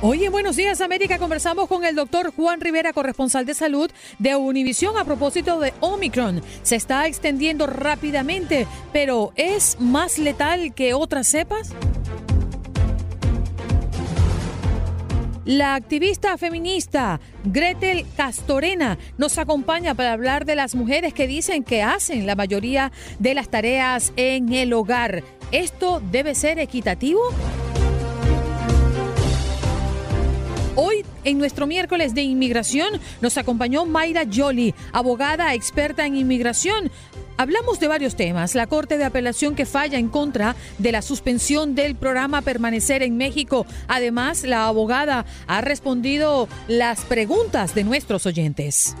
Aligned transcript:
Hoy 0.00 0.24
en 0.24 0.30
Buenos 0.30 0.54
Días 0.54 0.80
América 0.80 1.18
conversamos 1.18 1.66
con 1.66 1.84
el 1.84 1.96
doctor 1.96 2.32
Juan 2.32 2.60
Rivera, 2.60 2.92
corresponsal 2.92 3.44
de 3.44 3.54
salud 3.54 3.90
de 4.20 4.36
Univisión 4.36 4.96
a 4.96 5.04
propósito 5.04 5.58
de 5.58 5.74
Omicron. 5.80 6.40
Se 6.62 6.76
está 6.76 7.08
extendiendo 7.08 7.66
rápidamente, 7.66 8.68
pero 8.92 9.32
¿es 9.34 9.80
más 9.80 10.18
letal 10.18 10.72
que 10.72 10.94
otras 10.94 11.26
cepas? 11.26 11.72
La 15.44 15.74
activista 15.74 16.38
feminista 16.38 17.18
Gretel 17.42 18.06
Castorena 18.16 18.98
nos 19.16 19.36
acompaña 19.36 19.96
para 19.96 20.12
hablar 20.12 20.44
de 20.44 20.54
las 20.54 20.76
mujeres 20.76 21.12
que 21.12 21.26
dicen 21.26 21.64
que 21.64 21.82
hacen 21.82 22.24
la 22.24 22.36
mayoría 22.36 22.92
de 23.18 23.34
las 23.34 23.48
tareas 23.48 24.12
en 24.14 24.52
el 24.52 24.72
hogar. 24.74 25.24
¿Esto 25.50 26.00
debe 26.12 26.36
ser 26.36 26.60
equitativo? 26.60 27.20
Hoy, 30.80 31.04
en 31.24 31.38
nuestro 31.38 31.66
miércoles 31.66 32.14
de 32.14 32.22
inmigración, 32.22 33.00
nos 33.20 33.36
acompañó 33.36 33.84
Mayra 33.84 34.22
Jolie, 34.32 34.76
abogada 34.92 35.52
experta 35.54 36.06
en 36.06 36.14
inmigración. 36.14 36.92
Hablamos 37.36 37.80
de 37.80 37.88
varios 37.88 38.14
temas. 38.14 38.54
La 38.54 38.68
Corte 38.68 38.96
de 38.96 39.02
Apelación 39.02 39.56
que 39.56 39.66
falla 39.66 39.98
en 39.98 40.08
contra 40.08 40.54
de 40.78 40.92
la 40.92 41.02
suspensión 41.02 41.74
del 41.74 41.96
programa 41.96 42.42
Permanecer 42.42 43.02
en 43.02 43.16
México. 43.16 43.66
Además, 43.88 44.44
la 44.44 44.66
abogada 44.68 45.26
ha 45.48 45.60
respondido 45.62 46.48
las 46.68 47.00
preguntas 47.00 47.74
de 47.74 47.82
nuestros 47.82 48.24
oyentes. 48.24 48.94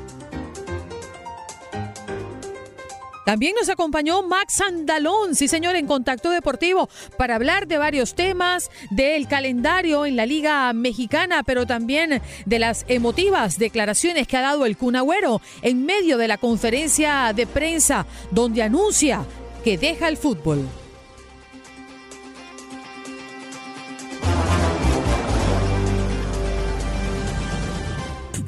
También 3.28 3.54
nos 3.60 3.68
acompañó 3.68 4.22
Max 4.22 4.62
Andalón, 4.62 5.34
sí 5.34 5.48
señor, 5.48 5.76
en 5.76 5.86
Contacto 5.86 6.30
Deportivo, 6.30 6.88
para 7.18 7.34
hablar 7.34 7.66
de 7.68 7.76
varios 7.76 8.14
temas, 8.14 8.70
del 8.88 9.28
calendario 9.28 10.06
en 10.06 10.16
la 10.16 10.24
Liga 10.24 10.72
Mexicana, 10.72 11.42
pero 11.42 11.66
también 11.66 12.22
de 12.46 12.58
las 12.58 12.86
emotivas 12.88 13.58
declaraciones 13.58 14.26
que 14.26 14.38
ha 14.38 14.40
dado 14.40 14.64
el 14.64 14.78
Cunagüero 14.78 15.42
en 15.60 15.84
medio 15.84 16.16
de 16.16 16.26
la 16.26 16.38
conferencia 16.38 17.34
de 17.36 17.46
prensa, 17.46 18.06
donde 18.30 18.62
anuncia 18.62 19.26
que 19.62 19.76
deja 19.76 20.08
el 20.08 20.16
fútbol. 20.16 20.66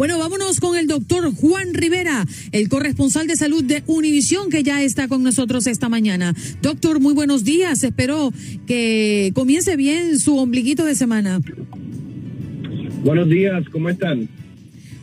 Bueno, 0.01 0.19
vámonos 0.19 0.61
con 0.61 0.79
el 0.79 0.87
doctor 0.87 1.31
Juan 1.31 1.75
Rivera, 1.75 2.27
el 2.53 2.71
corresponsal 2.71 3.27
de 3.27 3.37
salud 3.37 3.63
de 3.63 3.83
Univisión, 3.87 4.49
que 4.49 4.63
ya 4.63 4.83
está 4.83 5.09
con 5.09 5.23
nosotros 5.23 5.67
esta 5.67 5.91
mañana. 5.91 6.35
Doctor, 6.63 7.01
muy 7.01 7.13
buenos 7.13 7.45
días. 7.45 7.85
Espero 7.85 8.33
que 8.67 9.31
comience 9.35 9.77
bien 9.77 10.19
su 10.19 10.39
ombliguito 10.39 10.87
de 10.87 10.95
semana. 10.95 11.43
Buenos 13.05 13.29
días, 13.29 13.63
¿cómo 13.71 13.91
están? 13.91 14.27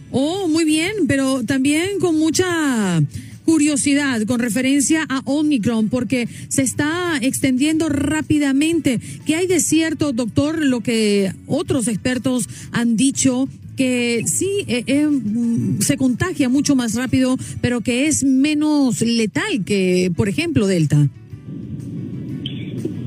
Oh, 0.10 0.48
muy 0.48 0.66
bien, 0.66 1.06
pero 1.08 1.44
también 1.44 2.00
con 2.00 2.18
mucha 2.18 3.00
curiosidad 3.46 4.24
con 4.24 4.40
referencia 4.40 5.06
a 5.08 5.22
Omicron 5.26 5.90
porque 5.90 6.28
se 6.50 6.64
está 6.64 7.20
extendiendo 7.22 7.88
rápidamente. 7.88 9.00
¿Qué 9.28 9.36
hay 9.36 9.46
de 9.46 9.60
cierto, 9.60 10.12
doctor, 10.12 10.66
lo 10.66 10.82
que 10.82 11.34
otros 11.46 11.88
expertos 11.88 12.50
han 12.72 12.98
dicho 12.98 13.48
que 13.78 14.24
sí 14.26 14.66
eh, 14.68 14.84
eh, 14.88 15.08
mm, 15.08 15.80
se 15.80 15.96
contagia 15.96 16.50
mucho 16.50 16.76
más 16.76 16.96
rápido, 16.96 17.38
pero 17.62 17.80
que 17.80 18.08
es 18.08 18.24
menos 18.26 19.02
letal 19.02 19.64
que, 19.66 20.12
por 20.16 20.28
ejemplo, 20.28 20.68
Delta. 20.68 21.08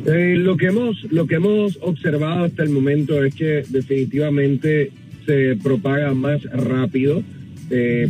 Eh, 0.07 0.37
lo 0.39 0.57
que 0.57 0.67
hemos 0.67 0.97
lo 1.11 1.27
que 1.27 1.35
hemos 1.35 1.79
observado 1.83 2.45
hasta 2.45 2.63
el 2.63 2.71
momento 2.71 3.23
es 3.23 3.35
que 3.35 3.65
definitivamente 3.69 4.93
se 5.27 5.57
propaga 5.63 6.15
más 6.15 6.43
rápido. 6.45 7.23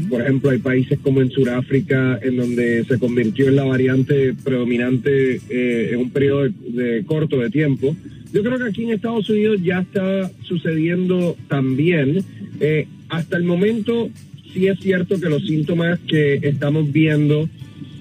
por 0.09 0.23
ejemplo, 0.23 0.51
hay 0.51 0.59
países 0.59 0.99
como 1.01 1.21
en 1.21 1.31
Sudáfrica, 1.31 2.19
en 2.23 2.37
donde 2.37 2.85
se 2.85 2.99
convirtió 2.99 3.49
en 3.49 3.57
la 3.57 3.65
variante 3.65 4.33
predominante 4.33 5.41
en 5.51 5.99
un 5.99 6.11
periodo 6.11 6.49
de, 6.49 7.05
corto 7.05 7.37
de 7.39 7.51
tiempo. 7.51 7.95
Yo 8.33 8.43
creo 8.43 8.59
que 8.59 8.69
aquí 8.69 8.85
en 8.85 8.93
Estados 8.93 9.29
Unidos 9.29 9.61
ya 9.63 9.81
está 9.81 10.31
sucediendo 10.45 11.37
también. 11.49 12.25
Eh, 12.61 12.87
hasta 13.09 13.37
el 13.37 13.45
momento 13.45 14.09
sí 14.53 14.69
es 14.69 14.79
cierto 14.81 15.21
que 15.21 15.29
los 15.29 15.47
síntomas 15.47 15.99
que 16.01 16.35
estamos 16.43 16.93
viendo 16.93 17.49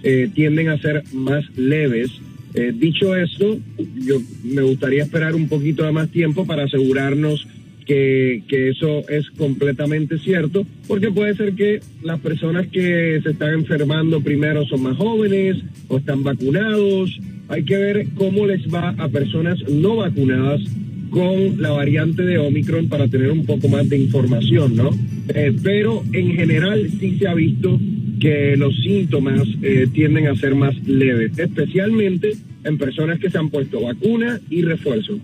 eh, 0.03 0.29
tienden 0.33 0.69
a 0.69 0.77
ser 0.77 1.03
más 1.13 1.43
leves. 1.57 2.11
Eh, 2.53 2.73
dicho 2.75 3.15
eso, 3.15 3.59
yo 3.95 4.21
me 4.43 4.61
gustaría 4.61 5.03
esperar 5.03 5.35
un 5.35 5.47
poquito 5.47 5.83
de 5.83 5.91
más 5.91 6.09
tiempo 6.09 6.45
para 6.45 6.63
asegurarnos 6.63 7.47
que, 7.85 8.43
que, 8.47 8.69
eso 8.69 9.07
es 9.09 9.29
completamente 9.31 10.19
cierto, 10.19 10.65
porque 10.87 11.09
puede 11.09 11.35
ser 11.35 11.53
que 11.53 11.79
las 12.03 12.19
personas 12.19 12.67
que 12.67 13.19
se 13.23 13.31
están 13.31 13.53
enfermando 13.53 14.21
primero 14.21 14.65
son 14.67 14.83
más 14.83 14.97
jóvenes 14.97 15.57
o 15.87 15.97
están 15.97 16.23
vacunados. 16.23 17.19
Hay 17.49 17.63
que 17.63 17.77
ver 17.77 18.07
cómo 18.15 18.45
les 18.45 18.71
va 18.73 18.89
a 18.97 19.09
personas 19.09 19.59
no 19.67 19.97
vacunadas 19.97 20.61
con 21.09 21.59
la 21.59 21.71
variante 21.71 22.21
de 22.21 22.37
Omicron 22.37 22.87
para 22.87 23.07
tener 23.07 23.31
un 23.31 23.45
poco 23.45 23.67
más 23.67 23.89
de 23.89 23.97
información, 23.97 24.75
¿no? 24.75 24.91
Eh, 25.29 25.55
pero 25.63 26.03
en 26.13 26.35
general 26.35 26.89
sí 26.99 27.17
se 27.17 27.27
ha 27.27 27.33
visto 27.33 27.79
que 28.19 28.55
los 28.55 28.75
síntomas 28.81 29.47
eh, 29.61 29.87
tienden 29.91 30.27
a 30.27 30.35
ser 30.35 30.53
más 30.53 30.75
leves, 30.87 31.37
especialmente 31.39 32.33
en 32.63 32.77
personas 32.77 33.19
que 33.19 33.29
se 33.29 33.37
han 33.37 33.49
puesto 33.49 33.81
vacuna 33.81 34.39
y 34.49 34.61
refuerzo. 34.61 35.19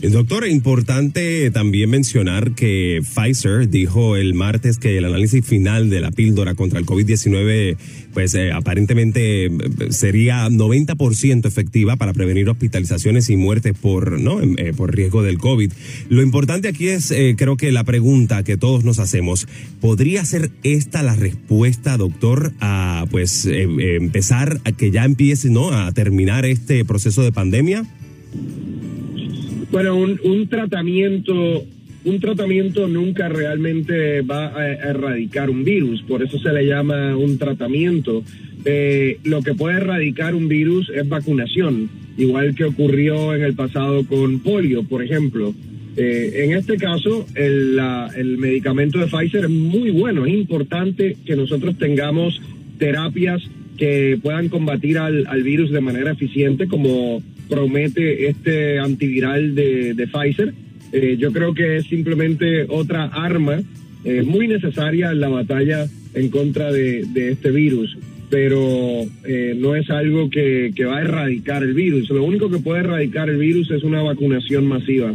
Doctor, 0.00 0.46
importante 0.46 1.50
también 1.50 1.90
mencionar 1.90 2.52
que 2.54 3.00
Pfizer 3.02 3.68
dijo 3.68 4.16
el 4.16 4.32
martes 4.34 4.78
que 4.78 4.96
el 4.96 5.04
análisis 5.04 5.44
final 5.44 5.90
de 5.90 6.00
la 6.00 6.12
píldora 6.12 6.54
contra 6.54 6.78
el 6.78 6.86
COVID-19 6.86 7.76
pues 8.18 8.34
eh, 8.34 8.50
aparentemente 8.52 9.46
eh, 9.46 9.50
sería 9.90 10.48
90% 10.48 11.46
efectiva 11.46 11.96
para 11.96 12.12
prevenir 12.12 12.48
hospitalizaciones 12.48 13.30
y 13.30 13.36
muertes 13.36 13.74
por, 13.78 14.20
¿no? 14.20 14.40
Em, 14.40 14.56
eh, 14.58 14.72
por 14.76 14.94
riesgo 14.94 15.22
del 15.22 15.38
COVID. 15.38 15.72
Lo 16.08 16.22
importante 16.22 16.68
aquí 16.68 16.88
es, 16.88 17.14
creo 17.36 17.56
que 17.56 17.70
la 17.70 17.84
pregunta 17.84 18.42
que 18.42 18.56
todos 18.56 18.84
nos 18.84 18.98
hacemos, 18.98 19.46
¿podría 19.80 20.24
ser 20.24 20.50
esta 20.62 21.02
la 21.02 21.14
respuesta, 21.14 21.96
doctor, 21.96 22.52
a 22.60 23.04
pues 23.10 23.46
empezar 23.46 24.60
a 24.64 24.72
que 24.72 24.90
ya 24.90 25.04
empiece, 25.04 25.50
¿no? 25.50 25.70
A 25.70 25.92
terminar 25.92 26.44
este 26.44 26.84
proceso 26.84 27.22
de 27.22 27.30
pandemia? 27.32 27.84
Bueno, 29.70 29.96
un, 29.96 30.48
tratamiento 30.48 31.64
un 32.04 32.20
tratamiento 32.20 32.88
nunca 32.88 33.28
realmente 33.28 34.22
va 34.22 34.56
a 34.56 34.66
erradicar 34.66 35.50
un 35.50 35.62
virus, 35.62 36.02
por 36.02 36.22
eso 36.22 36.38
se 36.38 36.52
le 36.52 36.64
llama 36.64 37.16
un 37.16 37.36
tratamiento. 37.36 38.22
Eh, 38.64 39.18
lo 39.24 39.42
que 39.42 39.54
puede 39.54 39.76
erradicar 39.76 40.34
un 40.34 40.48
virus 40.48 40.90
es 40.90 41.06
vacunación, 41.06 41.90
igual 42.16 42.54
que 42.54 42.64
ocurrió 42.64 43.34
en 43.34 43.42
el 43.42 43.54
pasado 43.54 44.06
con 44.06 44.40
polio, 44.40 44.84
por 44.84 45.02
ejemplo. 45.02 45.54
Eh, 45.96 46.44
en 46.44 46.52
este 46.56 46.76
caso, 46.76 47.26
el, 47.34 47.78
el 48.16 48.38
medicamento 48.38 48.98
de 48.98 49.06
Pfizer 49.06 49.44
es 49.44 49.50
muy 49.50 49.90
bueno, 49.90 50.24
es 50.24 50.32
importante 50.32 51.16
que 51.26 51.36
nosotros 51.36 51.76
tengamos 51.76 52.40
terapias 52.78 53.42
que 53.76 54.18
puedan 54.22 54.48
combatir 54.48 54.96
al, 54.98 55.26
al 55.26 55.42
virus 55.42 55.70
de 55.70 55.80
manera 55.80 56.12
eficiente, 56.12 56.68
como 56.68 57.22
promete 57.48 58.28
este 58.28 58.78
antiviral 58.78 59.54
de, 59.54 59.94
de 59.94 60.06
Pfizer. 60.06 60.54
Eh, 60.92 61.16
yo 61.18 61.32
creo 61.32 61.54
que 61.54 61.78
es 61.78 61.86
simplemente 61.86 62.66
otra 62.68 63.04
arma 63.04 63.60
eh, 64.04 64.22
muy 64.22 64.48
necesaria 64.48 65.10
en 65.10 65.20
la 65.20 65.28
batalla 65.28 65.86
en 66.14 66.28
contra 66.30 66.72
de, 66.72 67.04
este 67.30 67.50
virus, 67.50 67.96
pero 68.30 69.04
eh, 69.24 69.54
no 69.58 69.74
es 69.74 69.90
algo 69.90 70.30
que, 70.30 70.72
que 70.74 70.84
va 70.84 70.98
a 70.98 71.02
erradicar 71.02 71.62
el 71.62 71.74
virus. 71.74 72.08
Lo 72.10 72.24
único 72.24 72.50
que 72.50 72.58
puede 72.58 72.80
erradicar 72.80 73.28
el 73.28 73.36
virus 73.36 73.70
es 73.70 73.82
una 73.82 74.02
vacunación 74.02 74.66
masiva. 74.66 75.14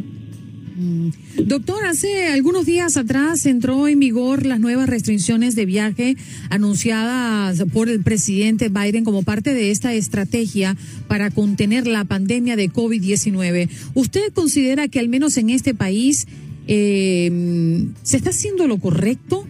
Mm. 0.75 1.09
Doctor, 1.45 1.85
hace 1.85 2.27
algunos 2.27 2.65
días 2.65 2.97
atrás 2.97 3.45
entró 3.45 3.87
en 3.87 3.99
vigor 3.99 4.45
las 4.45 4.59
nuevas 4.59 4.89
restricciones 4.89 5.55
de 5.55 5.65
viaje 5.65 6.15
anunciadas 6.49 7.63
por 7.71 7.89
el 7.89 8.01
presidente 8.01 8.69
Biden 8.69 9.03
como 9.03 9.23
parte 9.23 9.53
de 9.53 9.71
esta 9.71 9.93
estrategia 9.93 10.75
para 11.07 11.29
contener 11.29 11.85
la 11.85 12.05
pandemia 12.05 12.55
de 12.55 12.69
COVID-19. 12.69 13.69
¿Usted 13.93 14.33
considera 14.33 14.87
que 14.87 14.99
al 14.99 15.09
menos 15.09 15.37
en 15.37 15.49
este 15.49 15.73
país 15.73 16.27
eh, 16.67 17.85
se 18.01 18.17
está 18.17 18.31
haciendo 18.31 18.67
lo 18.67 18.77
correcto? 18.77 19.45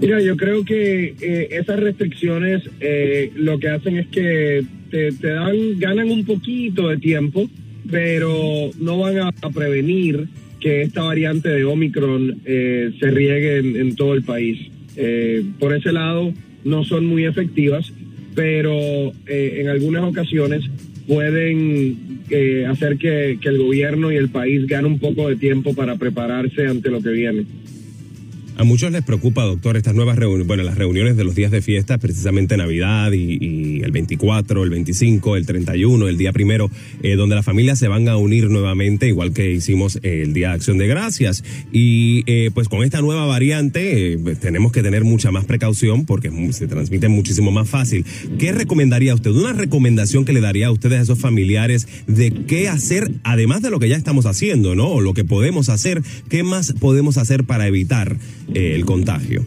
Mira, 0.00 0.20
yo 0.20 0.36
creo 0.36 0.64
que 0.64 1.14
eh, 1.20 1.48
esas 1.50 1.80
restricciones 1.80 2.62
eh, 2.80 3.32
lo 3.36 3.58
que 3.58 3.68
hacen 3.68 3.96
es 3.96 4.06
que 4.08 4.64
te, 4.90 5.12
te 5.12 5.28
dan, 5.28 5.78
ganan 5.78 6.10
un 6.10 6.24
poquito 6.24 6.88
de 6.88 6.98
tiempo 6.98 7.48
pero 7.90 8.70
no 8.78 8.98
van 8.98 9.18
a, 9.18 9.32
prevenir 9.32 10.28
que 10.60 10.82
esta 10.82 11.02
variante 11.02 11.48
de 11.48 11.64
Omicron 11.64 12.40
eh, 12.44 12.92
se 12.98 13.10
riegue 13.10 13.58
en, 13.58 13.94
todo 13.96 14.14
el 14.14 14.22
país. 14.22 14.70
Eh, 14.96 15.44
por 15.58 15.74
ese 15.74 15.92
lado, 15.92 16.32
no 16.64 16.84
son 16.84 17.06
muy 17.06 17.24
efectivas, 17.24 17.92
pero 18.34 19.12
eh, 19.26 19.58
en 19.60 19.68
algunas 19.68 20.04
ocasiones 20.04 20.64
pueden 21.06 22.24
hacer 22.68 22.96
que, 22.96 23.38
que 23.40 23.48
el 23.50 23.58
gobierno 23.58 24.10
y 24.10 24.16
el 24.16 24.30
país 24.30 24.66
gane 24.66 24.88
un 24.88 24.98
poco 24.98 25.28
de 25.28 25.36
tiempo 25.36 25.74
para 25.74 25.96
prepararse 25.96 26.66
ante 26.66 26.90
lo 26.90 27.02
que 27.02 27.10
viene. 27.10 27.44
A 28.56 28.62
muchos 28.62 28.92
les 28.92 29.02
preocupa, 29.02 29.42
doctor, 29.42 29.76
estas 29.76 29.96
nuevas 29.96 30.16
reuniones, 30.16 30.46
bueno, 30.46 30.62
las 30.62 30.78
reuniones 30.78 31.16
de 31.16 31.24
los 31.24 31.34
días 31.34 31.50
de 31.50 31.60
fiesta, 31.60 31.98
precisamente 31.98 32.56
Navidad 32.56 33.10
y, 33.10 33.82
el 33.82 33.90
24, 33.90 34.62
el 34.62 34.70
25, 34.70 35.36
el 35.36 35.44
31, 35.44 36.06
el 36.06 36.16
día 36.16 36.32
primero, 36.32 36.70
eh, 37.02 37.16
donde 37.16 37.34
las 37.34 37.44
familias 37.44 37.80
se 37.80 37.88
van 37.88 38.08
a 38.08 38.16
unir 38.16 38.48
nuevamente, 38.48 39.08
igual 39.08 39.32
que 39.32 39.50
hicimos 39.50 39.96
eh, 39.96 40.22
el 40.22 40.34
Día 40.34 40.50
de 40.50 40.54
Acción 40.54 40.78
de 40.78 40.86
Gracias. 40.86 41.42
Y 41.72 42.22
eh, 42.26 42.52
pues 42.54 42.68
con 42.68 42.84
esta 42.84 43.00
nueva 43.00 43.26
variante 43.26 44.16
tenemos 44.40 44.70
que 44.70 44.84
tener 44.84 45.02
mucha 45.02 45.32
más 45.32 45.46
precaución 45.46 46.06
porque 46.06 46.30
se 46.52 46.68
transmite 46.68 47.08
muchísimo 47.08 47.50
más 47.50 47.68
fácil. 47.68 48.06
¿Qué 48.38 48.52
recomendaría 48.52 49.16
usted? 49.16 49.32
Una 49.32 49.52
recomendación 49.52 50.24
que 50.24 50.32
le 50.32 50.40
daría 50.40 50.68
a 50.68 50.70
ustedes 50.70 51.00
a 51.00 51.02
esos 51.02 51.18
familiares 51.18 51.88
de 52.06 52.30
qué 52.30 52.68
hacer, 52.68 53.10
además 53.24 53.62
de 53.62 53.70
lo 53.70 53.80
que 53.80 53.88
ya 53.88 53.96
estamos 53.96 54.26
haciendo, 54.26 54.76
¿no? 54.76 54.90
O 54.90 55.00
lo 55.00 55.12
que 55.12 55.24
podemos 55.24 55.68
hacer, 55.70 56.02
¿qué 56.28 56.44
más 56.44 56.72
podemos 56.74 57.18
hacer 57.18 57.42
para 57.42 57.66
evitar? 57.66 58.16
Eh, 58.52 58.74
el 58.74 58.84
contagio? 58.84 59.44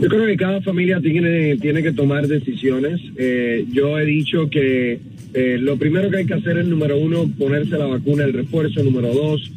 Yo 0.00 0.08
creo 0.08 0.26
que 0.26 0.36
cada 0.36 0.60
familia 0.62 1.00
tiene, 1.00 1.56
tiene 1.58 1.82
que 1.82 1.92
tomar 1.92 2.26
decisiones. 2.26 3.00
Eh, 3.16 3.64
yo 3.72 3.98
he 3.98 4.04
dicho 4.04 4.50
que 4.50 4.98
eh, 5.32 5.58
lo 5.60 5.76
primero 5.76 6.10
que 6.10 6.18
hay 6.18 6.26
que 6.26 6.34
hacer 6.34 6.58
es, 6.58 6.66
número 6.66 6.98
uno, 6.98 7.30
ponerse 7.38 7.78
la 7.78 7.86
vacuna, 7.86 8.24
el 8.24 8.32
refuerzo, 8.32 8.82
número 8.82 9.14
dos, 9.14 9.50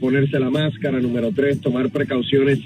ponerse 0.00 0.36
la 0.40 0.50
máscara, 0.50 0.98
número 0.98 1.30
tres, 1.30 1.60
tomar 1.60 1.90
precauciones 1.90 2.58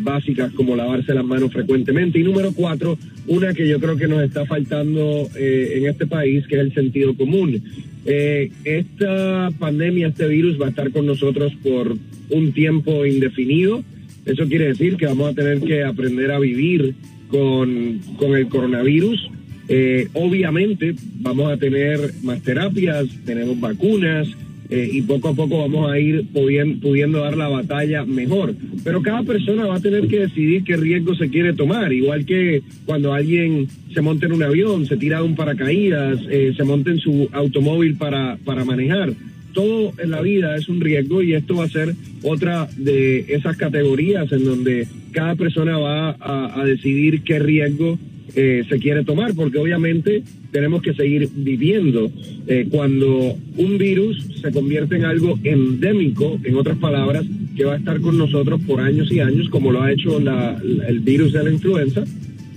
básicas 0.00 0.52
como 0.52 0.76
lavarse 0.76 1.14
las 1.14 1.24
manos 1.24 1.50
frecuentemente 1.50 2.18
y 2.18 2.22
número 2.22 2.52
cuatro, 2.52 2.98
una 3.26 3.54
que 3.54 3.66
yo 3.66 3.80
creo 3.80 3.96
que 3.96 4.08
nos 4.08 4.22
está 4.22 4.44
faltando 4.44 5.26
en 5.34 5.86
este 5.86 6.06
país, 6.06 6.46
que 6.46 6.56
es 6.56 6.60
el 6.60 6.74
sentido 6.74 7.16
común. 7.16 7.62
Esta 8.08 9.50
pandemia, 9.58 10.08
este 10.08 10.26
virus 10.26 10.60
va 10.60 10.66
a 10.66 10.70
estar 10.70 10.90
con 10.90 11.06
nosotros 11.06 11.52
por 11.62 11.96
un 12.30 12.52
tiempo 12.52 13.04
indefinido. 13.04 13.84
Eso 14.24 14.46
quiere 14.46 14.68
decir 14.68 14.96
que 14.96 15.06
vamos 15.06 15.30
a 15.30 15.34
tener 15.34 15.60
que 15.60 15.84
aprender 15.84 16.30
a 16.30 16.38
vivir 16.38 16.94
con, 17.28 18.00
el 18.34 18.48
coronavirus. 18.48 19.30
Eh, 19.68 20.08
obviamente 20.14 20.94
vamos 21.20 21.52
a 21.52 21.58
tener 21.58 22.14
más 22.22 22.42
terapias, 22.42 23.06
tenemos 23.26 23.60
vacunas 23.60 24.28
eh, 24.70 24.88
y 24.92 25.02
poco 25.02 25.28
a 25.28 25.34
poco 25.34 25.58
vamos 25.58 25.90
a 25.90 25.98
ir 25.98 26.26
pudiendo, 26.32 27.20
dar 27.20 27.36
la 27.36 27.48
batalla 27.48 28.04
mejor. 28.04 28.54
Pero 28.84 29.02
cada 29.02 29.22
persona 29.22 29.66
va 29.66 29.76
a 29.76 29.80
tener 29.80 30.08
que 30.08 30.20
decidir 30.20 30.64
qué 30.64 30.76
riesgo 30.76 31.14
se 31.14 31.28
quiere 31.28 31.52
tomar, 31.52 31.92
igual 31.92 32.24
que 32.24 32.62
cuando 32.84 33.12
alguien 33.12 33.66
se 33.92 34.00
monta 34.00 34.26
en 34.26 34.32
un 34.32 34.42
avión, 34.42 34.86
se 34.86 34.96
tira 34.96 35.18
de 35.18 35.24
un 35.24 35.34
paracaídas, 35.34 36.20
eh, 36.30 36.52
se 36.56 36.64
monta 36.64 36.90
en 36.90 36.98
su 36.98 37.28
automóvil 37.32 37.96
para, 37.96 38.36
para 38.44 38.64
manejar 38.64 39.14
todo 39.52 39.92
en 39.98 40.10
la 40.10 40.20
vida 40.20 40.54
es 40.56 40.68
un 40.68 40.80
riesgo 40.80 41.20
y 41.20 41.34
esto 41.34 41.56
va 41.56 41.64
a 41.64 41.68
ser 41.68 41.94
otra 42.22 42.68
de 42.76 43.24
esas 43.28 43.56
categorías 43.56 44.30
en 44.30 44.44
donde 44.44 44.86
cada 45.12 45.34
persona 45.34 45.78
va 45.78 46.16
a, 46.20 46.64
decidir 46.64 47.22
qué 47.22 47.38
riesgo 47.38 47.98
eh, 48.34 48.64
se 48.68 48.78
quiere 48.78 49.04
tomar, 49.04 49.34
porque 49.34 49.58
obviamente 49.58 50.22
tenemos 50.52 50.82
que 50.82 50.94
seguir 50.94 51.28
viviendo. 51.34 52.10
Eh, 52.46 52.66
cuando 52.70 53.36
un 53.56 53.78
virus 53.78 54.40
se 54.40 54.52
convierte 54.52 54.96
en 54.96 55.04
algo 55.04 55.38
endémico, 55.42 56.38
en 56.44 56.56
otras 56.56 56.78
palabras, 56.78 57.24
que 57.56 57.64
va 57.64 57.74
a 57.74 57.78
estar 57.78 58.00
con 58.00 58.16
nosotros 58.16 58.60
por 58.66 58.80
años 58.80 59.10
y 59.10 59.20
años, 59.20 59.48
como 59.48 59.72
lo 59.72 59.82
ha 59.82 59.92
hecho 59.92 60.18
el 60.18 61.00
virus 61.00 61.32
de 61.32 61.44
la 61.44 61.50
influenza, 61.50 62.04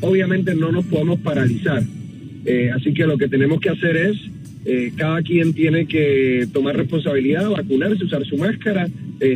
obviamente 0.01 0.53
no 0.55 0.71
nos 0.71 0.85
podemos 0.85 1.19
paralizar. 1.19 1.83
Eh, 2.45 2.69
así 2.73 2.93
que 2.93 3.05
lo 3.05 3.17
que 3.17 3.27
tenemos 3.27 3.59
que 3.59 3.69
hacer 3.69 3.95
es 3.97 4.17
eh, 4.65 4.91
cada 4.95 5.21
quien 5.21 5.53
tiene 5.53 5.87
que 5.87 6.47
tomar 6.53 6.75
responsabilidad, 6.75 7.49
vacunarse, 7.49 8.03
usar 8.03 8.25
su 8.25 8.37
máscara, 8.37 8.87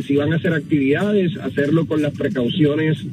si 0.04 0.16
van 0.16 0.32
a 0.32 0.36
hacer 0.36 0.52
actividades, 0.52 1.36
hacerlo 1.36 1.86
con 1.86 2.02
las 2.02 2.12
precauciones 2.12 3.06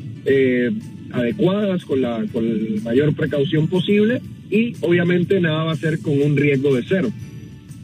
adecuadas, 1.14 1.86
con 1.86 2.02
la, 2.02 2.26
con 2.34 2.76
la 2.76 2.82
mayor 2.82 3.16
precaución 3.16 3.68
posible 3.68 4.22
y 4.50 4.76
obviamente 4.82 5.40
nada 5.40 5.64
va 5.64 5.72
a 5.72 5.78
ser 5.78 6.00
con 6.00 6.22
un 6.22 6.36
riesgo 6.36 6.76
de 6.76 6.84
cero. 6.88 7.12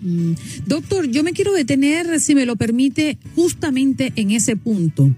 Mm. 0.02 0.34
Doctor, 0.66 1.08
yo 1.10 1.24
me 1.24 1.31
quiero 1.31 1.54
detener, 1.54 2.20
si 2.20 2.36
me 2.36 2.46
lo 2.46 2.56
permite, 2.56 3.18
justamente 3.36 4.12
en 4.16 4.31
ese 4.31 4.56
punto, 4.56 5.14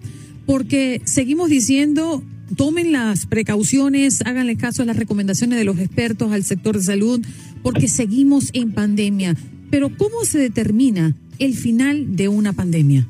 porque 0.45 1.01
seguimos 1.05 1.49
diciendo 1.49 2.23
tomen 2.55 2.91
las 2.91 3.25
precauciones, 3.25 4.21
háganle 4.25 4.57
caso 4.57 4.83
a 4.83 4.85
las 4.85 4.97
recomendaciones 4.97 5.57
de 5.57 5.65
los 5.65 5.79
expertos 5.79 6.31
al 6.31 6.43
sector 6.43 6.77
de 6.77 6.83
salud, 6.83 7.21
porque 7.63 7.87
seguimos 7.87 8.49
en 8.53 8.71
pandemia. 8.71 9.35
Pero 9.69 9.95
¿cómo 9.95 10.25
se 10.25 10.37
determina 10.37 11.15
el 11.39 11.53
final 11.53 12.15
de 12.15 12.27
una 12.27 12.53
pandemia? 12.53 13.07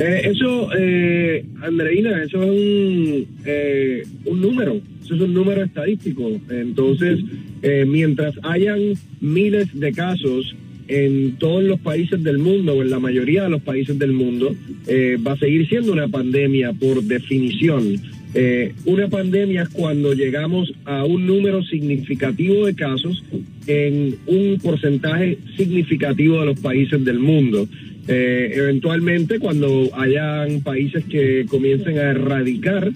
Eh, 0.00 0.22
eso, 0.24 0.68
eh, 0.76 1.44
Andreina, 1.60 2.22
eso 2.22 2.42
es 2.42 2.50
un, 2.50 3.26
eh, 3.44 4.02
un 4.24 4.40
número, 4.40 4.80
eso 5.04 5.14
es 5.14 5.20
un 5.20 5.34
número 5.34 5.62
estadístico. 5.62 6.30
Entonces, 6.50 7.20
eh, 7.62 7.84
mientras 7.86 8.34
hayan 8.42 8.94
miles 9.20 9.68
de 9.78 9.92
casos 9.92 10.54
en 10.88 11.36
todos 11.38 11.62
los 11.64 11.80
países 11.80 12.22
del 12.22 12.38
mundo, 12.38 12.74
o 12.74 12.82
en 12.82 12.90
la 12.90 12.98
mayoría 12.98 13.44
de 13.44 13.50
los 13.50 13.62
países 13.62 13.98
del 13.98 14.12
mundo, 14.12 14.54
eh, 14.86 15.16
va 15.24 15.32
a 15.32 15.38
seguir 15.38 15.68
siendo 15.68 15.92
una 15.92 16.08
pandemia 16.08 16.72
por 16.72 17.02
definición. 17.02 18.00
Eh, 18.34 18.72
una 18.86 19.08
pandemia 19.08 19.62
es 19.62 19.68
cuando 19.68 20.14
llegamos 20.14 20.72
a 20.84 21.04
un 21.04 21.26
número 21.26 21.62
significativo 21.64 22.64
de 22.64 22.74
casos 22.74 23.22
en 23.66 24.16
un 24.26 24.58
porcentaje 24.62 25.38
significativo 25.56 26.40
de 26.40 26.46
los 26.46 26.60
países 26.60 27.04
del 27.04 27.18
mundo. 27.18 27.68
Eh, 28.08 28.52
eventualmente, 28.54 29.38
cuando 29.38 29.90
hayan 29.94 30.60
países 30.62 31.04
que 31.04 31.46
comiencen 31.48 31.98
a 31.98 32.10
erradicar, 32.10 32.90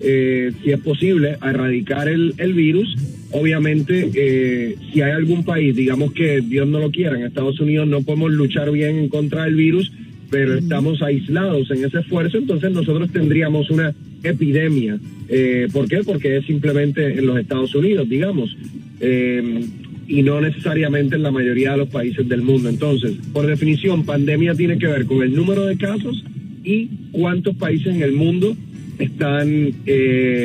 si 0.00 0.70
es 0.70 0.80
posible, 0.80 1.36
a 1.40 1.50
erradicar 1.50 2.08
el, 2.08 2.34
el 2.38 2.54
virus, 2.54 2.96
obviamente, 3.32 4.10
eh, 4.14 4.76
si 4.92 5.00
hay 5.00 5.12
algún 5.12 5.44
país, 5.44 5.74
digamos 5.74 6.12
que 6.12 6.40
Dios 6.40 6.66
no 6.66 6.80
lo 6.80 6.90
quiera, 6.90 7.16
en 7.16 7.24
Estados 7.24 7.60
Unidos 7.60 7.86
no 7.88 8.02
podemos 8.02 8.32
luchar 8.32 8.70
bien 8.70 8.96
en 8.96 9.08
contra 9.08 9.44
del 9.44 9.54
virus, 9.54 9.92
pero 10.30 10.54
estamos 10.54 11.02
aislados 11.02 11.70
en 11.70 11.84
ese 11.84 11.98
esfuerzo, 11.98 12.38
entonces 12.38 12.70
nosotros 12.70 13.10
tendríamos 13.12 13.70
una 13.70 13.94
epidemia. 14.22 14.98
Eh, 15.28 15.68
¿Por 15.72 15.88
qué? 15.88 16.02
Porque 16.04 16.36
es 16.36 16.46
simplemente 16.46 17.18
en 17.18 17.26
los 17.26 17.38
Estados 17.38 17.74
Unidos, 17.74 18.08
digamos, 18.08 18.56
eh, 19.00 19.64
y 20.10 20.24
no 20.24 20.40
necesariamente 20.40 21.14
en 21.14 21.22
la 21.22 21.30
mayoría 21.30 21.70
de 21.70 21.76
los 21.78 21.88
países 21.88 22.28
del 22.28 22.42
mundo. 22.42 22.68
Entonces, 22.68 23.12
por 23.32 23.46
definición, 23.46 24.04
pandemia 24.04 24.56
tiene 24.56 24.76
que 24.76 24.88
ver 24.88 25.06
con 25.06 25.22
el 25.22 25.36
número 25.36 25.64
de 25.66 25.76
casos 25.76 26.24
y 26.64 26.88
cuántos 27.12 27.54
países 27.54 27.94
en 27.94 28.02
el 28.02 28.12
mundo 28.12 28.56
están 28.98 29.72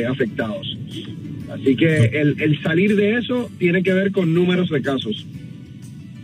afectados. 0.07 0.77
Así 1.51 1.75
que 1.75 2.11
el, 2.13 2.61
salir 2.61 2.95
de 2.95 3.17
eso 3.17 3.49
tiene 3.57 3.81
que 3.81 3.91
ver 3.91 4.11
con 4.11 4.35
números 4.35 4.69
de 4.69 4.83
casos. 4.83 5.25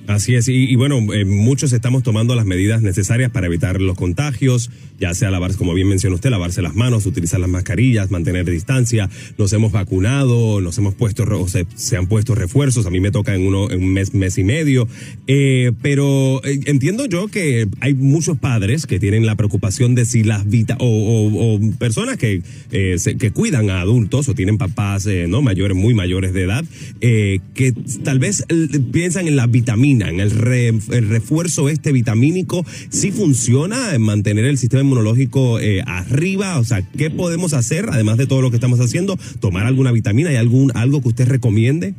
Así 0.08 0.36
es, 0.36 0.48
y, 0.48 0.76
bueno, 0.76 0.98
eh, 1.14 1.26
muchos 1.26 1.74
estamos 1.74 2.02
tomando 2.04 2.36
las 2.36 2.46
medidas 2.46 2.82
necesarias 2.82 3.32
para 3.32 3.48
evitar 3.48 3.80
los 3.80 3.96
contagios, 3.96 4.72
ya 5.00 5.14
sea 5.14 5.30
lavarse, 5.30 5.58
como 5.58 5.74
bien 5.74 5.88
mencionó 5.88 6.16
usted, 6.16 6.32
lavarse 6.32 6.62
las 6.62 6.76
manos, 6.76 7.06
utilizar 7.06 7.40
las 7.40 7.50
mascarillas, 7.50 8.10
mantener 8.10 8.50
distancia, 8.50 9.10
nos 9.38 9.54
hemos 9.54 9.72
vacunado, 9.72 10.60
nos 10.60 10.78
hemos 10.80 10.96
puesto, 10.96 11.24
o 11.24 11.48
se, 11.48 11.66
se 11.76 11.98
han 11.98 12.08
puesto 12.08 12.36
refuerzos, 12.36 12.86
a 12.86 12.90
mí 12.90 13.00
me 13.00 13.12
toca 13.12 13.36
en 13.36 13.46
uno, 13.46 13.70
en 13.70 13.84
un 13.84 13.94
mes, 13.94 14.14
mes 14.14 14.38
y 14.38 14.44
medio, 14.44 14.88
eh, 15.28 15.72
pero 15.82 16.44
eh, 16.44 16.60
entiendo 16.66 17.06
yo 17.06 17.28
que 17.28 17.68
hay 17.80 17.94
muchos 17.94 18.38
padres 18.38 18.88
que 18.88 19.00
tienen 19.00 19.26
la 19.26 19.36
preocupación 19.36 19.94
de 19.96 20.06
si 20.06 20.24
las 20.24 20.50
vita 20.50 20.78
o, 20.80 21.60
personas 21.78 22.18
que, 22.18 22.42
que 22.72 23.32
cuidan 23.32 23.70
a 23.70 23.82
adultos 23.82 24.28
o 24.30 24.36
tienen 24.36 24.58
papás 24.58 25.08
no 25.28 25.42
mayores, 25.42 25.78
muy 25.78 25.94
mayores 25.94 26.34
de 26.34 26.44
edad, 26.44 26.66
que 27.00 27.74
tal 28.04 28.20
vez 28.20 28.46
piensan 28.92 29.28
en 29.28 29.36
las 29.36 29.50
vitaminas 29.50 29.91
en 29.92 30.20
el, 30.20 30.32
refuerzo 30.32 31.70
este 31.70 31.92
vitamínico, 31.92 32.66
¿sí 32.90 33.12
funciona 33.12 33.94
en 33.94 34.02
mantener 34.02 34.46
el 34.46 34.58
sistema 34.58 34.84
inmunológico 34.84 35.60
eh, 35.60 35.82
arriba? 35.86 36.60
O 36.60 36.64
sea, 36.64 36.82
¿qué 36.98 37.10
podemos 37.10 37.54
hacer, 37.54 37.88
además 37.90 38.18
de 38.18 38.28
todo 38.28 38.42
lo 38.42 38.50
que 38.50 38.58
estamos 38.58 38.80
haciendo? 38.80 39.18
¿Tomar 39.40 39.66
alguna 39.66 39.92
vitamina? 39.92 40.30
¿Hay 40.30 40.38
algún, 40.38 40.72
algo 40.76 41.02
que 41.02 41.10
usted 41.10 41.28
recomiende? 41.28 41.94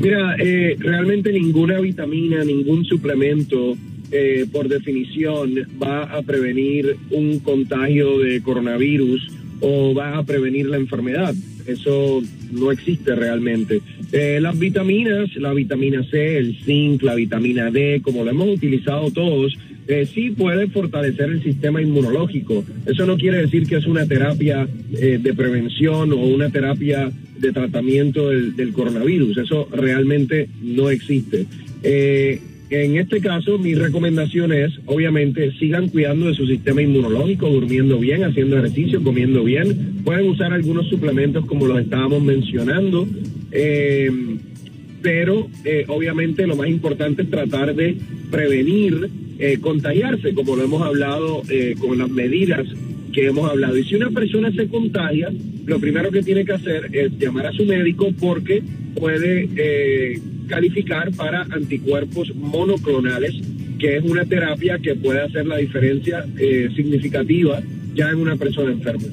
Mira, 0.00 0.36
eh, 0.38 0.76
realmente 0.78 1.32
ninguna 1.32 1.80
vitamina, 1.80 2.44
ningún 2.44 2.84
suplemento, 2.84 3.76
eh, 4.10 4.46
por 4.50 4.68
definición, 4.68 5.54
va 5.82 6.02
a 6.04 6.22
prevenir 6.22 6.96
un 7.10 7.38
contagio 7.38 8.18
de 8.18 8.42
coronavirus 8.42 9.30
o 9.60 9.94
va 9.94 10.18
a 10.18 10.24
prevenir 10.24 10.66
la 10.66 10.76
enfermedad. 10.76 11.34
Eso 11.66 12.22
no 12.52 12.72
existe 12.72 13.14
realmente. 13.14 13.80
Eh, 14.12 14.38
las 14.40 14.58
vitaminas, 14.58 15.34
la 15.36 15.52
vitamina 15.52 16.04
C, 16.10 16.38
el 16.38 16.58
zinc, 16.64 17.02
la 17.02 17.14
vitamina 17.14 17.70
D, 17.70 18.00
como 18.02 18.24
lo 18.24 18.30
hemos 18.30 18.48
utilizado 18.48 19.10
todos, 19.10 19.56
eh, 19.88 20.06
sí 20.06 20.30
puede 20.30 20.68
fortalecer 20.68 21.30
el 21.30 21.42
sistema 21.42 21.82
inmunológico. 21.82 22.64
Eso 22.86 23.04
no 23.06 23.16
quiere 23.16 23.38
decir 23.38 23.66
que 23.66 23.76
es 23.76 23.86
una 23.86 24.06
terapia 24.06 24.68
eh, 24.92 25.18
de 25.20 25.34
prevención 25.34 26.12
o 26.12 26.16
una 26.16 26.50
terapia 26.50 27.10
de 27.38 27.52
tratamiento 27.52 28.28
del, 28.28 28.54
del 28.54 28.72
coronavirus. 28.72 29.38
Eso 29.38 29.68
realmente 29.72 30.48
no 30.62 30.90
existe. 30.90 31.46
Eh, 31.82 32.40
en 32.74 32.96
este 32.96 33.20
caso, 33.20 33.58
mi 33.58 33.74
recomendación 33.74 34.52
es, 34.52 34.72
obviamente, 34.86 35.52
sigan 35.58 35.88
cuidando 35.88 36.26
de 36.26 36.34
su 36.34 36.46
sistema 36.46 36.80
inmunológico, 36.80 37.48
durmiendo 37.48 37.98
bien, 37.98 38.24
haciendo 38.24 38.56
ejercicio, 38.58 39.02
comiendo 39.02 39.44
bien. 39.44 40.00
Pueden 40.04 40.28
usar 40.28 40.52
algunos 40.52 40.88
suplementos 40.88 41.44
como 41.46 41.66
los 41.66 41.80
estábamos 41.80 42.22
mencionando. 42.22 43.06
Eh, 43.50 44.10
pero 45.02 45.48
eh, 45.64 45.84
obviamente 45.88 46.46
lo 46.46 46.56
más 46.56 46.68
importante 46.68 47.22
es 47.22 47.30
tratar 47.30 47.74
de 47.74 47.96
prevenir 48.30 49.10
eh, 49.38 49.58
contagiarse, 49.60 50.32
como 50.32 50.56
lo 50.56 50.62
hemos 50.62 50.82
hablado 50.82 51.42
con 51.80 51.98
las 51.98 52.08
medidas 52.08 52.66
que 53.12 53.26
hemos 53.26 53.50
hablado. 53.50 53.76
Y 53.76 53.84
si 53.84 53.96
una 53.96 54.10
persona 54.10 54.52
se 54.52 54.68
contagia, 54.68 55.30
lo 55.66 55.78
primero 55.80 56.10
que 56.10 56.22
tiene 56.22 56.44
que 56.44 56.52
hacer 56.52 56.88
es 56.92 57.18
llamar 57.18 57.48
a 57.48 57.52
su 57.52 57.66
médico 57.66 58.12
porque 58.18 58.62
puede 58.94 60.20
calificar 60.48 61.12
para 61.12 61.42
anticuerpos 61.42 62.34
monoclonales, 62.34 63.34
que 63.78 63.96
es 63.96 64.04
una 64.04 64.24
terapia 64.24 64.78
que 64.78 64.94
puede 64.94 65.20
hacer 65.20 65.46
la 65.46 65.56
diferencia 65.56 66.26
eh, 66.38 66.68
significativa 66.74 67.62
ya 67.94 68.10
en 68.10 68.16
una 68.16 68.36
persona 68.36 68.72
enferma. 68.72 69.06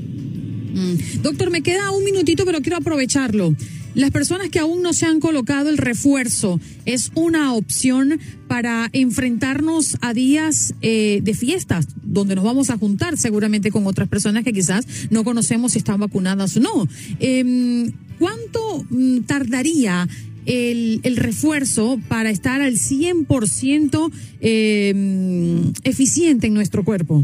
Mm. 0.74 1.22
Doctor, 1.22 1.52
me 1.52 1.62
queda 1.62 1.92
un 1.92 2.04
minutito, 2.04 2.46
pero 2.46 2.62
quiero 2.62 2.78
aprovecharlo. 2.78 3.56
Las 3.96 4.12
personas 4.12 4.50
que 4.50 4.60
aún 4.60 4.84
no 4.84 4.94
se 4.94 5.08
han 5.08 5.20
colocado 5.20 5.70
el 5.70 5.78
refuerzo 5.78 6.60
es 6.86 7.12
una 7.16 7.54
opción 7.54 8.20
para 8.48 8.90
enfrentarnos 8.94 9.98
a 10.02 10.14
días 10.14 10.76
eh, 10.82 11.22
de 11.24 11.34
fiestas, 11.34 11.88
donde 12.04 12.36
nos 12.36 12.44
vamos 12.44 12.70
a 12.70 12.78
juntar 12.78 13.18
seguramente 13.18 13.72
con 13.72 13.88
otras 13.88 14.08
personas 14.08 14.44
que 14.44 14.54
quizás 14.54 14.86
no 15.10 15.24
conocemos 15.24 15.72
si 15.72 15.80
están 15.80 16.00
vacunadas 16.00 16.56
o 16.58 16.60
no. 16.60 16.88
Em, 17.20 17.92
¿Cuánto 18.20 18.86
mm, 18.90 19.22
tardaría 19.22 20.08
el, 20.50 21.00
el 21.04 21.16
refuerzo 21.16 22.00
para 22.08 22.32
estar 22.32 22.60
al 22.60 22.74
100% 22.74 24.12
eh, 24.42 25.62
eficiente 25.84 26.48
en 26.48 26.56
nuestro 26.56 26.84
cuerpo? 26.84 27.24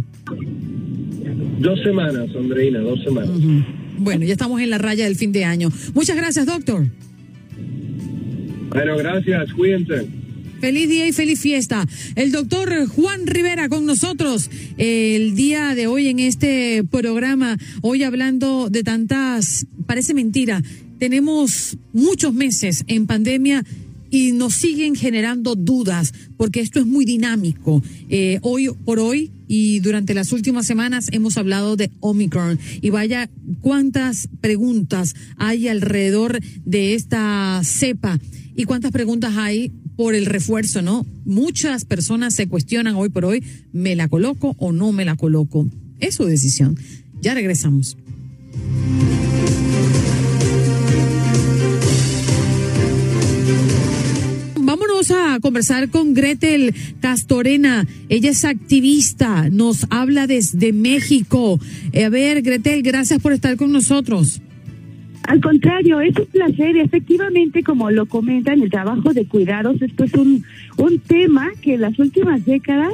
Dos 1.60 1.80
semanas, 1.84 2.30
Andreina, 2.38 2.80
dos 2.80 3.04
semanas. 3.04 3.32
Bueno, 3.98 4.26
ya 4.26 4.34
estamos 4.34 4.62
en 4.62 4.70
la 4.70 4.78
raya 4.78 5.06
del 5.06 5.16
fin 5.16 5.32
de 5.32 5.44
año. 5.44 5.72
Muchas 5.96 6.16
gracias, 6.16 6.46
doctor. 6.46 6.86
Bueno, 8.70 8.98
gracias, 8.98 9.54
cuídense. 9.54 10.06
Feliz 10.60 10.90
día 10.90 11.08
y 11.08 11.12
feliz 11.12 11.40
fiesta. 11.40 11.86
El 12.16 12.32
doctor 12.32 12.88
Juan 12.88 13.28
Rivera 13.28 13.70
con 13.70 13.86
nosotros 13.86 14.50
el 14.78 15.36
día 15.36 15.76
de 15.76 15.88
hoy 15.88 16.08
en 16.08 16.20
este 16.20 16.84
programa, 16.90 17.58
hoy 17.82 18.04
hablando 18.04 18.70
de 18.70 18.84
tantas, 18.84 19.68
parece 19.86 20.14
mentira, 20.14 20.62
tenemos 20.98 21.78
muchos 21.94 22.34
meses 22.34 22.84
en 22.88 23.08
pandemia 23.08 23.64
y 24.10 24.32
nos 24.32 24.54
siguen 24.54 24.96
generando 24.96 25.56
dudas 25.56 26.14
porque 26.38 26.62
esto 26.62 26.80
es 26.80 26.86
muy 26.86 27.06
dinámico. 27.06 27.84
Eh, 28.10 28.40
hoy 28.42 28.70
por 28.86 29.00
hoy 29.00 29.32
y 29.48 29.80
durante 29.80 30.14
las 30.14 30.32
últimas 30.32 30.66
semanas 30.66 31.10
hemos 31.12 31.38
hablado 31.38 31.76
de 31.76 31.92
Omicron 32.00 32.60
y 32.82 32.90
vaya 32.90 33.30
cuántas 33.62 34.30
preguntas 34.42 35.16
hay 35.38 35.68
alrededor 35.68 36.40
de 36.66 36.94
esta 36.94 37.62
cepa 37.64 38.20
y 38.56 38.64
cuántas 38.64 38.92
preguntas 38.92 39.34
hay 39.36 39.72
por 39.96 40.16
el 40.16 40.26
refuerzo, 40.26 40.82
¿no? 40.82 41.06
Muchas 41.26 41.86
personas 41.86 42.36
se 42.36 42.48
cuestionan 42.48 42.96
hoy 42.96 43.10
por 43.10 43.26
hoy, 43.26 43.44
¿me 43.72 43.96
la 43.96 44.08
coloco 44.08 44.56
o 44.60 44.72
no 44.72 44.92
me 44.92 45.06
la 45.06 45.16
coloco? 45.16 45.68
Es 46.00 46.16
su 46.16 46.26
decisión. 46.26 46.78
Ya 47.22 47.34
regresamos. 47.34 47.98
A 55.36 55.40
conversar 55.40 55.90
con 55.90 56.14
Gretel 56.14 56.74
Castorena. 57.00 57.86
Ella 58.10 58.32
es 58.32 58.46
activista, 58.46 59.50
nos 59.50 59.86
habla 59.90 60.28
desde 60.28 60.74
México. 60.74 61.60
Eh, 61.94 62.06
a 62.06 62.10
ver, 62.10 62.42
Gretel, 62.42 62.82
gracias 62.82 63.22
por 63.22 63.34
estar 63.34 63.56
con 63.58 63.72
nosotros. 63.72 64.42
Al 65.24 65.42
contrario, 65.42 66.02
es 66.02 66.16
un 66.18 66.28
placer. 66.28 66.78
Efectivamente, 66.78 67.64
como 67.64 67.90
lo 67.90 68.06
comentan, 68.06 68.62
el 68.62 68.70
trabajo 68.70 69.14
de 69.14 69.26
cuidados, 69.26 69.82
esto 69.82 70.04
es 70.04 70.14
un, 70.14 70.44
un 70.78 71.00
tema 71.00 71.52
que 71.62 71.76
en 71.76 71.82
las 71.82 71.98
últimas 71.98 72.46
décadas 72.46 72.94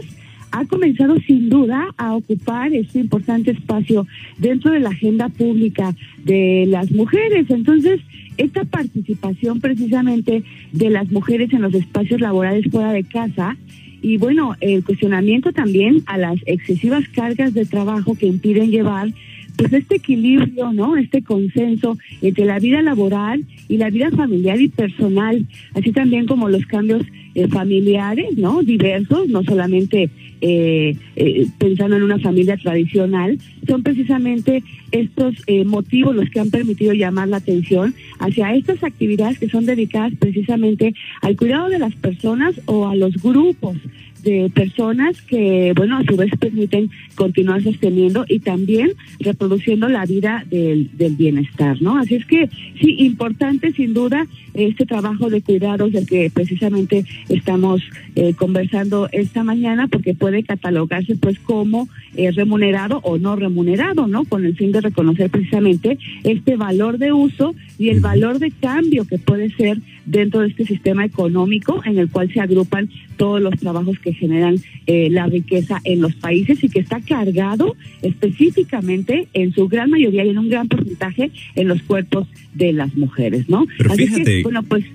ha 0.51 0.65
comenzado 0.65 1.17
sin 1.21 1.49
duda 1.49 1.93
a 1.97 2.15
ocupar 2.15 2.73
este 2.73 2.99
importante 2.99 3.51
espacio 3.51 4.05
dentro 4.37 4.71
de 4.71 4.79
la 4.79 4.89
agenda 4.89 5.29
pública 5.29 5.95
de 6.23 6.65
las 6.67 6.91
mujeres. 6.91 7.49
Entonces, 7.49 8.01
esta 8.37 8.63
participación 8.65 9.59
precisamente 9.59 10.43
de 10.71 10.89
las 10.89 11.11
mujeres 11.11 11.51
en 11.53 11.61
los 11.61 11.73
espacios 11.73 12.21
laborales 12.21 12.65
fuera 12.71 12.91
de 12.91 13.03
casa 13.03 13.57
y 14.01 14.17
bueno, 14.17 14.55
el 14.61 14.83
cuestionamiento 14.83 15.51
también 15.53 16.01
a 16.07 16.17
las 16.17 16.37
excesivas 16.47 17.07
cargas 17.09 17.53
de 17.53 17.65
trabajo 17.65 18.15
que 18.15 18.25
impiden 18.25 18.71
llevar 18.71 19.13
pues 19.61 19.73
este 19.73 19.97
equilibrio, 19.97 20.73
¿no? 20.73 20.97
Este 20.97 21.21
consenso 21.21 21.95
entre 22.23 22.45
la 22.45 22.57
vida 22.57 22.81
laboral 22.81 23.45
y 23.69 23.77
la 23.77 23.91
vida 23.91 24.09
familiar 24.09 24.59
y 24.59 24.69
personal, 24.69 25.45
así 25.75 25.91
también 25.91 26.25
como 26.25 26.49
los 26.49 26.65
cambios 26.65 27.03
eh, 27.35 27.47
familiares, 27.47 28.35
¿no? 28.37 28.63
Diversos, 28.63 29.29
no 29.29 29.43
solamente 29.43 30.09
eh, 30.41 30.97
eh, 31.15 31.47
pensando 31.59 31.95
en 31.95 32.01
una 32.01 32.17
familia 32.17 32.57
tradicional, 32.57 33.37
son 33.67 33.83
precisamente 33.83 34.63
estos 34.91 35.35
eh, 35.45 35.63
motivos 35.63 36.15
los 36.15 36.27
que 36.31 36.39
han 36.39 36.49
permitido 36.49 36.93
llamar 36.93 37.27
la 37.27 37.37
atención 37.37 37.93
hacia 38.17 38.55
estas 38.55 38.83
actividades 38.83 39.37
que 39.37 39.49
son 39.49 39.67
dedicadas 39.67 40.13
precisamente 40.19 40.95
al 41.21 41.37
cuidado 41.37 41.69
de 41.69 41.77
las 41.77 41.93
personas 41.93 42.59
o 42.65 42.87
a 42.87 42.95
los 42.95 43.21
grupos 43.21 43.77
de 44.23 44.51
personas 44.53 45.21
que, 45.21 45.73
bueno, 45.75 45.97
a 45.97 46.03
su 46.03 46.15
vez 46.15 46.31
permiten 46.39 46.89
continuar 47.15 47.63
sosteniendo 47.63 48.25
y 48.27 48.39
también 48.39 48.91
reproduciendo 49.19 49.89
la 49.89 50.05
vida 50.05 50.45
del, 50.49 50.89
del 50.97 51.15
bienestar, 51.15 51.81
¿no? 51.81 51.97
Así 51.97 52.15
es 52.15 52.25
que, 52.25 52.49
sí, 52.79 52.95
importante 52.99 53.71
sin 53.73 53.93
duda 53.93 54.27
este 54.53 54.85
trabajo 54.85 55.29
de 55.29 55.41
cuidados 55.41 55.91
del 55.91 56.05
que 56.05 56.29
precisamente 56.29 57.05
estamos 57.29 57.81
eh, 58.15 58.33
conversando 58.33 59.07
esta 59.11 59.43
mañana, 59.43 59.87
porque 59.87 60.13
puede 60.13 60.43
catalogarse 60.43 61.15
pues 61.15 61.39
como 61.39 61.87
eh, 62.15 62.31
remunerado 62.31 62.99
o 63.03 63.17
no 63.17 63.35
remunerado, 63.35 64.07
¿no? 64.07 64.25
Con 64.25 64.45
el 64.45 64.55
fin 64.55 64.71
de 64.71 64.81
reconocer 64.81 65.29
precisamente 65.29 65.97
este 66.23 66.55
valor 66.55 66.97
de 66.97 67.13
uso 67.13 67.55
y 67.77 67.89
el 67.89 68.01
valor 68.01 68.39
de 68.39 68.51
cambio 68.51 69.05
que 69.05 69.17
puede 69.17 69.49
ser 69.51 69.77
dentro 70.05 70.41
de 70.41 70.47
este 70.47 70.65
sistema 70.65 71.05
económico 71.05 71.81
en 71.85 71.97
el 71.97 72.09
cual 72.09 72.31
se 72.33 72.39
agrupan 72.39 72.89
todos 73.17 73.41
los 73.41 73.57
trabajos 73.59 73.99
que 73.99 74.13
generan 74.13 74.57
eh, 74.87 75.09
la 75.09 75.27
riqueza 75.27 75.79
en 75.83 76.01
los 76.01 76.15
países 76.15 76.63
y 76.63 76.69
que 76.69 76.79
está 76.79 77.01
cargado 77.01 77.75
específicamente 78.01 79.27
en 79.33 79.53
su 79.53 79.67
gran 79.67 79.89
mayoría 79.89 80.25
y 80.25 80.29
en 80.29 80.37
un 80.37 80.49
gran 80.49 80.67
porcentaje 80.67 81.31
en 81.55 81.67
los 81.67 81.81
cuerpos 81.83 82.27
de 82.53 82.73
las 82.73 82.95
mujeres, 82.95 83.47
¿no? 83.49 83.65
Pero 83.77 83.93
fíjate, 83.93 84.43
bueno, 84.43 84.63
pues 84.63 84.85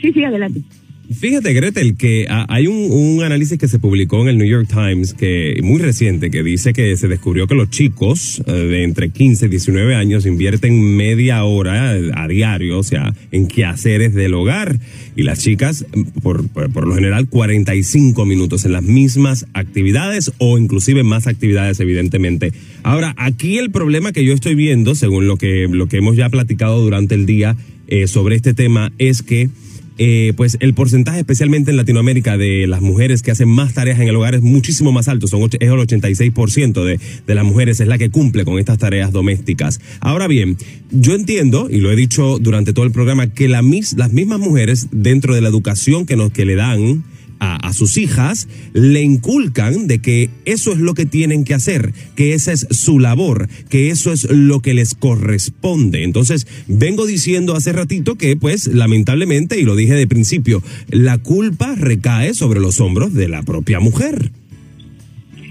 sí, 0.00 0.12
sí, 0.12 0.24
adelante. 0.24 0.60
Fíjate, 1.12 1.52
Gretel, 1.52 1.96
que 1.96 2.26
ah, 2.30 2.46
hay 2.48 2.66
un, 2.66 2.90
un, 2.90 3.22
análisis 3.22 3.58
que 3.58 3.68
se 3.68 3.78
publicó 3.78 4.22
en 4.22 4.28
el 4.28 4.38
New 4.38 4.46
York 4.46 4.68
Times 4.68 5.12
que 5.12 5.60
muy 5.62 5.78
reciente 5.80 6.30
que 6.30 6.42
dice 6.42 6.72
que 6.72 6.96
se 6.96 7.08
descubrió 7.08 7.46
que 7.46 7.54
los 7.54 7.68
chicos 7.68 8.42
eh, 8.46 8.52
de 8.52 8.84
entre 8.84 9.10
15 9.10 9.46
y 9.46 9.48
19 9.50 9.94
años 9.94 10.24
invierten 10.24 10.96
media 10.96 11.44
hora 11.44 11.96
eh, 11.96 12.10
a 12.14 12.26
diario, 12.26 12.78
o 12.78 12.82
sea, 12.82 13.14
en 13.32 13.48
quehaceres 13.48 14.14
del 14.14 14.32
hogar, 14.32 14.78
y 15.14 15.22
las 15.24 15.40
chicas, 15.40 15.84
por, 16.22 16.48
por, 16.48 16.72
por 16.72 16.86
lo 16.86 16.94
general, 16.94 17.28
45 17.28 18.24
minutos 18.24 18.64
en 18.64 18.72
las 18.72 18.82
mismas 18.82 19.46
actividades 19.52 20.32
o 20.38 20.58
inclusive 20.58 21.04
más 21.04 21.26
actividades, 21.26 21.80
evidentemente. 21.80 22.52
Ahora, 22.82 23.14
aquí 23.18 23.58
el 23.58 23.70
problema 23.70 24.12
que 24.12 24.24
yo 24.24 24.32
estoy 24.32 24.54
viendo, 24.54 24.94
según 24.94 25.26
lo 25.26 25.36
que, 25.36 25.68
lo 25.70 25.86
que 25.86 25.98
hemos 25.98 26.16
ya 26.16 26.30
platicado 26.30 26.80
durante 26.80 27.14
el 27.14 27.26
día 27.26 27.56
eh, 27.88 28.06
sobre 28.06 28.36
este 28.36 28.54
tema, 28.54 28.90
es 28.98 29.22
que 29.22 29.50
eh, 29.98 30.32
pues 30.36 30.56
el 30.60 30.74
porcentaje, 30.74 31.20
especialmente 31.20 31.70
en 31.70 31.76
Latinoamérica, 31.76 32.36
de 32.36 32.66
las 32.66 32.80
mujeres 32.80 33.22
que 33.22 33.30
hacen 33.30 33.48
más 33.48 33.74
tareas 33.74 34.00
en 34.00 34.08
el 34.08 34.16
hogar 34.16 34.34
es 34.34 34.42
muchísimo 34.42 34.92
más 34.92 35.08
alto. 35.08 35.26
Son, 35.26 35.42
es 35.42 35.50
el 35.60 35.70
86% 35.70 36.84
de, 36.84 36.98
de 37.26 37.34
las 37.34 37.44
mujeres 37.44 37.80
es 37.80 37.86
la 37.86 37.98
que 37.98 38.10
cumple 38.10 38.44
con 38.44 38.58
estas 38.58 38.78
tareas 38.78 39.12
domésticas. 39.12 39.80
Ahora 40.00 40.26
bien, 40.26 40.56
yo 40.90 41.14
entiendo, 41.14 41.68
y 41.70 41.78
lo 41.78 41.92
he 41.92 41.96
dicho 41.96 42.38
durante 42.38 42.72
todo 42.72 42.84
el 42.84 42.92
programa, 42.92 43.28
que 43.28 43.48
la 43.48 43.62
mis, 43.62 43.94
las 43.94 44.12
mismas 44.12 44.40
mujeres, 44.40 44.88
dentro 44.90 45.34
de 45.34 45.40
la 45.40 45.48
educación 45.48 46.06
que, 46.06 46.16
nos, 46.16 46.32
que 46.32 46.44
le 46.44 46.56
dan, 46.56 47.04
a, 47.44 47.72
sus 47.72 47.98
hijas 47.98 48.48
le 48.72 49.02
inculcan 49.02 49.86
de 49.86 49.98
que 49.98 50.30
eso 50.44 50.72
es 50.72 50.78
lo 50.78 50.94
que 50.94 51.06
tienen 51.06 51.44
que 51.44 51.54
hacer, 51.54 51.92
que 52.16 52.34
esa 52.34 52.52
es 52.52 52.66
su 52.70 52.98
labor, 52.98 53.48
que 53.68 53.90
eso 53.90 54.12
es 54.12 54.30
lo 54.30 54.60
que 54.60 54.74
les 54.74 54.94
corresponde. 54.94 56.04
Entonces, 56.04 56.46
vengo 56.66 57.06
diciendo 57.06 57.54
hace 57.54 57.72
ratito 57.72 58.14
que, 58.16 58.36
pues, 58.36 58.66
lamentablemente, 58.68 59.60
y 59.60 59.64
lo 59.64 59.76
dije 59.76 59.94
de 59.94 60.06
principio, 60.06 60.62
la 60.88 61.18
culpa 61.18 61.74
recae 61.74 62.34
sobre 62.34 62.60
los 62.60 62.80
hombros 62.80 63.12
de 63.12 63.28
la 63.28 63.42
propia 63.42 63.80
mujer. 63.80 64.30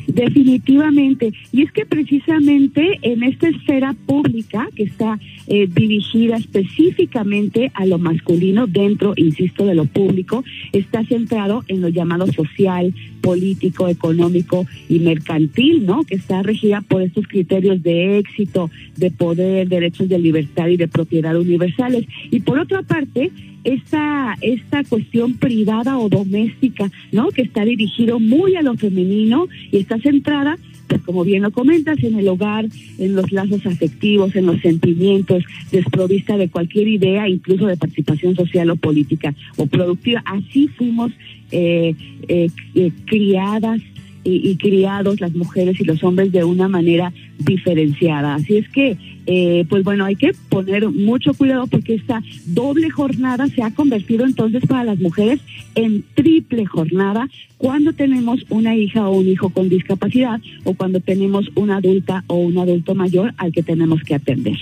Definitivamente. 0.08 1.32
Y 1.52 1.64
es 1.64 1.72
que 1.72 1.86
precisamente 1.86 3.00
en 3.02 3.24
esta 3.24 3.48
esfera 3.48 3.96
pública 4.06 4.68
que 4.76 4.84
está 4.84 5.20
eh, 5.48 5.68
dirigida 5.68 6.38
específicamente 6.38 7.72
a 7.74 7.86
lo 7.86 7.98
masculino 7.98 8.68
dentro, 8.68 9.14
insisto, 9.16 9.66
de 9.66 9.76
lo 9.76 9.86
público, 9.86 10.44
está 10.72 11.04
centrado 11.04 11.64
en 11.68 11.82
lo 11.82 11.90
llamado 11.90 12.28
social, 12.28 12.94
político, 13.22 13.88
económico 13.88 14.66
y 14.90 15.00
mercantil, 15.00 15.86
¿no? 15.86 16.04
Que 16.04 16.16
está 16.16 16.44
regida 16.44 16.82
por 16.82 17.02
estos 17.02 17.28
criterios 17.28 17.82
de 17.82 18.20
éxito, 18.20 18.70
de 18.98 19.12
poder, 19.12 19.68
derechos 19.68 20.10
de 20.10 20.20
libertad 20.20 20.68
y 20.68 20.78
de 20.78 20.88
propiedad 20.88 21.36
universales. 21.38 22.06
Y 22.32 22.42
por 22.42 22.60
otra 22.60 22.82
parte, 22.84 23.32
esta, 23.64 24.36
esta 24.42 24.84
cuestión 24.84 25.36
privada 25.36 25.98
o 25.98 26.10
doméstica, 26.10 26.92
¿no? 27.12 27.30
Que 27.30 27.44
está 27.44 27.64
dirigido 27.64 28.20
muy 28.20 28.56
a 28.56 28.62
lo 28.62 28.76
femenino 28.76 29.48
y 29.72 29.78
está 29.78 30.00
centrada, 30.00 30.58
como 31.02 31.24
bien 31.24 31.44
lo 31.44 31.52
comentas, 31.52 32.02
en 32.04 32.18
el 32.18 32.28
hogar, 32.28 32.68
en 32.98 33.16
los 33.16 33.32
lazos 33.32 33.66
afectivos, 33.66 34.36
en 34.36 34.46
los 34.46 34.62
sentimientos, 34.62 35.44
desprovista 35.72 36.38
de 36.38 36.50
cualquier 36.50 36.88
idea, 36.88 37.28
incluso 37.28 37.68
de 37.68 37.78
participación 37.78 38.36
social 38.36 38.70
o 38.70 38.76
política 38.76 39.34
o 39.58 39.66
productiva. 39.66 40.22
Así 40.26 40.68
fuimos 40.70 41.12
eh, 41.52 41.96
eh, 42.28 42.48
eh, 42.76 42.92
criadas 43.06 43.82
y, 44.24 44.50
y, 44.50 44.56
criados 44.58 45.20
las 45.20 45.34
mujeres 45.34 45.80
y 45.80 45.84
los 45.84 46.03
hombres 46.03 46.32
de 46.32 46.44
una 46.44 46.68
manera 46.68 47.13
diferenciada. 47.39 48.36
Así 48.36 48.58
es 48.58 48.70
que, 48.70 48.98
eh, 49.25 49.65
pues 49.70 49.84
bueno, 49.84 50.06
hay 50.06 50.15
que 50.15 50.32
poner 50.50 50.89
mucho 50.89 51.34
cuidado 51.34 51.68
porque 51.68 51.96
esta 51.96 52.22
doble 52.46 52.89
jornada 52.89 53.48
se 53.48 53.63
ha 53.63 53.72
convertido 53.72 54.25
entonces 54.25 54.63
para 54.68 54.84
las 54.84 55.00
mujeres 55.00 55.39
en 55.75 56.03
triple 56.15 56.65
jornada 56.65 57.27
cuando 57.58 57.94
tenemos 57.94 58.46
una 58.50 58.75
hija 58.75 59.08
o 59.08 59.18
un 59.18 59.27
hijo 59.27 59.50
con 59.50 59.70
discapacidad 59.70 60.42
o 60.63 60.74
cuando 60.74 61.00
tenemos 61.00 61.46
una 61.56 61.77
adulta 61.77 62.24
o 62.27 62.36
un 62.36 62.58
adulto 62.58 62.96
mayor 62.96 63.34
al 63.38 63.51
que 63.51 63.63
tenemos 63.63 64.01
que 64.03 64.15
atender. 64.15 64.58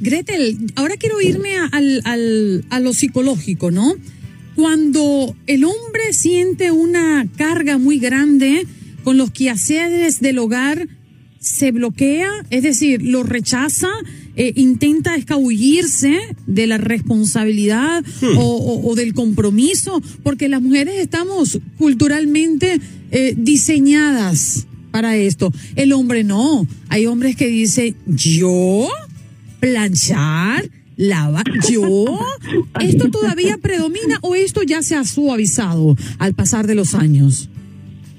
Gretel, 0.00 0.56
ahora 0.76 0.96
quiero 0.96 1.20
irme 1.20 1.56
a, 1.56 1.66
al, 1.66 2.00
al, 2.04 2.64
a 2.70 2.80
lo 2.80 2.94
psicológico, 2.94 3.70
¿no? 3.70 3.94
Cuando 4.56 5.36
el 5.46 5.64
hombre 5.64 6.12
siente 6.12 6.70
una 6.70 7.26
carga 7.36 7.78
muy 7.78 7.98
grande, 7.98 8.66
con 9.04 9.16
los 9.16 9.30
quehaceres 9.30 10.20
del 10.20 10.38
hogar 10.38 10.88
se 11.40 11.72
bloquea, 11.72 12.30
es 12.50 12.62
decir, 12.62 13.02
lo 13.02 13.22
rechaza, 13.22 13.88
eh, 14.36 14.52
intenta 14.56 15.16
escabullirse 15.16 16.18
de 16.46 16.66
la 16.66 16.76
responsabilidad 16.76 18.04
hmm. 18.20 18.36
o, 18.36 18.42
o, 18.42 18.90
o, 18.90 18.94
del 18.94 19.14
compromiso, 19.14 20.02
porque 20.22 20.48
las 20.48 20.60
mujeres 20.60 20.96
estamos 20.98 21.58
culturalmente 21.78 22.78
eh, 23.10 23.34
diseñadas 23.36 24.66
para 24.90 25.16
esto. 25.16 25.52
El 25.76 25.92
hombre 25.92 26.24
no. 26.24 26.66
Hay 26.88 27.06
hombres 27.06 27.36
que 27.36 27.46
dicen, 27.46 27.96
yo, 28.06 28.88
planchar, 29.60 30.68
lavar, 30.96 31.44
yo. 31.70 32.18
¿Esto 32.80 33.10
todavía 33.10 33.56
predomina 33.56 34.18
o 34.20 34.34
esto 34.34 34.62
ya 34.62 34.82
se 34.82 34.94
ha 34.94 35.04
suavizado 35.04 35.96
al 36.18 36.34
pasar 36.34 36.66
de 36.66 36.74
los 36.74 36.94
años? 36.94 37.48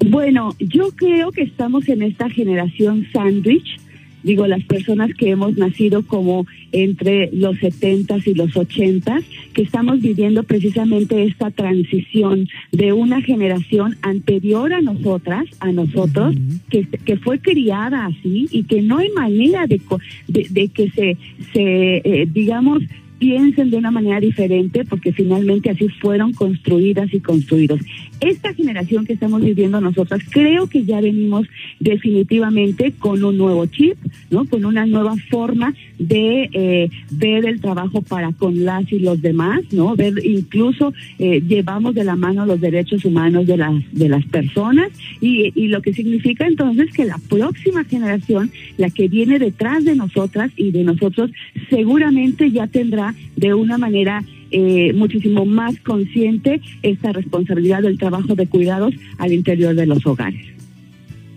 Bueno, 0.06 0.56
yo 0.60 0.90
creo 0.96 1.32
que 1.32 1.44
estamos 1.44 1.88
en 1.88 2.02
esta 2.02 2.30
generación 2.30 3.08
sándwich, 3.14 3.80
digo, 4.24 4.48
las 4.48 4.64
personas 4.64 5.12
que 5.14 5.30
hemos 5.30 5.58
nacido 5.58 6.04
como 6.06 6.46
entre 6.72 7.30
los 7.34 7.58
setentas 7.60 8.26
y 8.26 8.34
los 8.34 8.56
ochentas, 8.56 9.24
que 9.54 9.62
estamos 9.62 10.02
viviendo 10.02 10.44
precisamente 10.44 11.24
esta 11.24 11.52
transición 11.52 12.48
de 12.72 12.94
una 12.94 13.22
generación 13.22 13.96
anterior 14.02 14.74
a 14.74 14.82
nosotras, 14.82 15.46
a 15.60 15.72
nosotros, 15.72 16.36
uh 16.36 16.40
-huh. 16.40 16.60
que, 16.70 16.88
que 17.04 17.18
fue 17.18 17.40
criada 17.40 18.06
así 18.08 18.48
y 18.52 18.64
que 18.64 18.82
no 18.82 18.98
hay 19.00 19.10
manera 19.10 19.68
de, 19.68 19.82
de, 20.28 20.48
de 20.50 20.68
que 20.70 20.90
se, 20.92 21.18
se 21.54 21.98
eh, 22.04 22.28
digamos, 22.32 22.82
piensen 23.22 23.70
de 23.70 23.78
una 23.78 23.92
manera 23.92 24.20
diferente 24.20 24.84
porque 24.84 25.14
finalmente 25.14 25.70
así 25.70 25.88
fueron 25.90 26.34
construidas 26.34 27.14
y 27.14 27.20
construidos. 27.20 27.80
Esta 28.22 28.54
generación 28.54 29.06
que 29.06 29.14
estamos 29.14 29.42
viviendo 29.42 29.82
nosotras, 29.82 30.22
creo 30.30 30.68
que 30.68 30.86
ya 30.86 31.02
venimos 31.02 31.48
definitivamente 31.80 32.92
con 32.92 33.24
un 33.24 33.36
nuevo 33.36 33.66
chip, 33.66 33.98
¿no? 34.30 34.46
Con 34.46 34.64
una 34.64 34.86
nueva 34.86 35.16
forma 35.32 35.74
de 35.98 36.48
eh, 36.54 36.90
ver 37.10 37.46
el 37.46 37.60
trabajo 37.60 38.04
para 38.04 38.32
con 38.32 38.64
las 38.64 38.92
y 38.92 39.00
los 39.00 39.24
demás, 39.24 39.62
¿no? 39.72 39.96
Ver 39.96 40.24
incluso 40.24 40.94
eh, 41.18 41.42
llevamos 41.42 41.96
de 41.96 42.04
la 42.04 42.16
mano 42.16 42.46
los 42.46 42.62
derechos 42.62 43.06
humanos 43.06 43.48
de 43.48 43.58
las 43.58 43.74
de 43.92 44.08
las 44.08 44.24
personas 44.26 44.90
y, 45.20 45.52
y 45.56 45.68
lo 45.70 45.82
que 45.82 45.94
significa 45.94 46.46
entonces 46.46 46.92
que 46.94 47.06
la 47.06 47.18
próxima 47.28 47.84
generación, 47.86 48.52
la 48.78 48.92
que 48.92 49.08
viene 49.08 49.40
detrás 49.40 49.84
de 49.84 49.96
nosotras 49.96 50.52
y 50.56 50.70
de 50.70 50.84
nosotros, 50.84 51.32
seguramente 51.72 52.52
ya 52.52 52.68
tendrá 52.68 53.16
de 53.36 53.56
una 53.56 53.80
manera 53.80 54.24
eh, 54.52 54.94
muchísimo 54.94 55.46
más 55.46 55.80
consciente 55.80 56.62
esta 56.84 57.12
responsabilidad 57.12 57.82
del 57.82 57.98
trabajo 57.98 58.36
de 58.36 58.48
cuidados 58.48 58.94
al 59.18 59.34
interior 59.34 59.76
de 59.76 59.86
los 59.86 60.06
hogares. 60.06 60.61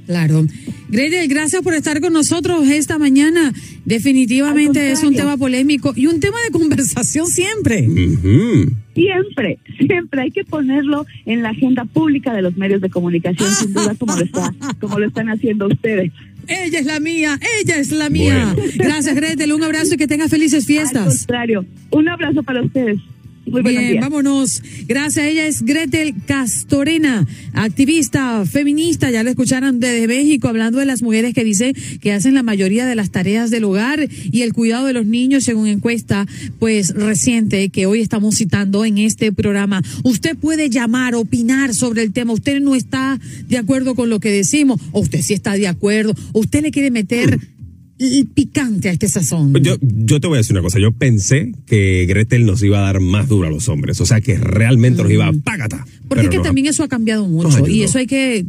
Claro. 0.07 0.47
Gretel, 0.89 1.29
gracias 1.29 1.63
por 1.63 1.75
estar 1.75 2.01
con 2.01 2.13
nosotros 2.13 2.69
esta 2.69 2.99
mañana. 2.99 3.53
Definitivamente 3.85 4.93
es 4.93 5.03
un 5.03 5.15
tema 5.15 5.37
polémico 5.37 5.93
y 5.97 6.07
un 6.07 6.21
tema 6.21 6.37
de 6.45 6.51
conversación 6.51 7.27
siempre. 7.27 7.89
Uh 7.89 7.93
-huh. 7.93 8.75
Siempre, 8.95 9.59
siempre 9.79 10.23
hay 10.23 10.31
que 10.31 10.45
ponerlo 10.45 11.05
en 11.27 11.43
la 11.43 11.51
agenda 11.51 11.85
pública 11.85 12.33
de 12.33 12.43
los 12.43 12.57
medios 12.57 12.81
de 12.81 12.91
comunicación, 12.91 13.51
sin 13.51 13.73
duda, 13.73 13.95
como 13.99 14.15
lo, 14.15 14.25
está, 14.25 14.55
como 14.81 14.99
lo 14.99 15.07
están 15.07 15.29
haciendo 15.31 15.67
ustedes. 15.67 16.13
Ella 16.47 16.79
es 16.79 16.87
la 16.87 17.01
mía, 17.01 17.41
ella 17.61 17.79
es 17.79 17.91
la 17.91 18.11
mía. 18.11 18.53
Bueno. 18.55 18.71
Gracias, 18.77 19.15
Gretel. 19.15 19.53
Un 19.53 19.63
abrazo 19.65 19.95
y 19.95 19.97
que 19.97 20.07
tenga 20.07 20.29
felices 20.29 20.67
fiestas. 20.67 21.07
Al 21.07 21.19
contrario, 21.19 21.67
un 21.91 22.09
abrazo 22.09 22.43
para 22.43 22.63
ustedes. 22.63 22.99
Muy 23.47 23.63
Bien, 23.63 24.01
vámonos. 24.01 24.63
Gracias. 24.87 25.27
Ella 25.27 25.47
es 25.47 25.63
Gretel 25.63 26.15
Castorena, 26.27 27.27
activista 27.53 28.45
feminista. 28.47 29.11
Ya 29.11 29.23
lo 29.23 29.31
escucharon 29.31 29.81
desde 29.81 30.09
México, 30.09 30.49
hablando 30.49 30.79
de 30.79 30.87
las 30.87 31.03
mujeres 31.03 31.35
que 31.35 31.45
dice 31.45 31.75
que 32.01 32.13
hacen 32.13 32.35
la 32.35 32.43
mayoría 32.43 32.87
de 32.87 32.95
las 32.95 33.11
tareas 33.11 33.51
del 33.51 33.65
hogar 33.65 34.09
y 34.11 34.43
el 34.43 34.53
cuidado 34.55 34.87
de 34.87 34.95
los 34.95 35.07
niños, 35.07 35.45
según 35.45 35.67
encuesta, 35.67 36.27
pues 36.59 36.95
reciente 36.95 37.69
que 37.69 37.87
hoy 37.87 38.01
estamos 38.01 38.37
citando 38.37 38.85
en 38.85 38.99
este 38.99 39.33
programa. 39.33 39.83
Usted 40.03 40.37
puede 40.37 40.71
llamar, 40.71 41.15
opinar 41.15 41.75
sobre 41.75 42.03
el 42.03 42.13
tema. 42.13 42.33
Usted 42.33 42.61
no 42.61 42.75
está 42.75 43.21
de 43.47 43.59
acuerdo 43.59 43.95
con 43.95 44.09
lo 44.09 44.21
que 44.21 44.31
decimos, 44.31 44.81
o 44.93 45.01
usted 45.01 45.21
sí 45.23 45.35
está 45.35 45.53
de 45.53 45.69
acuerdo, 45.69 46.15
o 46.33 46.41
usted 46.41 46.63
le 46.63 46.71
quiere 46.71 46.91
meter. 46.91 47.39
Mm 47.99 48.19
el 48.19 48.27
picante 48.27 48.89
a 48.89 48.93
este 48.93 49.09
sazón. 49.09 49.55
Yo, 49.63 49.77
yo 49.81 50.21
te 50.21 50.27
voy 50.27 50.37
a 50.37 50.39
decir 50.39 50.55
una 50.55 50.63
cosa, 50.63 50.79
yo 50.79 50.93
pensé 50.93 51.53
que 51.67 52.07
Gretel 52.09 52.45
nos 52.45 52.63
iba 52.63 52.79
a 52.79 52.83
dar 52.83 53.01
más 53.01 53.29
duro 53.29 53.49
a 53.49 53.51
los 53.51 53.69
hombres, 53.69 54.01
o 54.01 54.07
sea 54.07 54.21
que 54.21 54.37
realmente 54.37 55.01
mm. 55.01 55.05
nos 55.05 55.13
iba 55.13 55.29
a 55.29 55.33
págata. 55.33 55.87
Porque 56.09 56.25
es 56.25 56.31
que 56.31 56.41
también 56.41 56.67
eso 56.67 56.83
ha 56.83 56.89
cambiado 56.89 57.27
mucho 57.27 57.67
y 57.69 57.83
eso 57.83 57.99
hay 57.99 58.07
que 58.07 58.45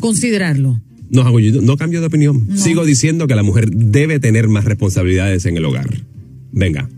considerarlo. 0.00 0.80
No, 1.10 1.24
no 1.30 1.76
cambio 1.76 2.00
de 2.00 2.06
opinión. 2.06 2.46
No. 2.48 2.56
Sigo 2.56 2.84
diciendo 2.84 3.26
que 3.26 3.34
la 3.34 3.42
mujer 3.42 3.70
debe 3.70 4.20
tener 4.20 4.48
más 4.48 4.64
responsabilidades 4.64 5.46
en 5.46 5.56
el 5.56 5.64
hogar. 5.64 5.88
Venga. 6.52 6.88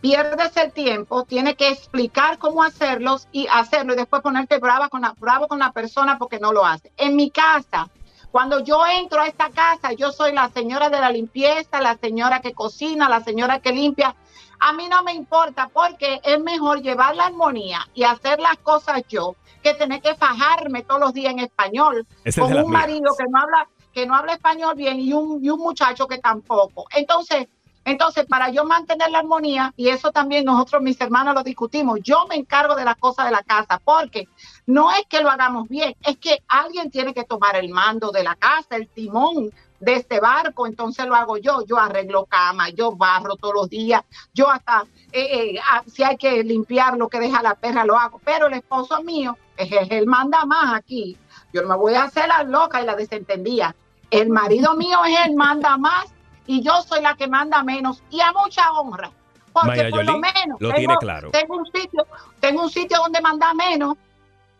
pierdes 0.00 0.56
el 0.56 0.72
tiempo, 0.72 1.24
tienes 1.24 1.56
que 1.56 1.68
explicar 1.68 2.38
cómo 2.38 2.62
hacerlos 2.62 3.28
y 3.32 3.46
hacerlo 3.48 3.92
y 3.92 3.96
después 3.96 4.22
ponerte 4.22 4.58
brava 4.58 4.88
con 4.88 5.02
la, 5.02 5.14
bravo 5.18 5.48
con 5.48 5.58
la 5.58 5.72
persona 5.72 6.18
porque 6.18 6.38
no 6.38 6.52
lo 6.52 6.64
hace. 6.64 6.92
En 6.96 7.16
mi 7.16 7.30
casa, 7.30 7.88
cuando 8.30 8.60
yo 8.60 8.86
entro 8.86 9.20
a 9.20 9.26
esta 9.26 9.50
casa, 9.50 9.92
yo 9.92 10.12
soy 10.12 10.32
la 10.32 10.48
señora 10.50 10.88
de 10.88 11.00
la 11.00 11.10
limpieza, 11.10 11.80
la 11.80 11.96
señora 11.96 12.40
que 12.40 12.52
cocina, 12.52 13.08
la 13.08 13.20
señora 13.20 13.60
que 13.60 13.72
limpia. 13.72 14.14
A 14.60 14.72
mí 14.72 14.88
no 14.88 15.02
me 15.02 15.12
importa 15.14 15.68
porque 15.72 16.20
es 16.22 16.40
mejor 16.40 16.82
llevar 16.82 17.16
la 17.16 17.26
armonía 17.26 17.80
y 17.94 18.04
hacer 18.04 18.40
las 18.40 18.56
cosas 18.58 19.02
yo 19.08 19.36
que 19.62 19.74
tener 19.74 20.00
que 20.00 20.14
fajarme 20.14 20.82
todos 20.82 21.00
los 21.00 21.12
días 21.12 21.32
en 21.32 21.40
español 21.40 22.06
es 22.24 22.36
con 22.36 22.54
las 22.54 22.64
un 22.64 22.70
mías. 22.70 22.82
marido 22.82 23.14
que 23.16 23.24
no 23.28 23.38
habla 23.40 23.68
que 23.92 24.06
no 24.06 24.14
habla 24.14 24.34
español 24.34 24.76
bien 24.76 25.00
y 25.00 25.12
un, 25.12 25.44
y 25.44 25.50
un 25.50 25.58
muchacho 25.58 26.06
que 26.06 26.18
tampoco. 26.18 26.86
Entonces, 26.94 27.48
entonces, 27.84 28.26
para 28.26 28.50
yo 28.50 28.64
mantener 28.64 29.10
la 29.10 29.20
armonía, 29.20 29.72
y 29.76 29.88
eso 29.88 30.12
también 30.12 30.44
nosotros, 30.44 30.82
mis 30.82 31.00
hermanos, 31.00 31.34
lo 31.34 31.42
discutimos, 31.42 31.98
yo 32.02 32.26
me 32.28 32.36
encargo 32.36 32.74
de 32.74 32.84
las 32.84 32.96
cosas 32.96 33.24
de 33.24 33.32
la 33.32 33.42
casa, 33.42 33.80
porque 33.82 34.28
no 34.66 34.90
es 34.92 35.06
que 35.08 35.20
lo 35.22 35.30
hagamos 35.30 35.68
bien, 35.68 35.96
es 36.04 36.18
que 36.18 36.42
alguien 36.48 36.90
tiene 36.90 37.14
que 37.14 37.24
tomar 37.24 37.56
el 37.56 37.70
mando 37.70 38.10
de 38.10 38.22
la 38.22 38.34
casa, 38.34 38.76
el 38.76 38.88
timón 38.88 39.50
de 39.80 39.94
este 39.94 40.20
barco, 40.20 40.66
entonces 40.66 41.06
lo 41.06 41.14
hago 41.14 41.38
yo, 41.38 41.64
yo 41.64 41.78
arreglo 41.78 42.26
cama, 42.26 42.68
yo 42.68 42.92
barro 42.92 43.36
todos 43.36 43.54
los 43.54 43.70
días, 43.70 44.02
yo 44.34 44.50
hasta, 44.50 44.84
eh, 45.10 45.54
eh, 45.54 45.60
ah, 45.66 45.82
si 45.86 46.02
hay 46.02 46.18
que 46.18 46.44
limpiar 46.44 46.98
lo 46.98 47.08
que 47.08 47.18
deja 47.18 47.42
la 47.42 47.54
perra, 47.54 47.86
lo 47.86 47.98
hago, 47.98 48.20
pero 48.22 48.48
el 48.48 48.54
esposo 48.54 49.02
mío, 49.02 49.38
es, 49.56 49.72
es 49.72 49.90
el 49.90 50.06
manda 50.06 50.44
más 50.44 50.74
aquí, 50.74 51.16
yo 51.50 51.62
no 51.62 51.68
me 51.68 51.76
voy 51.76 51.94
a 51.94 52.04
hacer 52.04 52.28
la 52.28 52.42
loca 52.42 52.82
y 52.82 52.84
la 52.84 52.94
desentendía, 52.94 53.74
el 54.10 54.28
marido 54.28 54.76
mío 54.76 54.98
es 55.06 55.26
el 55.26 55.34
manda 55.34 55.78
más 55.78 56.12
y 56.52 56.62
yo 56.62 56.82
soy 56.82 57.00
la 57.00 57.14
que 57.14 57.28
manda 57.28 57.62
menos 57.62 58.02
y 58.10 58.20
a 58.20 58.32
mucha 58.32 58.70
honra. 58.72 59.10
Porque 59.52 59.68
Mayra 59.68 59.90
por 59.90 60.04
lo 60.04 60.18
menos 60.18 60.60
lo 60.60 60.68
tengo, 60.68 60.74
tiene 60.78 60.96
claro. 60.98 61.30
tengo 61.30 61.56
un 61.56 61.66
sitio, 61.66 62.06
tengo 62.40 62.62
un 62.62 62.70
sitio 62.70 62.98
donde 62.98 63.20
manda 63.20 63.52
menos. 63.54 63.96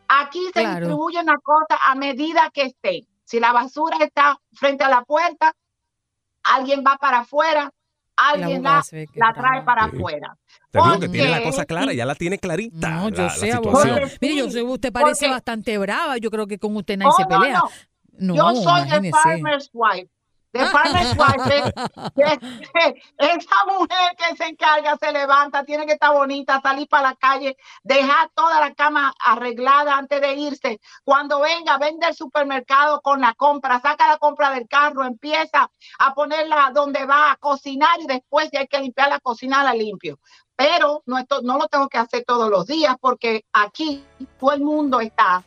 Aquí 0.08 0.44
se 0.46 0.60
Claro. 0.60 0.78
distribuye 0.86 1.20
una 1.20 1.38
cosa 1.38 1.78
a 1.86 1.94
medida 1.94 2.50
que 2.52 2.62
esté. 2.62 3.06
Si 3.24 3.38
la 3.38 3.52
basura 3.52 3.96
está 4.00 4.36
frente 4.52 4.82
a 4.84 4.88
la 4.88 5.02
puerta, 5.04 5.52
alguien 6.42 6.82
va 6.86 6.96
para 6.96 7.20
afuera, 7.20 7.70
alguien 8.16 8.62
la, 8.62 8.82
trae 9.34 9.62
para 9.62 9.88
Sí. 9.90 9.96
afuera. 9.96 10.36
Te 10.70 10.78
digo 10.82 11.00
que 11.00 11.08
tiene 11.08 11.30
la 11.30 11.42
cosa 11.42 11.64
clara, 11.64 11.92
ya 11.92 12.04
la 12.04 12.14
tiene 12.16 12.38
clarita. 12.38 12.88
No, 12.90 13.08
yo 13.10 13.22
la- 13.24 13.30
sé. 13.30 13.58
Porque 13.62 14.16
Mire, 14.20 14.36
yo 14.36 14.50
sé, 14.50 14.62
usted 14.62 14.92
parece 14.92 15.26
porque- 15.26 15.30
bastante 15.30 15.78
brava. 15.78 16.16
Yo 16.18 16.30
creo 16.30 16.46
que 16.46 16.58
con 16.58 16.76
usted 16.76 16.96
nadie 16.98 17.12
Oh, 17.12 17.16
se 17.16 17.22
no, 17.22 17.28
pelea. 17.28 17.58
no. 17.58 17.70
No, 18.18 18.34
Yo 18.34 18.62
soy 18.62 18.80
imagínese. 18.82 19.00
De 19.00 19.12
Farmer's 19.12 19.70
Wife 19.72 20.10
es, 22.16 22.38
es- 22.74 22.94
esa 23.18 23.64
mujer 23.66 24.16
que 24.16 24.36
se 24.36 24.46
encarga, 24.46 24.96
se 24.96 25.12
levanta, 25.12 25.64
tiene 25.64 25.86
que 25.86 25.92
estar 25.92 26.12
bonita, 26.12 26.60
salir 26.60 26.88
para 26.88 27.10
la 27.10 27.14
calle, 27.14 27.56
dejar 27.82 28.30
toda 28.34 28.60
la 28.60 28.74
cama 28.74 29.14
arreglada 29.24 29.96
antes 29.96 30.20
de 30.20 30.34
irse. 30.34 30.80
Cuando 31.04 31.40
venga, 31.40 31.78
vende 31.78 32.08
el 32.08 32.14
supermercado 32.14 33.00
con 33.00 33.20
la 33.20 33.34
compra, 33.34 33.80
saca 33.80 34.08
la 34.08 34.18
compra 34.18 34.50
del 34.50 34.66
carro, 34.68 35.04
empieza 35.04 35.70
a 35.98 36.14
ponerla 36.14 36.70
donde 36.74 37.06
va 37.06 37.32
a 37.32 37.36
cocinar 37.36 38.00
y 38.00 38.06
después 38.06 38.48
si 38.50 38.56
hay 38.56 38.66
que 38.66 38.80
limpiar 38.80 39.08
la 39.08 39.20
cocina, 39.20 39.62
la 39.62 39.74
limpio. 39.74 40.18
Pero 40.56 41.02
no, 41.06 41.16
esto, 41.16 41.40
no 41.42 41.56
lo 41.56 41.68
tengo 41.68 41.88
que 41.88 41.96
hacer 41.98 42.24
todos 42.26 42.50
los 42.50 42.66
días 42.66 42.96
porque 43.00 43.46
aquí 43.52 44.04
todo 44.38 44.52
el 44.52 44.60
mundo 44.60 45.00
está 45.00 45.42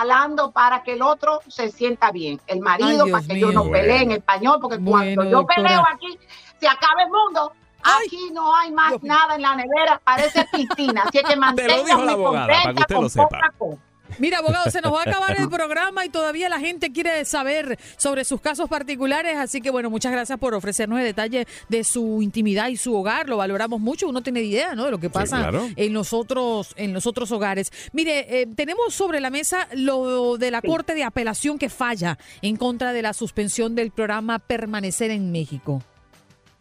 alando 0.00 0.50
para 0.52 0.82
que 0.82 0.92
el 0.94 1.02
otro 1.02 1.40
se 1.48 1.70
sienta 1.70 2.10
bien. 2.12 2.40
El 2.46 2.60
marido, 2.60 3.04
Ay, 3.04 3.12
para 3.12 3.26
que 3.26 3.38
yo 3.38 3.52
no 3.52 3.70
pelee 3.70 4.02
en 4.02 4.12
español, 4.12 4.58
porque 4.60 4.78
Bueno, 4.78 5.14
cuando 5.14 5.24
yo 5.24 5.38
doctora. 5.38 5.62
peleo 5.62 5.84
aquí, 5.92 6.18
se 6.60 6.68
acaba 6.68 7.02
el 7.02 7.10
mundo. 7.10 7.52
Ay, 7.82 8.06
Aquí 8.06 8.30
no 8.32 8.54
hay 8.56 8.72
más 8.72 8.90
Dios 8.90 9.02
nada 9.04 9.36
en 9.36 9.42
la 9.42 9.54
nevera, 9.54 10.00
parece 10.02 10.44
piscina. 10.52 11.04
Así 11.06 11.18
es 11.18 11.24
que 11.24 11.36
manténganme 11.36 12.16
contenta 12.16 12.84
con 12.86 13.10
poca 13.10 13.52
cosa. 13.58 13.78
Mira, 14.18 14.38
abogado, 14.38 14.70
se 14.70 14.80
nos 14.80 14.92
va 14.92 15.00
a 15.00 15.02
acabar 15.02 15.36
el 15.38 15.48
programa 15.50 16.04
y 16.04 16.08
todavía 16.08 16.48
la 16.48 16.58
gente 16.58 16.92
quiere 16.92 17.24
saber 17.24 17.78
sobre 17.96 18.24
sus 18.24 18.40
casos 18.40 18.68
particulares, 18.68 19.36
así 19.36 19.60
que 19.60 19.70
bueno, 19.70 19.90
muchas 19.90 20.12
gracias 20.12 20.38
por 20.38 20.54
ofrecernos 20.54 20.98
el 20.98 21.04
detalle 21.04 21.46
de 21.68 21.84
su 21.84 22.22
intimidad 22.22 22.68
y 22.68 22.76
su 22.76 22.94
hogar, 22.94 23.28
lo 23.28 23.36
valoramos 23.36 23.80
mucho, 23.80 24.08
uno 24.08 24.22
tiene 24.22 24.42
idea, 24.42 24.74
¿no? 24.74 24.84
De 24.86 24.90
lo 24.90 24.98
que 24.98 25.10
pasa 25.10 25.38
claro. 25.38 25.68
en 25.76 25.92
los 25.92 26.12
otros 26.12 26.74
en 26.76 26.92
los 26.92 27.06
otros 27.06 27.30
hogares. 27.32 27.72
Mire, 27.92 28.42
eh, 28.42 28.46
tenemos 28.54 28.94
sobre 28.94 29.20
la 29.20 29.30
mesa 29.30 29.68
lo 29.74 30.38
de 30.38 30.50
la 30.50 30.62
Corte 30.62 30.94
de 30.94 31.04
Apelación 31.04 31.58
que 31.58 31.68
falla 31.68 32.18
en 32.42 32.56
contra 32.56 32.92
de 32.92 33.02
la 33.02 33.12
suspensión 33.12 33.74
del 33.74 33.90
programa 33.90 34.38
Permanecer 34.38 35.10
en 35.10 35.32
México. 35.32 35.82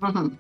Ujú. 0.02 0.32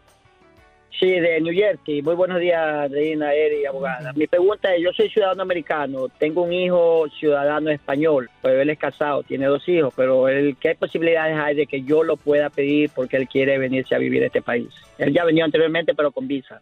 Sí, 0.98 1.08
de 1.08 1.40
New 1.40 1.54
Jersey. 1.54 2.02
Muy 2.02 2.14
buenos 2.14 2.40
días, 2.40 2.90
Reina 2.90 3.32
Eri, 3.32 3.64
abogada. 3.64 4.12
Mi 4.12 4.26
pregunta 4.26 4.74
es, 4.74 4.82
yo 4.82 4.92
soy 4.92 5.08
ciudadano 5.08 5.42
americano, 5.42 6.08
tengo 6.18 6.42
un 6.42 6.52
hijo 6.52 7.06
ciudadano 7.18 7.70
español, 7.70 8.28
pero 8.42 8.60
él 8.60 8.70
es 8.70 8.78
casado, 8.78 9.22
tiene 9.22 9.46
dos 9.46 9.66
hijos, 9.68 9.94
pero 9.96 10.28
él, 10.28 10.56
¿qué 10.60 10.74
posibilidades 10.74 11.38
hay 11.38 11.54
de 11.54 11.66
que 11.66 11.82
yo 11.82 12.02
lo 12.02 12.16
pueda 12.16 12.50
pedir 12.50 12.90
porque 12.94 13.16
él 13.16 13.28
quiere 13.28 13.56
venirse 13.58 13.94
a 13.94 13.98
vivir 13.98 14.22
a 14.22 14.26
este 14.26 14.42
país? 14.42 14.68
Él 14.98 15.12
ya 15.12 15.24
venido 15.24 15.44
anteriormente, 15.44 15.94
pero 15.94 16.12
con 16.12 16.26
visa. 16.26 16.60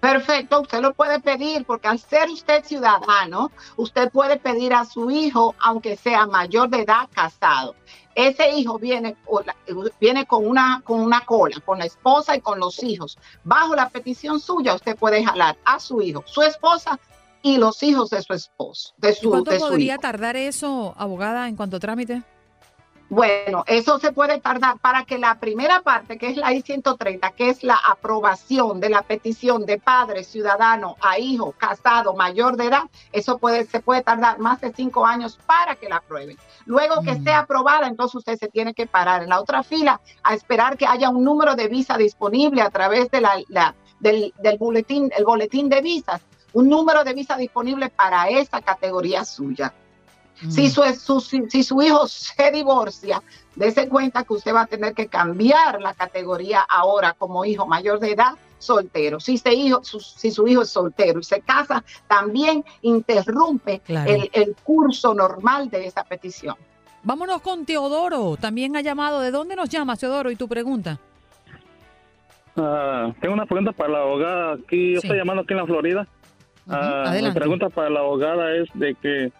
Perfecto, 0.00 0.60
usted 0.60 0.80
lo 0.80 0.94
puede 0.94 1.20
pedir 1.20 1.64
porque 1.64 1.88
al 1.88 1.98
ser 1.98 2.30
usted 2.30 2.64
ciudadano, 2.64 3.50
usted 3.76 4.10
puede 4.10 4.36
pedir 4.36 4.72
a 4.72 4.84
su 4.84 5.10
hijo, 5.10 5.54
aunque 5.60 5.96
sea 5.96 6.26
mayor 6.26 6.68
de 6.68 6.82
edad, 6.82 7.08
casado 7.12 7.74
ese 8.18 8.50
hijo 8.50 8.80
viene, 8.80 9.16
viene 10.00 10.26
con, 10.26 10.44
una, 10.44 10.82
con 10.84 11.00
una 11.00 11.24
cola, 11.24 11.56
con 11.64 11.78
la 11.78 11.84
esposa 11.84 12.34
y 12.34 12.40
con 12.40 12.58
los 12.58 12.82
hijos. 12.82 13.16
Bajo 13.44 13.76
la 13.76 13.88
petición 13.90 14.40
suya, 14.40 14.74
usted 14.74 14.96
puede 14.96 15.24
jalar 15.24 15.56
a 15.64 15.78
su 15.78 16.02
hijo, 16.02 16.24
su 16.26 16.42
esposa 16.42 16.98
y 17.42 17.58
los 17.58 17.80
hijos 17.84 18.10
de 18.10 18.20
su 18.22 18.32
esposo. 18.32 18.92
De 18.96 19.14
su, 19.14 19.30
¿Cuánto 19.30 19.56
podría 19.56 19.98
tardar 19.98 20.34
eso, 20.34 20.94
abogada, 20.98 21.46
en 21.46 21.54
cuanto 21.54 21.76
a 21.76 21.80
trámite? 21.80 22.24
Bueno, 23.10 23.64
eso 23.66 23.98
se 23.98 24.12
puede 24.12 24.38
tardar 24.38 24.78
para 24.80 25.04
que 25.04 25.16
la 25.16 25.40
primera 25.40 25.80
parte, 25.80 26.18
que 26.18 26.28
es 26.28 26.36
la 26.36 26.52
I-130, 26.52 27.32
que 27.32 27.48
es 27.48 27.64
la 27.64 27.76
aprobación 27.76 28.80
de 28.80 28.90
la 28.90 29.00
petición 29.00 29.64
de 29.64 29.78
padre 29.78 30.24
ciudadano 30.24 30.96
a 31.00 31.18
hijo 31.18 31.52
casado 31.52 32.14
mayor 32.14 32.58
de 32.58 32.66
edad, 32.66 32.82
eso 33.12 33.38
puede, 33.38 33.64
se 33.64 33.80
puede 33.80 34.02
tardar 34.02 34.38
más 34.40 34.60
de 34.60 34.74
cinco 34.74 35.06
años 35.06 35.38
para 35.46 35.76
que 35.76 35.88
la 35.88 35.96
aprueben. 35.96 36.36
Luego 36.66 37.00
que 37.00 37.12
esté 37.12 37.32
mm. 37.32 37.36
aprobada, 37.36 37.86
entonces 37.86 38.16
usted 38.16 38.36
se 38.36 38.48
tiene 38.48 38.74
que 38.74 38.86
parar 38.86 39.22
en 39.22 39.30
la 39.30 39.40
otra 39.40 39.62
fila 39.62 40.02
a 40.22 40.34
esperar 40.34 40.76
que 40.76 40.86
haya 40.86 41.08
un 41.08 41.24
número 41.24 41.54
de 41.54 41.68
visa 41.68 41.96
disponible 41.96 42.60
a 42.60 42.68
través 42.68 43.10
de 43.10 43.22
la, 43.22 43.74
del, 44.00 44.34
del 44.38 44.58
boletín, 44.58 45.10
el 45.16 45.24
boletín 45.24 45.70
de 45.70 45.80
visas, 45.80 46.20
un 46.52 46.68
número 46.68 47.04
de 47.04 47.14
visa 47.14 47.38
disponible 47.38 47.88
para 47.88 48.28
esa 48.28 48.60
categoría 48.60 49.24
suya. 49.24 49.72
Si, 50.48 50.68
mm. 50.68 50.94
su, 50.94 51.20
si, 51.20 51.62
su 51.62 51.82
hijo 51.82 52.06
se 52.06 52.50
divorcia, 52.52 53.22
dése 53.56 53.88
cuenta 53.88 54.22
que 54.22 54.34
usted 54.34 54.54
va 54.54 54.62
a 54.62 54.66
tener 54.66 54.94
que 54.94 55.08
cambiar 55.08 55.80
la 55.80 55.94
categoría 55.94 56.60
ahora 56.60 57.14
como 57.18 57.44
hijo 57.44 57.66
mayor 57.66 57.98
de 57.98 58.12
edad 58.12 58.34
soltero. 58.58 59.18
Si, 59.18 59.40
hijo, 59.52 59.82
su, 59.82 59.98
si 60.00 60.30
su 60.30 60.46
hijo 60.46 60.62
es 60.62 60.70
soltero 60.70 61.20
y 61.20 61.24
se 61.24 61.40
casa, 61.40 61.82
también 62.06 62.64
interrumpe 62.82 63.80
el, 63.88 64.54
curso 64.62 65.14
normal 65.14 65.70
de 65.70 65.86
esa 65.86 66.04
petición. 66.04 66.56
Vámonos 67.02 67.40
con 67.42 67.64
Teodoro. 67.64 68.36
También 68.36 68.76
ha 68.76 68.80
llamado. 68.80 69.20
¿De 69.20 69.30
dónde 69.30 69.56
nos 69.56 69.68
llamas, 69.68 69.98
Teodoro? 69.98 70.30
¿Y 70.30 70.36
tu 70.36 70.48
pregunta? 70.48 70.98
Ah, 72.56 73.12
tengo 73.20 73.34
una 73.34 73.46
pregunta 73.46 73.72
para 73.72 73.90
la 73.90 73.98
abogada. 74.00 74.52
Aquí, 74.54 74.92
yo 74.92 74.98
estoy 74.98 75.16
llamando 75.16 75.42
aquí 75.42 75.52
en 75.52 75.58
la 75.58 75.66
Florida. 75.66 76.06
Ah, 76.68 77.14
mi 77.20 77.30
pregunta 77.32 77.70
para 77.70 77.88
la 77.88 78.00
abogada 78.00 78.54
es 78.54 78.68
de 78.74 78.94
que 78.94 79.32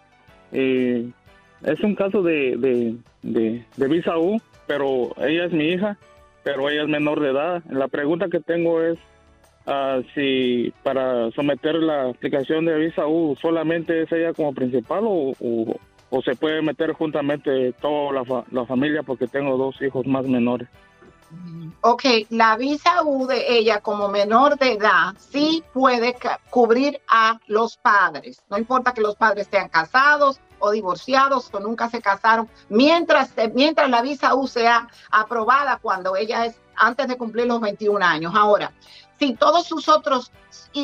eh, 0.51 1.09
es 1.63 1.79
un 1.81 1.95
caso 1.95 2.23
de, 2.23 2.55
de, 2.57 3.61
de, 3.75 3.87
visa 3.87 4.17
U, 4.17 4.41
pero 4.67 5.11
ella 5.17 5.45
es 5.45 5.51
mi 5.51 5.65
hija, 5.69 5.97
pero 6.43 6.69
ella 6.69 6.83
es 6.83 6.87
menor 6.87 7.19
de 7.19 7.29
edad. 7.29 7.63
La 7.69 7.87
pregunta 7.87 8.29
que 8.29 8.39
tengo 8.39 8.81
es 8.81 8.97
uh, 9.67 10.01
si 10.15 10.73
para 10.83 11.31
someter 11.31 11.75
la 11.75 12.09
aplicación 12.09 12.65
de 12.65 12.77
visa 12.77 13.07
U 13.07 13.35
solamente 13.41 14.03
es 14.03 14.11
ella 14.11 14.33
como 14.33 14.53
principal 14.53 15.03
o, 15.03 15.33
o, 16.09 16.21
se 16.21 16.35
puede 16.35 16.61
meter 16.61 16.93
juntamente 16.93 17.73
toda 17.73 18.13
la, 18.13 18.45
la 18.51 18.65
familia 18.65 19.03
porque 19.03 19.27
tengo 19.27 19.57
dos 19.57 19.81
hijos 19.81 20.07
más 20.07 20.25
menores. 20.25 20.67
Ok, 21.81 22.03
la 22.29 22.57
visa 22.57 23.03
U 23.03 23.25
de 23.27 23.57
ella 23.57 23.79
como 23.81 24.09
menor 24.09 24.57
de 24.57 24.73
edad 24.73 25.13
sí 25.17 25.63
puede 25.73 26.15
cubrir 26.49 27.01
a 27.07 27.39
los 27.47 27.77
padres. 27.77 28.41
No 28.49 28.57
importa 28.57 28.93
que 28.93 29.01
los 29.01 29.15
padres 29.15 29.45
estén 29.45 29.69
casados 29.69 30.39
o 30.59 30.71
divorciados 30.71 31.49
o 31.53 31.59
nunca 31.59 31.89
se 31.89 32.01
casaron, 32.01 32.49
mientras, 32.67 33.31
mientras 33.53 33.89
la 33.89 34.01
visa 34.01 34.35
U 34.35 34.47
sea 34.47 34.89
aprobada 35.09 35.77
cuando 35.77 36.15
ella 36.15 36.45
es 36.45 36.59
antes 36.75 37.07
de 37.07 37.17
cumplir 37.17 37.47
los 37.47 37.61
21 37.61 38.03
años. 38.05 38.33
Ahora, 38.35 38.71
si 39.19 39.35
todos 39.35 39.67
sus 39.67 39.89
otros, 39.89 40.31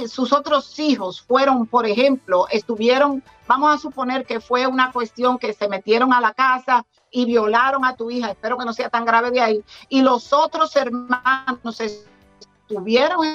sus 0.07 0.33
otros 0.33 0.77
hijos 0.79 1.21
fueron, 1.21 1.67
por 1.67 1.85
ejemplo, 1.85 2.47
estuvieron, 2.51 3.23
vamos 3.47 3.73
a 3.73 3.77
suponer 3.77 4.25
que 4.25 4.39
fue 4.39 4.67
una 4.67 4.91
cuestión 4.91 5.37
que 5.37 5.53
se 5.53 5.67
metieron 5.67 6.13
a 6.13 6.21
la 6.21 6.33
casa 6.33 6.85
y 7.11 7.25
violaron 7.25 7.85
a 7.85 7.95
tu 7.95 8.11
hija, 8.11 8.31
espero 8.31 8.57
que 8.57 8.65
no 8.65 8.73
sea 8.73 8.89
tan 8.89 9.05
grave 9.05 9.31
de 9.31 9.41
ahí, 9.41 9.63
y 9.89 10.01
los 10.01 10.33
otros 10.33 10.75
hermanos 10.75 11.79
estuvieron 11.79 13.25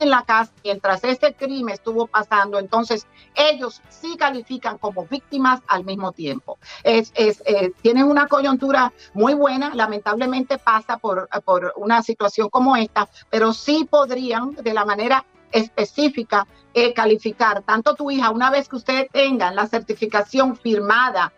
en 0.00 0.10
la 0.10 0.22
casa 0.22 0.52
mientras 0.62 1.02
este 1.04 1.34
crimen 1.34 1.74
estuvo 1.74 2.06
pasando, 2.06 2.58
entonces 2.58 3.06
ellos 3.34 3.82
sí 3.88 4.16
califican 4.16 4.78
como 4.78 5.06
víctimas 5.06 5.60
al 5.66 5.84
mismo 5.84 6.12
tiempo. 6.12 6.58
Eh, 6.84 7.04
tienen 7.82 8.04
una 8.04 8.26
coyuntura 8.28 8.92
muy 9.14 9.34
buena, 9.34 9.74
lamentablemente 9.74 10.58
pasa 10.58 10.98
por, 10.98 11.28
por 11.44 11.72
una 11.76 12.02
situación 12.02 12.48
como 12.48 12.76
esta, 12.76 13.08
pero 13.30 13.52
sí 13.52 13.86
podrían 13.90 14.52
de 14.54 14.72
la 14.72 14.84
manera 14.84 15.24
específica 15.52 16.46
eh, 16.74 16.92
calificar 16.92 17.62
tanto 17.62 17.94
tu 17.94 18.10
hija 18.10 18.30
una 18.30 18.50
vez 18.50 18.68
que 18.68 18.76
ustedes 18.76 19.08
tengan 19.10 19.56
la 19.56 19.66
certificación 19.66 20.56
firmada 20.56 21.32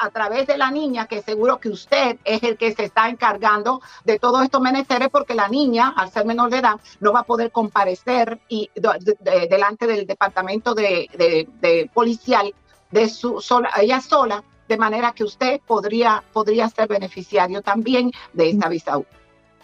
a, 0.00 0.10
través 0.10 0.46
de 0.46 0.58
la 0.58 0.70
niña, 0.70 1.06
que 1.06 1.22
seguro 1.22 1.58
que 1.58 1.70
usted 1.70 2.18
es 2.24 2.42
el 2.42 2.56
que 2.56 2.72
se 2.74 2.84
está 2.84 3.08
encargando 3.08 3.80
de 4.04 4.18
todos 4.18 4.42
estos 4.42 4.60
menesteres, 4.60 5.08
porque 5.08 5.34
la 5.34 5.48
niña, 5.48 5.94
al 5.96 6.10
ser 6.10 6.26
menor 6.26 6.50
de 6.50 6.58
edad, 6.58 6.80
no 7.00 7.12
va 7.12 7.20
a 7.20 7.24
poder 7.24 7.50
comparecer 7.50 8.40
y 8.48 8.70
delante 8.74 9.86
del 9.86 10.06
departamento 10.06 10.74
de, 10.74 11.88
policial 11.94 12.54
de 12.90 13.08
su 13.08 13.40
sola, 13.40 13.70
ella 13.80 14.00
sola, 14.00 14.44
de 14.68 14.76
manera 14.76 15.12
que 15.12 15.24
usted 15.24 15.60
podría, 15.66 16.22
podría 16.32 16.68
ser 16.68 16.86
beneficiario 16.86 17.62
también 17.62 18.12
de 18.32 18.50
esta 18.50 18.68
visa 18.68 19.00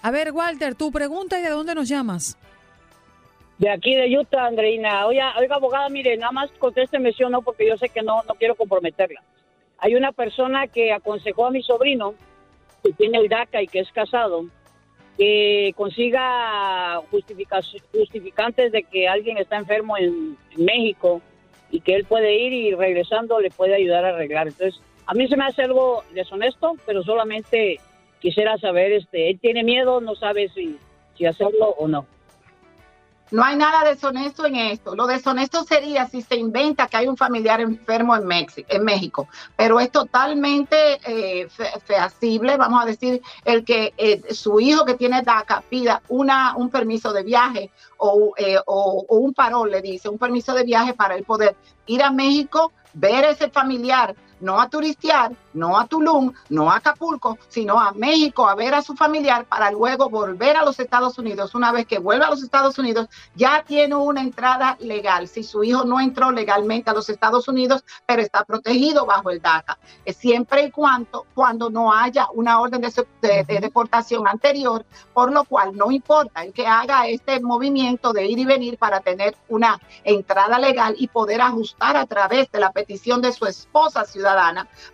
A 0.02 0.10
ver, 0.10 0.32
Walter, 0.32 0.74
tu 0.74 0.90
pregunta 0.90 1.38
y 1.38 1.42
de 1.42 1.50
dónde 1.50 1.74
nos 1.74 1.88
llamas. 1.88 2.36
De 3.58 3.70
aquí 3.70 3.94
de 3.94 4.18
Utah, 4.18 4.46
Andreina. 4.46 5.06
Oiga, 5.06 5.34
oiga, 5.38 5.56
abogada, 5.56 5.88
mire, 5.88 6.16
nada 6.16 6.32
más 6.32 6.50
contésteme 6.58 7.12
sí 7.12 7.22
no, 7.28 7.42
porque 7.42 7.66
yo 7.66 7.76
sé 7.76 7.88
que 7.88 8.02
no, 8.02 8.22
no 8.28 8.34
quiero 8.34 8.54
comprometerla. 8.54 9.22
Hay 9.78 9.94
una 9.94 10.12
persona 10.12 10.66
que 10.66 10.92
aconsejó 10.92 11.46
a 11.46 11.50
mi 11.50 11.62
sobrino, 11.62 12.14
que 12.82 12.92
tiene 12.92 13.18
el 13.18 13.28
DACA 13.28 13.62
y 13.62 13.66
que 13.66 13.80
es 13.80 13.90
casado, 13.92 14.46
que 15.16 15.72
consiga 15.76 17.00
justificantes 17.10 18.72
de 18.72 18.82
que 18.82 19.08
alguien 19.08 19.38
está 19.38 19.56
enfermo 19.56 19.96
en, 19.96 20.36
México 20.58 21.20
y 21.70 21.80
que 21.80 21.94
él 21.94 22.06
puede 22.06 22.34
ir 22.34 22.52
y 22.54 22.74
regresando 22.74 23.40
le 23.40 23.50
puede 23.50 23.74
ayudar 23.74 24.06
a 24.06 24.08
arreglar. 24.08 24.48
Entonces, 24.48 24.80
a 25.04 25.12
mí 25.12 25.28
se 25.28 25.36
me 25.36 25.44
hace 25.44 25.62
algo 25.62 26.02
deshonesto, 26.14 26.76
pero 26.86 27.02
solamente 27.02 27.78
quisiera 28.20 28.56
saber, 28.56 28.92
este, 28.92 29.28
él 29.28 29.38
tiene 29.38 29.64
miedo, 29.64 30.00
no 30.00 30.14
sabe 30.14 30.48
si, 30.48 30.78
si 31.14 31.26
hacerlo 31.26 31.74
o 31.78 31.88
no. 31.88 32.06
No 33.30 33.42
hay 33.42 33.56
nada 33.56 33.82
deshonesto 33.82 34.46
en 34.46 34.56
esto. 34.56 34.94
Lo 34.94 35.06
deshonesto 35.06 35.64
sería 35.64 36.06
si 36.06 36.22
se 36.22 36.36
inventa 36.36 36.86
que 36.86 36.96
hay 36.96 37.08
un 37.08 37.16
familiar 37.16 37.60
enfermo 37.60 38.14
en, 38.14 38.28
en 38.68 38.84
México, 38.84 39.28
pero 39.56 39.80
es 39.80 39.90
totalmente 39.90 41.00
eh, 41.04 41.48
feasible, 41.84 42.56
vamos 42.56 42.82
a 42.82 42.86
decir, 42.86 43.20
el 43.44 43.64
que 43.64 43.92
eh, 43.96 44.22
su 44.32 44.60
hijo 44.60 44.84
que 44.84 44.94
tiene 44.94 45.22
DACA 45.22 45.62
pida 45.68 46.02
una, 46.08 46.56
un 46.56 46.70
permiso 46.70 47.12
de 47.12 47.24
viaje 47.24 47.70
o, 47.96 48.32
eh, 48.36 48.58
o, 48.66 49.04
un 49.08 49.34
parol, 49.34 49.70
le 49.70 49.82
dice, 49.82 50.08
un 50.08 50.18
permiso 50.18 50.54
de 50.54 50.64
viaje 50.64 50.94
para 50.94 51.16
él 51.16 51.24
poder 51.24 51.56
ir 51.86 52.02
a 52.02 52.10
México, 52.10 52.72
ver 52.94 53.24
ese 53.24 53.50
familiar 53.50 54.14
no 54.40 54.60
a 54.60 54.68
turistear, 54.68 55.32
no 55.54 55.78
a 55.78 55.86
Tulum, 55.86 56.32
no 56.50 56.70
a 56.70 56.76
Acapulco, 56.76 57.38
sino 57.48 57.80
a 57.80 57.92
México 57.92 58.48
a 58.48 58.54
ver 58.54 58.74
a 58.74 58.82
su 58.82 58.94
familiar 58.94 59.46
para 59.46 59.70
luego 59.70 60.10
volver 60.10 60.56
a 60.56 60.64
los 60.64 60.78
Estados 60.78 61.18
Unidos. 61.18 61.54
Una 61.54 61.72
vez 61.72 61.86
que 61.86 61.98
vuelve 61.98 62.24
a 62.24 62.30
los 62.30 62.42
Estados 62.42 62.78
Unidos, 62.78 63.08
ya 63.34 63.64
tiene 63.66 63.94
una 63.94 64.20
entrada 64.20 64.76
legal. 64.80 65.28
Si 65.28 65.42
su 65.42 65.64
hijo 65.64 65.84
no 65.84 66.00
entró 66.00 66.30
legalmente 66.30 66.90
a 66.90 66.94
los 66.94 67.08
Estados 67.08 67.48
Unidos, 67.48 67.84
pero 68.06 68.22
está 68.22 68.44
protegido 68.44 69.06
bajo 69.06 69.30
el 69.30 69.40
DACA, 69.40 69.78
siempre 70.18 70.64
y 70.64 70.70
cuando, 70.70 71.26
cuando 71.34 71.70
no 71.70 71.92
haya 71.92 72.28
una 72.34 72.60
orden 72.60 72.80
de, 72.80 73.44
deportación 73.60 74.28
anterior, 74.28 74.84
por 75.14 75.32
lo 75.32 75.44
cual 75.44 75.76
no 75.76 75.90
importa 75.90 76.44
el 76.44 76.52
que 76.52 76.66
haga 76.66 77.06
este 77.06 77.40
movimiento 77.40 78.12
de 78.12 78.26
ir 78.26 78.38
y 78.38 78.44
venir 78.44 78.78
para 78.78 79.00
tener 79.00 79.36
una 79.48 79.80
entrada 80.04 80.58
legal 80.58 80.94
y 80.98 81.08
poder 81.08 81.40
ajustar 81.40 81.96
a 81.96 82.06
través 82.06 82.50
de 82.50 82.60
la 82.60 82.72
petición 82.72 83.20
de 83.22 83.32
su 83.32 83.46
esposa 83.46 84.04
ciudadana. 84.04 84.25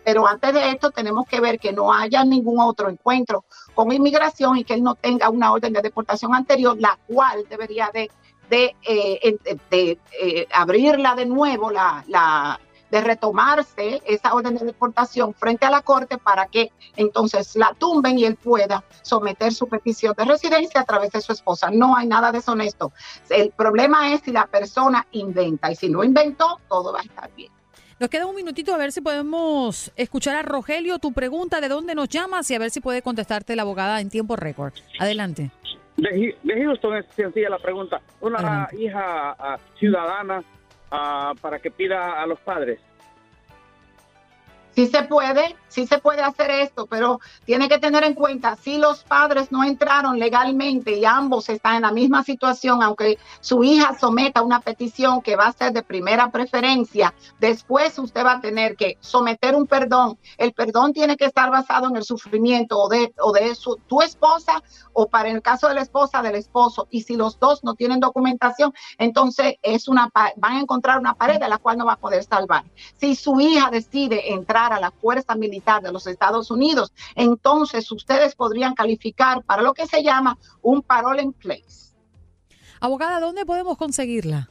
Pero 0.05 0.27
antes 0.27 0.53
de 0.53 0.71
esto 0.71 0.90
tenemos 0.90 1.27
que 1.27 1.40
ver 1.40 1.59
que 1.59 1.73
no 1.73 1.92
haya 1.92 2.25
ningún 2.25 2.61
otro 2.61 2.88
encuentro 2.88 3.45
con 3.75 3.92
inmigración 3.92 4.57
y 4.57 4.64
que 4.64 4.75
él 4.75 4.83
no 4.83 4.95
tenga 4.95 5.29
una 5.31 5.53
orden 5.53 5.73
de 5.73 5.83
deportación 5.83 6.35
anterior, 6.35 6.77
la 6.79 6.99
cual 7.07 7.45
debería 7.49 7.90
de, 7.92 8.11
de, 8.51 8.77
eh, 8.83 9.37
de 9.71 9.99
eh, 10.21 10.47
abrirla 10.53 11.14
de 11.14 11.27
nuevo, 11.27 11.71
la, 11.71 12.05
la, 12.09 12.61
de 12.92 13.01
retomarse 13.01 14.03
esa 14.05 14.35
orden 14.35 14.55
de 14.55 14.66
deportación 14.66 15.33
frente 15.33 15.64
a 15.64 15.71
la 15.71 15.81
corte 15.81 16.18
para 16.18 16.47
que 16.47 16.71
entonces 16.97 17.57
la 17.57 17.73
tumben 17.73 18.18
y 18.18 18.27
él 18.27 18.37
pueda 18.37 18.85
someter 19.01 19.53
su 19.55 19.66
petición 19.66 20.14
de 20.16 20.27
residencia 20.27 20.83
a 20.83 20.85
través 20.85 21.11
de 21.11 21.23
su 21.23 21.33
esposa. 21.33 21.71
No 21.71 21.97
hay 21.97 22.07
nada 22.07 22.31
deshonesto. 22.31 22.92
El 23.31 23.51
problema 23.51 24.12
es 24.12 24.21
si 24.21 24.31
la 24.31 24.47
persona 24.47 25.07
inventa 25.12 25.73
y 25.73 25.77
si 25.77 25.88
no 25.88 26.05
inventó, 26.05 26.61
todo 26.68 26.92
va 26.92 27.01
a 27.01 27.03
estar 27.03 27.31
bien. 27.35 27.52
Nos 28.03 28.11
queda 28.11 28.27
un 28.27 28.35
minutito 28.35 28.75
a 28.75 28.79
ver 28.79 28.91
si 28.91 29.01
podemos 29.01 29.93
escuchar 29.95 30.35
a 30.35 30.43
Rogelio 30.43 30.99
tu 30.99 31.12
pregunta 31.12 31.61
de 31.61 31.69
dónde 31.69 31.95
nos 31.95 32.09
llamas 32.09 32.51
y 32.51 32.55
a 32.57 32.59
ver 32.59 32.73
si 32.73 32.81
puede 32.81 33.01
contestarte 33.01 33.55
la 33.55 33.62
abogada 33.62 34.01
en 34.01 34.11
tiempo 34.11 34.35
récord. 34.35 34.73
Adelante. 34.99 35.53
De, 35.97 36.35
Houston 36.45 36.97
es 36.97 37.07
sencilla 37.15 37.49
la 37.49 37.61
pregunta. 37.61 38.01
Una 38.21 38.69
hija 38.77 39.37
ah, 39.38 39.57
ciudadana 39.79 40.43
para 41.41 41.61
que 41.61 41.71
pida 41.71 42.21
a 42.21 42.27
los 42.27 42.41
padres 42.41 42.81
Sí 44.73 44.88
se 44.88 45.05
puede, 45.05 45.55
sí 45.73 45.87
se 45.87 45.99
puede 45.99 46.23
hacer 46.23 46.51
esto, 46.51 46.87
pero 46.87 47.19
tiene 47.45 47.69
que 47.69 47.79
tener 47.79 48.05
en 48.05 48.15
cuenta, 48.15 48.57
si 48.57 48.79
los 48.79 49.03
padres 49.05 49.51
no 49.51 49.65
entraron 49.65 50.19
legalmente 50.19 50.99
y 50.99 51.05
ambos 51.05 51.49
están 51.49 51.77
en 51.77 51.83
la 51.83 51.93
misma 51.93 52.23
situación, 52.23 52.83
aunque 52.83 53.19
su 53.41 53.65
hija 53.65 53.97
someta 53.99 54.43
una 54.43 54.61
petición 54.61 55.23
que 55.23 55.35
va 55.35 55.47
a 55.47 55.53
ser 55.53 55.73
de 55.73 55.83
primera 55.83 56.31
preferencia, 56.31 57.15
después 57.41 57.99
usted 57.99 58.25
va 58.25 58.33
a 58.33 58.41
tener 58.41 58.77
que 58.77 58.99
someter 59.01 59.55
un 59.55 59.67
perdón. 59.67 60.19
El 60.37 60.53
perdón 60.53 60.93
tiene 60.93 61.17
que 61.17 61.25
estar 61.25 61.51
basado 61.51 61.89
en 61.89 61.97
el 61.97 62.05
sufrimiento 62.05 62.79
o 62.79 62.89
de, 62.89 63.15
o 63.21 63.33
de 63.33 63.55
su, 63.55 63.77
tu 63.87 64.03
esposa 64.03 64.63
o 64.93 65.09
para 65.09 65.31
el 65.31 65.41
caso 65.41 65.69
de 65.69 65.75
la 65.75 65.81
esposa 65.81 66.21
del 66.21 66.35
esposo. 66.35 66.87
Y 66.91 67.03
si 67.03 67.17
los 67.17 67.39
dos 67.39 67.65
no 67.65 67.75
tienen 67.75 68.01
documentación, 68.01 68.75
entonces 68.99 69.55
es 69.63 69.89
una, 69.89 70.11
van 70.37 70.57
a 70.57 70.61
encontrar 70.61 70.99
una 70.99 71.15
pared 71.15 71.41
de 71.41 71.49
la 71.49 71.59
cual 71.59 71.79
no 71.79 71.87
va 71.87 71.95
a 71.95 71.97
poder 71.97 72.25
salvar. 72.25 72.65
Si 73.01 73.15
su 73.15 73.41
hija 73.41 73.71
decide 73.71 74.33
entrar 74.33 74.73
a 74.73 74.81
la 74.81 74.91
fuerza 74.91 75.35
militar 75.35 75.62
de 75.83 75.92
los 75.92 76.07
Estados 76.07 76.51
Unidos, 76.51 76.92
entonces 77.14 77.90
ustedes 77.92 78.35
podrían 78.35 78.75
calificar 78.75 79.44
para 79.44 79.62
lo 79.62 79.75
que 79.75 79.87
se 79.87 80.03
llama 80.03 80.38
un 80.61 80.83
parole 80.83 81.22
en 81.22 81.33
place. 81.33 81.94
Abogada, 82.81 83.20
¿dónde 83.20 83.46
podemos 83.46 83.79
conseguirla? 83.79 84.51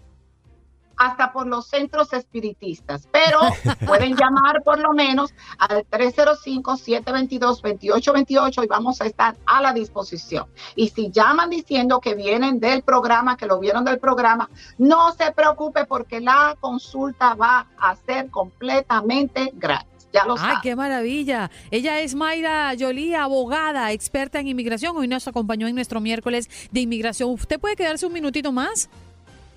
hasta 1.02 1.34
por 1.34 1.48
los 1.48 1.68
centros 1.68 2.14
espiritistas, 2.14 3.10
pero 3.12 3.40
pueden 3.88 4.16
llamar 4.16 4.62
por 4.64 4.80
lo 4.80 4.94
menos 4.94 5.34
al 5.58 5.84
305-722-2828 5.90 8.64
y 8.64 8.68
vamos 8.68 9.02
a 9.02 9.08
estar 9.08 9.36
a 9.48 9.64
la 9.64 9.74
disposición. 9.74 10.46
Y 10.76 10.90
si 10.90 11.10
llaman 11.10 11.50
diciendo 11.50 12.02
que 12.02 12.14
vienen 12.14 12.60
del 12.60 12.84
programa, 12.84 13.36
que 13.36 13.48
lo 13.48 13.58
vieron 13.58 13.84
del 13.84 13.98
programa, 13.98 14.52
no 14.78 15.12
se 15.14 15.32
preocupe 15.32 15.86
porque 15.86 16.22
la 16.22 16.56
consulta 16.60 17.34
va 17.34 17.66
a 17.80 17.96
ser 17.96 18.30
completamente 18.30 19.54
gratis. 19.56 19.91
Ya 20.14 20.26
lo 20.26 20.36
¡Ay, 20.38 20.58
qué 20.62 20.76
maravilla! 20.76 21.50
Ella 21.70 22.00
es 22.02 22.16
Mayra 22.16 22.74
Jolie, 22.78 23.16
abogada, 23.16 23.92
experta 23.92 24.40
en 24.40 24.48
inmigración. 24.48 24.96
Hoy 24.98 25.08
nos 25.08 25.28
acompañó 25.28 25.68
en 25.68 25.76
nuestro 25.76 26.02
miércoles 26.02 26.50
de 26.72 26.82
inmigración. 26.82 27.30
¿Usted 27.30 27.60
puede 27.60 27.76
quedarse 27.76 28.06
un 28.06 28.14
minutito 28.14 28.52
más? 28.52 28.90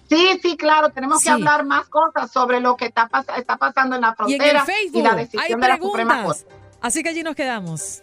Sí, 0.09 0.39
sí, 0.43 0.57
claro, 0.57 0.91
tenemos 0.91 1.23
que 1.23 1.31
hablar 1.31 1.65
más 1.65 1.89
cosas 1.89 2.31
sobre 2.31 2.61
lo 2.61 2.77
que 2.77 2.87
está, 2.87 3.09
está 3.37 3.57
pasando 3.57 3.97
en 3.97 4.03
la 4.03 4.15
frontera 4.15 4.65
y, 4.93 5.03
la 5.03 5.15
decisión 5.15 5.61
de 5.61 5.69
la 5.69 5.79
Suprema 5.79 6.23
Corte. 6.23 6.45
Así 6.81 7.03
que 7.03 7.09
allí 7.09 7.23
nos 7.23 7.35
quedamos. 7.35 8.03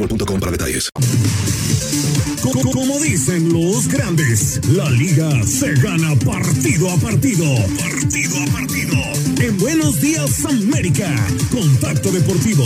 para 0.07 0.51
detalles. 0.51 0.89
Como 2.41 2.99
dicen 2.99 3.53
los 3.53 3.87
grandes, 3.87 4.59
la 4.73 4.89
liga 4.89 5.43
se 5.43 5.73
gana 5.75 6.15
partido 6.15 6.89
a 6.89 6.97
partido. 6.97 7.45
Partido 7.77 8.35
a 8.41 8.45
partido. 8.47 8.97
En 9.41 9.57
Buenos 9.59 10.01
Días 10.01 10.43
América, 10.45 11.15
Contacto 11.51 12.11
Deportivo. 12.11 12.65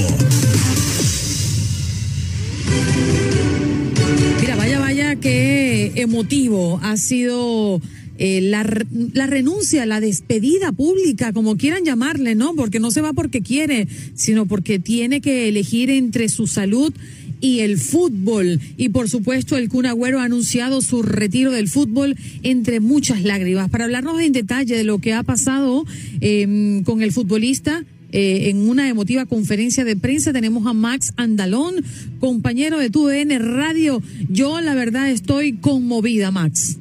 Mira, 4.40 4.56
vaya, 4.56 4.80
vaya, 4.80 5.16
qué 5.18 5.92
emotivo 5.96 6.80
ha 6.84 6.96
sido 6.96 7.82
eh, 8.18 8.40
la, 8.42 8.66
la, 9.14 9.28
renuncia, 9.28 9.86
la 9.86 10.00
despedida 10.00 10.72
pública, 10.72 11.34
como 11.34 11.58
quieran 11.58 11.84
llamarle, 11.84 12.34
¿no? 12.34 12.56
Porque 12.56 12.80
no 12.80 12.92
se 12.92 13.02
va 13.02 13.12
porque 13.12 13.42
quiere, 13.42 13.90
sino 14.14 14.46
porque 14.46 14.80
tiene 14.80 15.20
que 15.20 15.50
elegir 15.50 15.90
entre 15.90 16.30
su 16.30 16.48
salud 16.48 16.94
y 16.94 17.25
el 17.42 17.78
fútbol. 17.78 18.60
Y 18.78 18.90
por 18.90 19.10
supuesto, 19.10 19.58
el 19.58 19.70
Kun 19.70 19.86
Agüero 19.86 20.20
ha 20.20 20.24
anunciado 20.24 20.82
su 20.82 21.04
retiro 21.04 21.52
del 21.52 21.68
fútbol 21.68 22.16
entre 22.44 22.80
muchas 22.80 23.24
lágrimas. 23.24 23.70
Para 23.70 23.86
hablarnos 23.86 24.22
en 24.22 24.34
detalle 24.34 24.76
de 24.76 24.84
lo 24.84 25.00
que 25.00 25.14
ha 25.14 25.24
pasado 25.24 25.86
em, 26.22 26.84
con 26.84 27.02
el 27.02 27.12
futbolista, 27.12 27.84
eh, 28.12 28.50
en 28.50 28.70
una 28.70 28.88
emotiva 28.88 29.26
conferencia 29.26 29.84
de 29.84 29.96
prensa 29.96 30.32
tenemos 30.32 30.66
a 30.68 30.74
Max 30.74 31.14
Andalón, 31.18 31.76
compañero 32.20 32.78
de 32.80 32.90
TUDN 32.90 33.58
Radio. 33.58 34.02
Yo 34.30 34.62
la 34.62 34.74
verdad 34.74 35.10
estoy 35.10 35.54
conmovida, 35.54 36.32
Max. 36.32 36.80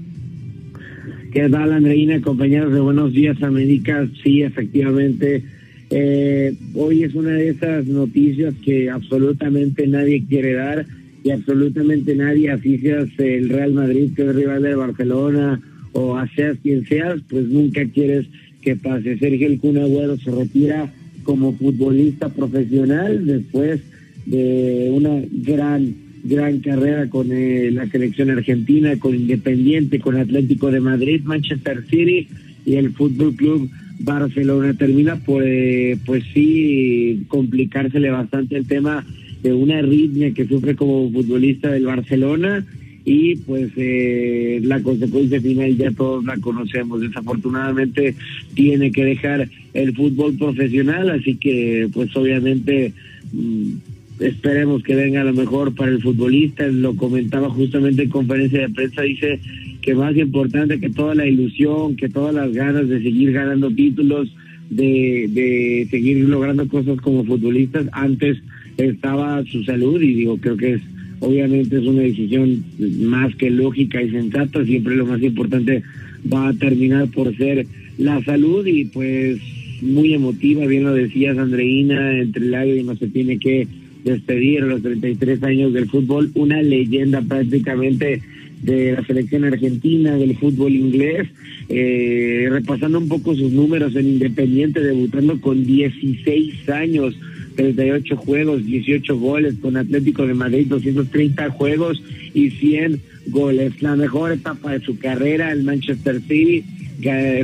¿Qué 1.32 1.48
tal, 1.48 1.72
Andreina? 1.72 2.20
Compañeros 2.20 2.72
de 2.72 2.78
Buenos 2.78 3.12
Días, 3.12 3.42
América. 3.42 4.08
Sí, 4.22 4.42
efectivamente, 4.42 5.42
eh, 5.90 6.54
hoy 6.74 7.04
es 7.04 7.14
una 7.14 7.30
de 7.30 7.50
esas 7.50 7.86
noticias 7.86 8.54
que 8.64 8.90
absolutamente 8.90 9.86
nadie 9.86 10.24
quiere 10.26 10.54
dar 10.54 10.86
y 11.22 11.30
absolutamente 11.30 12.14
nadie, 12.14 12.50
así 12.50 12.80
el 12.84 13.48
Real 13.48 13.72
Madrid, 13.72 14.10
que 14.14 14.22
es 14.22 14.34
rival 14.34 14.62
del 14.62 14.76
Barcelona, 14.76 15.60
o 15.92 16.16
seas 16.34 16.58
quien 16.62 16.84
seas, 16.86 17.20
pues 17.30 17.46
nunca 17.46 17.84
quieres 17.86 18.26
que 18.60 18.76
pase. 18.76 19.18
Sergio 19.18 19.46
El 19.46 19.58
Kun 19.58 19.78
se 20.22 20.30
retira 20.30 20.92
como 21.22 21.54
futbolista 21.54 22.28
profesional 22.28 23.24
después 23.26 23.80
de 24.26 24.90
una 24.92 25.22
gran, 25.32 25.94
gran 26.24 26.60
carrera 26.60 27.08
con 27.08 27.28
eh, 27.30 27.70
la 27.70 27.86
selección 27.88 28.30
argentina, 28.30 28.98
con 28.98 29.14
Independiente, 29.14 30.00
con 30.00 30.16
Atlético 30.16 30.70
de 30.70 30.80
Madrid, 30.80 31.22
Manchester 31.24 31.84
City 31.88 32.28
y 32.66 32.74
el 32.74 32.92
Fútbol 32.92 33.34
Club 33.34 33.70
Barcelona 33.98 34.74
termina 34.74 35.16
por, 35.16 35.42
eh, 35.46 35.96
pues 36.04 36.24
sí, 36.32 37.24
complicársele 37.28 38.10
bastante 38.10 38.56
el 38.56 38.66
tema 38.66 39.04
de 39.42 39.52
una 39.52 39.78
arritmia 39.78 40.32
que 40.32 40.46
sufre 40.46 40.74
como 40.74 41.10
futbolista 41.10 41.70
del 41.70 41.84
Barcelona 41.86 42.64
y 43.04 43.36
pues 43.36 43.70
eh, 43.76 44.60
la 44.62 44.82
consecuencia 44.82 45.40
final 45.40 45.76
ya 45.76 45.90
todos 45.90 46.24
la 46.24 46.38
conocemos. 46.38 47.00
Desafortunadamente 47.00 48.14
tiene 48.54 48.90
que 48.90 49.04
dejar 49.04 49.48
el 49.74 49.94
fútbol 49.94 50.36
profesional, 50.38 51.10
así 51.10 51.36
que 51.36 51.88
pues 51.92 52.14
obviamente 52.16 52.92
mm, 53.32 53.72
esperemos 54.20 54.82
que 54.82 54.94
venga 54.94 55.22
lo 55.24 55.34
mejor 55.34 55.74
para 55.74 55.90
el 55.90 56.00
futbolista. 56.00 56.66
Lo 56.66 56.96
comentaba 56.96 57.50
justamente 57.50 58.04
en 58.04 58.08
conferencia 58.08 58.60
de 58.60 58.70
prensa, 58.70 59.02
dice 59.02 59.38
que 59.84 59.94
más 59.94 60.16
importante 60.16 60.80
que 60.80 60.88
toda 60.88 61.14
la 61.14 61.26
ilusión, 61.26 61.94
que 61.96 62.08
todas 62.08 62.34
las 62.34 62.52
ganas 62.52 62.88
de 62.88 63.02
seguir 63.02 63.32
ganando 63.32 63.70
títulos, 63.70 64.34
de, 64.70 65.28
de 65.30 65.86
seguir 65.90 66.26
logrando 66.26 66.66
cosas 66.68 66.98
como 67.02 67.22
futbolistas, 67.24 67.86
antes 67.92 68.38
estaba 68.78 69.44
su 69.44 69.62
salud 69.64 70.00
y 70.00 70.14
digo, 70.14 70.38
creo 70.38 70.56
que 70.56 70.72
es 70.74 70.80
obviamente 71.20 71.76
es 71.76 71.84
una 71.84 72.00
decisión 72.00 72.64
más 73.02 73.34
que 73.36 73.50
lógica 73.50 74.00
y 74.00 74.10
sensata, 74.10 74.64
siempre 74.64 74.96
lo 74.96 75.06
más 75.06 75.22
importante 75.22 75.82
va 76.32 76.48
a 76.48 76.54
terminar 76.54 77.08
por 77.08 77.36
ser 77.36 77.66
la 77.98 78.22
salud 78.24 78.66
y 78.66 78.86
pues 78.86 79.38
muy 79.82 80.14
emotiva, 80.14 80.66
bien 80.66 80.84
lo 80.84 80.94
decías 80.94 81.36
Andreina, 81.36 82.18
entre 82.18 82.46
lágrimas 82.46 82.98
se 82.98 83.08
tiene 83.08 83.38
que 83.38 83.68
despedir 84.02 84.62
a 84.62 84.66
los 84.66 84.82
33 84.82 85.42
años 85.42 85.72
del 85.74 85.90
fútbol, 85.90 86.30
una 86.34 86.62
leyenda 86.62 87.20
prácticamente 87.20 88.22
de 88.64 88.92
la 88.92 89.04
selección 89.04 89.44
argentina, 89.44 90.16
del 90.16 90.36
fútbol 90.36 90.72
inglés, 90.72 91.28
eh, 91.68 92.48
repasando 92.50 92.98
un 92.98 93.08
poco 93.08 93.34
sus 93.34 93.52
números 93.52 93.94
en 93.94 94.08
Independiente, 94.08 94.80
debutando 94.80 95.38
con 95.40 95.66
16 95.66 96.68
años, 96.70 97.14
38 97.56 98.16
juegos, 98.16 98.64
18 98.64 99.18
goles, 99.18 99.54
con 99.60 99.76
Atlético 99.76 100.26
de 100.26 100.34
Madrid 100.34 100.66
230 100.68 101.50
juegos 101.50 102.02
y 102.32 102.50
100 102.50 103.00
goles. 103.26 103.82
La 103.82 103.96
mejor 103.96 104.32
etapa 104.32 104.72
de 104.72 104.80
su 104.80 104.98
carrera, 104.98 105.52
el 105.52 105.62
Manchester 105.62 106.22
City, 106.22 106.64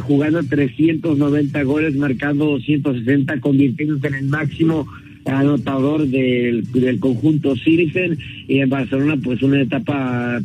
jugando 0.00 0.42
390 0.42 1.62
goles, 1.64 1.96
marcando 1.96 2.46
260, 2.46 3.40
convirtiéndose 3.40 4.06
en 4.06 4.14
el 4.14 4.24
máximo 4.24 4.86
anotador 5.26 6.08
del, 6.08 6.64
del 6.72 6.98
conjunto 6.98 7.54
Citizen 7.56 8.18
y 8.48 8.60
en 8.60 8.70
Barcelona 8.70 9.18
pues 9.22 9.42
una 9.42 9.60
etapa 9.60 10.40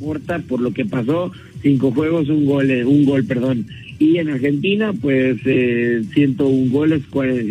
corta 0.00 0.38
por 0.40 0.60
lo 0.60 0.72
que 0.72 0.84
pasó, 0.84 1.30
cinco 1.62 1.92
juegos, 1.92 2.28
un 2.28 2.44
gol, 2.46 2.70
eh, 2.70 2.84
un 2.84 3.04
gol, 3.04 3.24
perdón. 3.24 3.66
Y 3.98 4.16
en 4.16 4.30
Argentina, 4.30 4.92
pues 4.94 5.36
eh, 5.44 6.02
101 6.14 6.70
goles, 6.70 7.02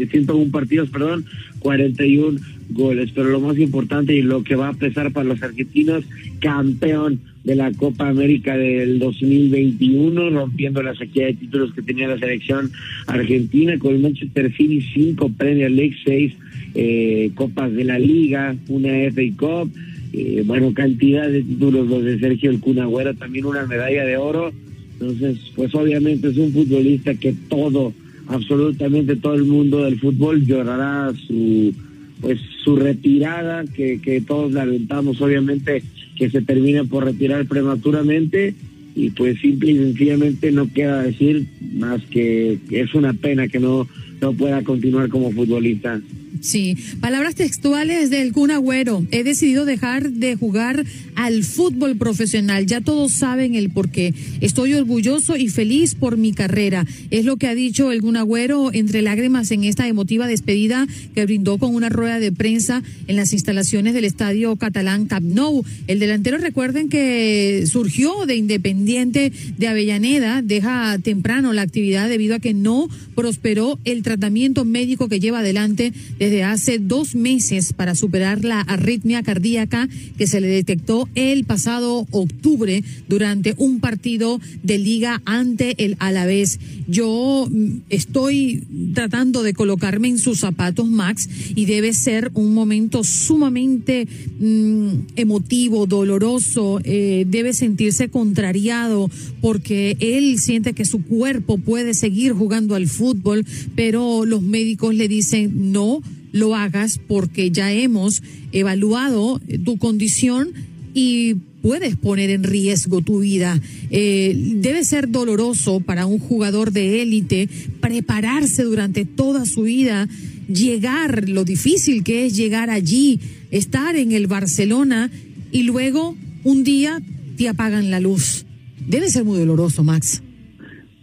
101 0.09 0.51
partidos, 0.51 0.89
perdón, 0.89 1.25
41 1.59 2.39
goles. 2.71 3.11
Pero 3.13 3.29
lo 3.29 3.39
más 3.39 3.57
importante 3.59 4.15
y 4.15 4.23
lo 4.23 4.43
que 4.43 4.55
va 4.55 4.69
a 4.69 4.73
pesar 4.73 5.11
para 5.11 5.27
los 5.27 5.43
argentinos, 5.43 6.03
campeón 6.39 7.19
de 7.43 7.55
la 7.55 7.71
Copa 7.71 8.09
América 8.09 8.57
del 8.57 8.99
2021, 8.99 10.31
rompiendo 10.31 10.81
la 10.81 10.95
sequía 10.95 11.27
de 11.27 11.35
títulos 11.35 11.73
que 11.73 11.81
tenía 11.81 12.07
la 12.07 12.17
selección 12.17 12.71
argentina 13.07 13.77
con 13.77 13.95
el 13.95 14.01
Manchester 14.01 14.51
City, 14.55 14.85
cinco 14.93 15.29
Premier 15.29 15.71
League, 15.71 15.95
seis 16.03 16.33
eh, 16.75 17.31
Copas 17.35 17.73
de 17.73 17.83
la 17.83 17.97
Liga, 17.97 18.55
una 18.67 18.89
FA 19.11 19.21
Cup 19.37 19.71
eh, 20.13 20.43
bueno, 20.45 20.73
cantidad 20.73 21.29
de 21.29 21.43
títulos 21.43 21.87
los 21.87 22.03
de 22.03 22.19
Sergio 22.19 22.49
El 22.49 22.59
Cunagüera, 22.59 23.13
también 23.13 23.45
una 23.45 23.65
medalla 23.65 24.05
de 24.05 24.17
oro. 24.17 24.51
Entonces, 24.93 25.37
pues 25.55 25.73
obviamente 25.75 26.29
es 26.29 26.37
un 26.37 26.51
futbolista 26.51 27.13
que 27.13 27.33
todo, 27.47 27.93
absolutamente 28.27 29.15
todo 29.15 29.35
el 29.35 29.45
mundo 29.45 29.83
del 29.83 29.99
fútbol 29.99 30.45
llorará 30.45 31.13
su 31.27 31.73
pues 32.21 32.37
su 32.65 32.75
retirada, 32.75 33.63
que, 33.65 34.01
que 34.01 34.19
todos 34.19 34.51
lamentamos 34.51 35.21
obviamente 35.21 35.83
que 36.17 36.29
se 36.29 36.41
termine 36.41 36.83
por 36.83 37.05
retirar 37.05 37.45
prematuramente 37.45 38.53
y 38.93 39.11
pues 39.11 39.39
simple 39.39 39.71
y 39.71 39.77
sencillamente 39.77 40.51
no 40.51 40.71
queda 40.71 41.03
decir 41.03 41.45
más 41.75 42.01
que 42.07 42.59
es 42.69 42.93
una 42.93 43.13
pena 43.13 43.47
que 43.47 43.59
no, 43.59 43.87
no 44.19 44.33
pueda 44.33 44.61
continuar 44.63 45.07
como 45.07 45.31
futbolista. 45.31 46.01
Sí, 46.41 46.77
palabras 47.01 47.35
textuales 47.35 48.09
del 48.09 48.31
Kun 48.31 48.51
Agüero. 48.51 49.05
He 49.11 49.23
decidido 49.23 49.65
dejar 49.65 50.11
de 50.11 50.35
jugar 50.35 50.85
al 51.15 51.43
fútbol 51.43 51.97
profesional. 51.97 52.65
Ya 52.65 52.79
todos 52.79 53.11
saben 53.11 53.55
el 53.55 53.69
por 53.69 53.89
qué. 53.89 54.13
Estoy 54.39 54.73
orgulloso 54.73 55.35
y 55.35 55.49
feliz 55.49 55.95
por 55.95 56.15
mi 56.15 56.31
carrera. 56.31 56.85
Es 57.11 57.25
lo 57.25 57.35
que 57.35 57.47
ha 57.47 57.55
dicho 57.55 57.91
el 57.91 58.01
Kun 58.01 58.15
Agüero 58.15 58.71
entre 58.73 59.01
lágrimas 59.01 59.51
en 59.51 59.65
esta 59.65 59.87
emotiva 59.87 60.27
despedida 60.27 60.87
que 61.13 61.25
brindó 61.25 61.57
con 61.57 61.75
una 61.75 61.89
rueda 61.89 62.19
de 62.19 62.31
prensa 62.31 62.83
en 63.07 63.17
las 63.17 63.33
instalaciones 63.33 63.93
del 63.93 64.05
estadio 64.05 64.55
catalán 64.55 65.07
Camp 65.07 65.25
Nou. 65.25 65.65
El 65.87 65.99
delantero, 65.99 66.37
recuerden 66.37 66.87
que 66.87 67.65
surgió 67.67 68.25
de 68.25 68.35
Independiente 68.35 69.33
de 69.57 69.67
Avellaneda, 69.67 70.41
deja 70.41 70.97
temprano 70.99 71.51
la 71.51 71.63
actividad 71.63 72.07
debido 72.07 72.35
a 72.35 72.39
que 72.39 72.53
no 72.53 72.87
prosperó 73.15 73.77
el 73.83 74.03
tratamiento 74.03 74.63
médico 74.63 75.09
que 75.09 75.19
lleva 75.19 75.39
adelante 75.39 75.91
desde 76.19 76.43
hace 76.43 76.77
dos 76.77 77.15
meses 77.15 77.73
para 77.73 77.95
superar 77.95 78.43
la 78.43 78.61
arritmia 78.61 79.23
cardíaca 79.23 79.87
que 80.17 80.27
se 80.27 80.41
le 80.41 80.47
detectó 80.47 81.07
el 81.15 81.45
pasado 81.45 82.05
octubre 82.11 82.83
durante 83.07 83.55
un 83.57 83.79
partido 83.79 84.39
de 84.61 84.77
liga 84.77 85.21
ante 85.25 85.83
el 85.83 85.95
Alavés. 85.99 86.59
Yo 86.87 87.47
mm, 87.49 87.83
estoy 87.89 88.63
tratando 88.93 89.43
de 89.43 89.53
colocarme 89.53 90.09
en 90.09 90.17
sus 90.17 90.39
zapatos, 90.39 90.89
Max, 90.89 91.29
y 91.55 91.65
debe 91.65 91.93
ser 91.93 92.31
un 92.33 92.53
momento 92.53 93.03
sumamente 93.03 94.07
mm, 94.39 94.89
emotivo, 95.15 95.87
doloroso, 95.87 96.81
eh, 96.83 97.25
debe 97.27 97.53
sentirse 97.53 98.09
contrariado 98.09 99.09
porque 99.41 99.95
él 99.99 100.37
siente 100.39 100.73
que 100.73 100.83
su 100.83 101.03
cuerpo 101.03 101.57
puede 101.57 101.93
seguir 101.93 102.33
jugando 102.33 102.75
al 102.75 102.87
fútbol, 102.87 103.45
pero 103.75 104.25
los 104.25 104.41
médicos 104.41 104.93
le 104.93 105.07
dicen 105.07 105.71
no 105.71 106.01
lo 106.31 106.55
hagas 106.55 106.99
porque 107.07 107.51
ya 107.51 107.71
hemos 107.71 108.21
evaluado 108.51 109.39
tu 109.63 109.77
condición 109.77 110.49
y 110.93 111.35
puedes 111.61 111.95
poner 111.95 112.29
en 112.29 112.43
riesgo 112.43 113.01
tu 113.01 113.19
vida. 113.19 113.59
Eh, 113.89 114.33
debe 114.55 114.83
ser 114.83 115.09
doloroso 115.09 115.79
para 115.79 116.05
un 116.05 116.19
jugador 116.19 116.71
de 116.71 117.01
élite 117.01 117.49
prepararse 117.81 118.63
durante 118.63 119.05
toda 119.05 119.45
su 119.45 119.63
vida, 119.63 120.07
llegar, 120.47 121.29
lo 121.29 121.43
difícil 121.43 122.03
que 122.03 122.25
es 122.25 122.35
llegar 122.35 122.69
allí, 122.69 123.19
estar 123.51 123.95
en 123.95 124.11
el 124.11 124.27
Barcelona 124.27 125.11
y 125.51 125.63
luego 125.63 126.15
un 126.43 126.63
día 126.63 127.01
te 127.37 127.49
apagan 127.49 127.91
la 127.91 127.99
luz. 127.99 128.45
Debe 128.87 129.09
ser 129.09 129.23
muy 129.23 129.37
doloroso, 129.37 129.83
Max. 129.83 130.23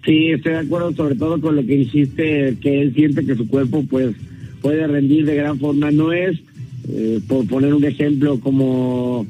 Sí, 0.05 0.31
estoy 0.31 0.53
de 0.53 0.59
acuerdo 0.59 0.93
sobre 0.95 1.17
todo 1.17 1.41
con 1.41 1.57
lo 1.57 1.67
que 1.67 1.77
dijiste, 1.77 2.57
que 2.61 2.83
él 2.83 2.95
siente 2.95 3.25
que 3.27 3.35
su 3.35 3.49
cuerpo 3.49 3.85
pues 3.89 4.15
puede 4.67 4.85
rendir 4.85 5.25
de 5.25 5.37
gran 5.37 5.61
forma. 5.61 5.93
No 5.93 6.13
es, 6.13 6.37
eh, 6.89 7.21
por 7.29 7.47
poner 7.47 7.73
un 7.73 7.85
ejemplo, 7.85 8.41
como 8.41 9.25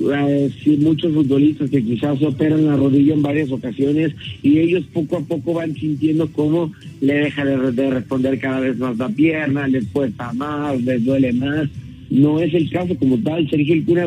eh, 0.00 0.50
muchos 0.78 1.12
futbolistas 1.12 1.68
que 1.68 1.84
quizás 1.84 2.22
operan 2.22 2.64
la 2.64 2.74
rodilla 2.74 3.12
en 3.12 3.20
varias 3.20 3.50
ocasiones 3.50 4.14
y 4.42 4.60
ellos 4.60 4.86
poco 4.94 5.18
a 5.18 5.20
poco 5.20 5.52
van 5.52 5.74
sintiendo 5.74 6.32
cómo 6.32 6.72
le 7.02 7.12
deja 7.12 7.44
de, 7.44 7.90
responder 7.90 8.38
cada 8.38 8.60
vez 8.60 8.78
más 8.78 8.96
la 8.96 9.10
pierna, 9.10 9.68
les 9.68 9.84
cuesta 9.88 10.32
más, 10.32 10.82
les 10.82 11.04
duele 11.04 11.34
más. 11.34 11.68
No 12.08 12.40
es 12.40 12.54
el 12.54 12.70
caso 12.70 12.94
como 12.96 13.18
tal. 13.18 13.46
Sergio 13.50 13.74
El 13.74 13.84
Cura 13.84 14.06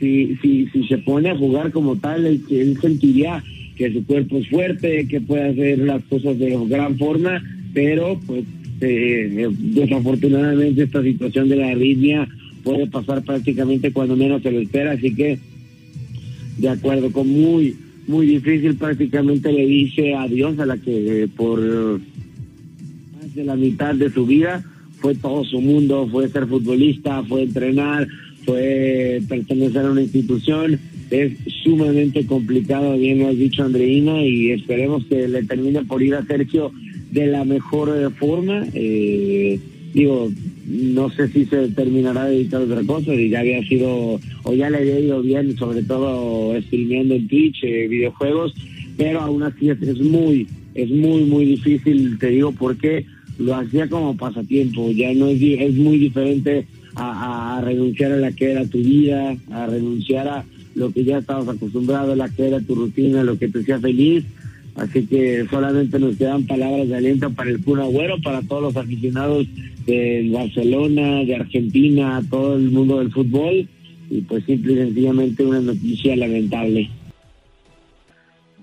si, 0.00 0.36
si, 0.40 0.68
si 0.68 0.88
se 0.88 0.96
pone 0.96 1.28
a 1.28 1.36
jugar 1.36 1.70
como 1.70 1.96
tal, 1.96 2.24
él, 2.24 2.40
él 2.48 2.78
sentiría 2.80 3.44
que 3.76 3.92
su 3.92 4.06
cuerpo 4.06 4.38
es 4.38 4.48
fuerte, 4.48 5.06
que 5.06 5.20
puede 5.20 5.50
hacer 5.50 5.78
las 5.80 6.02
cosas 6.04 6.38
de 6.38 6.56
gran 6.66 6.96
forma, 6.96 7.42
pero 7.74 8.18
pues 8.26 8.44
eh, 8.80 9.48
desafortunadamente 9.58 10.82
esta 10.82 11.02
situación 11.02 11.48
de 11.48 11.56
la 11.56 11.68
arritmia 11.68 12.28
puede 12.62 12.86
pasar 12.86 13.22
prácticamente 13.22 13.92
cuando 13.92 14.16
menos 14.16 14.42
se 14.42 14.50
lo 14.50 14.60
espera, 14.60 14.92
así 14.92 15.14
que 15.14 15.38
de 16.58 16.68
acuerdo 16.68 17.12
con 17.12 17.28
muy 17.28 17.76
muy 18.06 18.26
difícil 18.26 18.76
prácticamente 18.76 19.52
le 19.52 19.66
dice 19.66 20.14
adiós 20.14 20.58
a 20.58 20.66
la 20.66 20.76
que 20.76 21.22
eh, 21.22 21.28
por 21.28 21.60
más 21.60 23.34
de 23.34 23.44
la 23.44 23.56
mitad 23.56 23.94
de 23.94 24.10
su 24.10 24.26
vida 24.26 24.64
fue 25.00 25.14
todo 25.14 25.44
su 25.44 25.60
mundo, 25.60 26.08
fue 26.10 26.28
ser 26.28 26.46
futbolista, 26.46 27.22
fue 27.24 27.42
entrenar, 27.42 28.06
fue 28.44 29.20
pertenecer 29.28 29.84
a 29.84 29.90
una 29.90 30.02
institución, 30.02 30.78
es 31.10 31.32
sumamente 31.62 32.24
complicado, 32.26 32.96
bien 32.96 33.18
lo 33.18 33.28
has 33.28 33.36
dicho 33.36 33.64
Andreina, 33.64 34.22
y 34.22 34.50
esperemos 34.50 35.04
que 35.06 35.28
le 35.28 35.42
termine 35.44 35.84
por 35.84 36.02
ir 36.02 36.14
a 36.14 36.24
Sergio 36.26 36.72
de 37.10 37.26
la 37.26 37.44
mejor 37.44 37.94
eh, 37.96 38.10
forma. 38.10 38.64
Eh, 38.74 39.58
digo, 39.92 40.30
no 40.66 41.10
sé 41.10 41.28
si 41.28 41.46
se 41.46 41.68
terminará 41.68 42.26
de 42.26 42.36
editar 42.36 42.60
otra 42.60 42.82
cosa, 42.82 43.14
y 43.14 43.30
ya 43.30 43.40
había 43.40 43.66
sido, 43.66 44.20
o 44.42 44.54
ya 44.54 44.68
le 44.68 44.78
había 44.78 45.00
ido 45.00 45.22
bien, 45.22 45.56
sobre 45.56 45.82
todo 45.82 46.60
streameando 46.62 47.14
en 47.14 47.28
Twitch, 47.28 47.64
eh, 47.64 47.88
videojuegos, 47.88 48.54
pero 48.96 49.20
aún 49.20 49.42
así 49.42 49.70
es, 49.70 50.00
muy, 50.00 50.46
es 50.74 50.90
muy, 50.90 51.24
muy 51.24 51.44
difícil, 51.46 52.18
te 52.18 52.28
digo, 52.28 52.52
porque 52.52 53.06
lo 53.38 53.54
hacía 53.54 53.88
como 53.88 54.16
pasatiempo, 54.16 54.90
ya 54.90 55.12
no 55.14 55.28
es, 55.28 55.40
es 55.40 55.74
muy 55.74 55.98
diferente 55.98 56.66
a, 56.96 57.60
renunciar 57.62 58.12
a 58.12 58.16
la 58.16 58.32
que 58.32 58.52
era 58.52 58.66
tu 58.66 58.78
vida, 58.78 59.36
a 59.50 59.66
renunciar 59.66 60.28
a 60.28 60.44
lo 60.74 60.90
que 60.92 61.04
ya 61.04 61.18
estabas 61.18 61.48
acostumbrado, 61.48 62.12
a 62.12 62.16
la 62.16 62.28
que 62.28 62.48
era 62.48 62.60
tu 62.60 62.74
rutina, 62.74 63.22
lo 63.22 63.38
que 63.38 63.48
te 63.48 63.60
hacía 63.60 63.78
feliz. 63.78 64.24
Así 64.76 65.06
que 65.06 65.46
solamente 65.48 65.98
nos 65.98 66.16
quedan 66.16 66.46
palabras 66.46 66.88
de 66.88 66.96
aliento 66.96 67.30
para 67.30 67.50
el 67.50 67.64
Kun 67.64 67.80
Agüero, 67.80 68.16
para 68.22 68.42
todos 68.42 68.62
los 68.62 68.76
aficionados 68.76 69.46
de 69.86 70.28
Barcelona, 70.30 71.24
de 71.24 71.34
Argentina, 71.34 72.20
todo 72.30 72.56
el 72.56 72.70
mundo 72.70 72.98
del 72.98 73.10
fútbol. 73.10 73.68
Y 74.10 74.20
pues 74.20 74.44
simple 74.44 74.74
y 74.74 74.76
sencillamente 74.76 75.44
una 75.44 75.60
noticia 75.60 76.14
lamentable. 76.14 76.90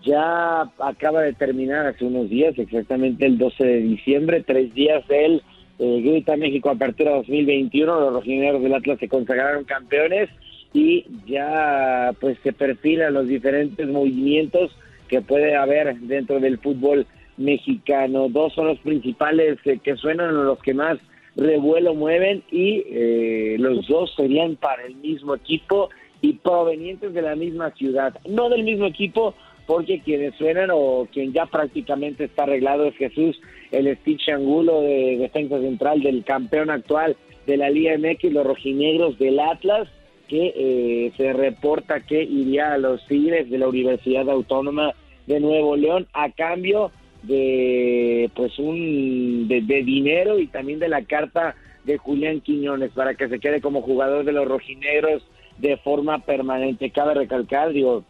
Ya 0.06 0.62
acaba 0.80 1.22
de 1.22 1.34
terminar 1.34 1.88
hace 1.88 2.06
unos 2.06 2.30
días, 2.30 2.58
exactamente 2.58 3.26
el 3.26 3.38
12 3.38 3.64
de 3.64 3.78
diciembre, 3.80 4.44
tres 4.46 4.74
días 4.74 5.06
del 5.08 5.42
eh, 5.80 6.02
Grita 6.02 6.38
México 6.38 6.70
Apertura 6.70 7.16
2021. 7.16 8.00
Los 8.00 8.14
rojineros 8.14 8.62
del 8.62 8.76
Atlas 8.76 9.00
se 9.00 9.08
consagraron 9.08 9.64
campeones 9.64 10.30
y 10.74 11.06
ya 11.26 12.12
pues 12.20 12.38
se 12.44 12.54
perfilan 12.54 13.14
los 13.14 13.28
diferentes 13.28 13.88
movimientos 13.88 14.72
que 15.08 15.22
puede 15.22 15.56
haber 15.56 15.96
dentro 16.00 16.40
del 16.40 16.58
fútbol 16.60 17.06
mexicano. 17.38 18.30
Dos 18.30 18.54
son 18.54 18.68
los 18.68 18.80
principales 18.80 19.58
eh, 19.66 19.80
que 19.84 19.96
suenan, 19.96 20.46
los 20.46 20.60
que 20.60 20.74
más 20.74 20.98
revuelo 21.36 21.96
mueven 21.96 22.44
y 22.52 22.84
eh, 22.88 23.56
los 23.60 23.88
dos 23.88 24.14
serían 24.16 24.56
para 24.56 24.86
el 24.86 24.96
mismo 24.96 25.34
equipo 25.36 25.90
y 26.22 26.34
provenientes 26.34 27.14
de 27.14 27.22
la 27.22 27.36
misma 27.36 27.72
ciudad. 27.72 28.16
No 28.30 28.50
del 28.50 28.64
mismo 28.64 28.86
equipo, 28.86 29.34
porque 29.66 30.00
quienes 30.00 30.36
suenan 30.36 30.70
o 30.72 31.08
quien 31.12 31.34
ya 31.34 31.46
prácticamente 31.46 32.26
está 32.26 32.44
arreglado 32.44 32.86
es 32.86 32.96
Jesús, 32.96 33.40
el 33.72 33.96
Stitch 33.98 34.30
Angulo 34.30 34.82
de 34.82 35.18
defensa 35.18 35.60
central 35.60 36.02
del 36.02 36.24
campeón 36.24 36.70
actual 36.70 37.16
de 37.46 37.58
la 37.58 37.70
Liga 37.70 37.98
MX, 37.98 38.32
los 38.32 38.46
rojinegros 38.46 39.18
del 39.20 39.40
Atlas, 39.40 39.88
que 40.34 40.52
eh, 40.56 41.12
se 41.16 41.32
reporta 41.32 42.00
que 42.00 42.24
iría 42.24 42.74
a 42.74 42.80
los 42.80 43.06
Tigres 43.06 43.52
de 43.52 43.60
la 43.60 43.68
Universidad 43.68 44.28
Autónoma 44.32 44.92
de 45.28 45.40
Nuevo 45.40 45.76
León 45.76 46.08
a 46.12 46.32
cambio 46.32 46.90
de 47.22 48.32
pues 48.34 48.58
un 48.58 49.48
de, 49.48 49.62
dinero 49.62 50.40
y 50.40 50.48
también 50.48 50.80
de 50.80 50.88
la 50.88 51.04
carta 51.04 51.56
de 51.84 52.00
Julián 52.00 52.42
Quiñones 52.42 52.90
para 52.94 53.14
que 53.14 53.30
se 53.30 53.40
quede 53.40 53.62
como 53.62 53.84
jugador 53.84 54.26
de 54.26 54.32
los 54.32 54.48
rojinegros 54.48 55.22
de 55.60 55.78
forma 55.78 56.18
permanente. 56.18 56.90
Cabe 56.90 57.14
recalcar, 57.14 57.72
digo, 57.72 58.04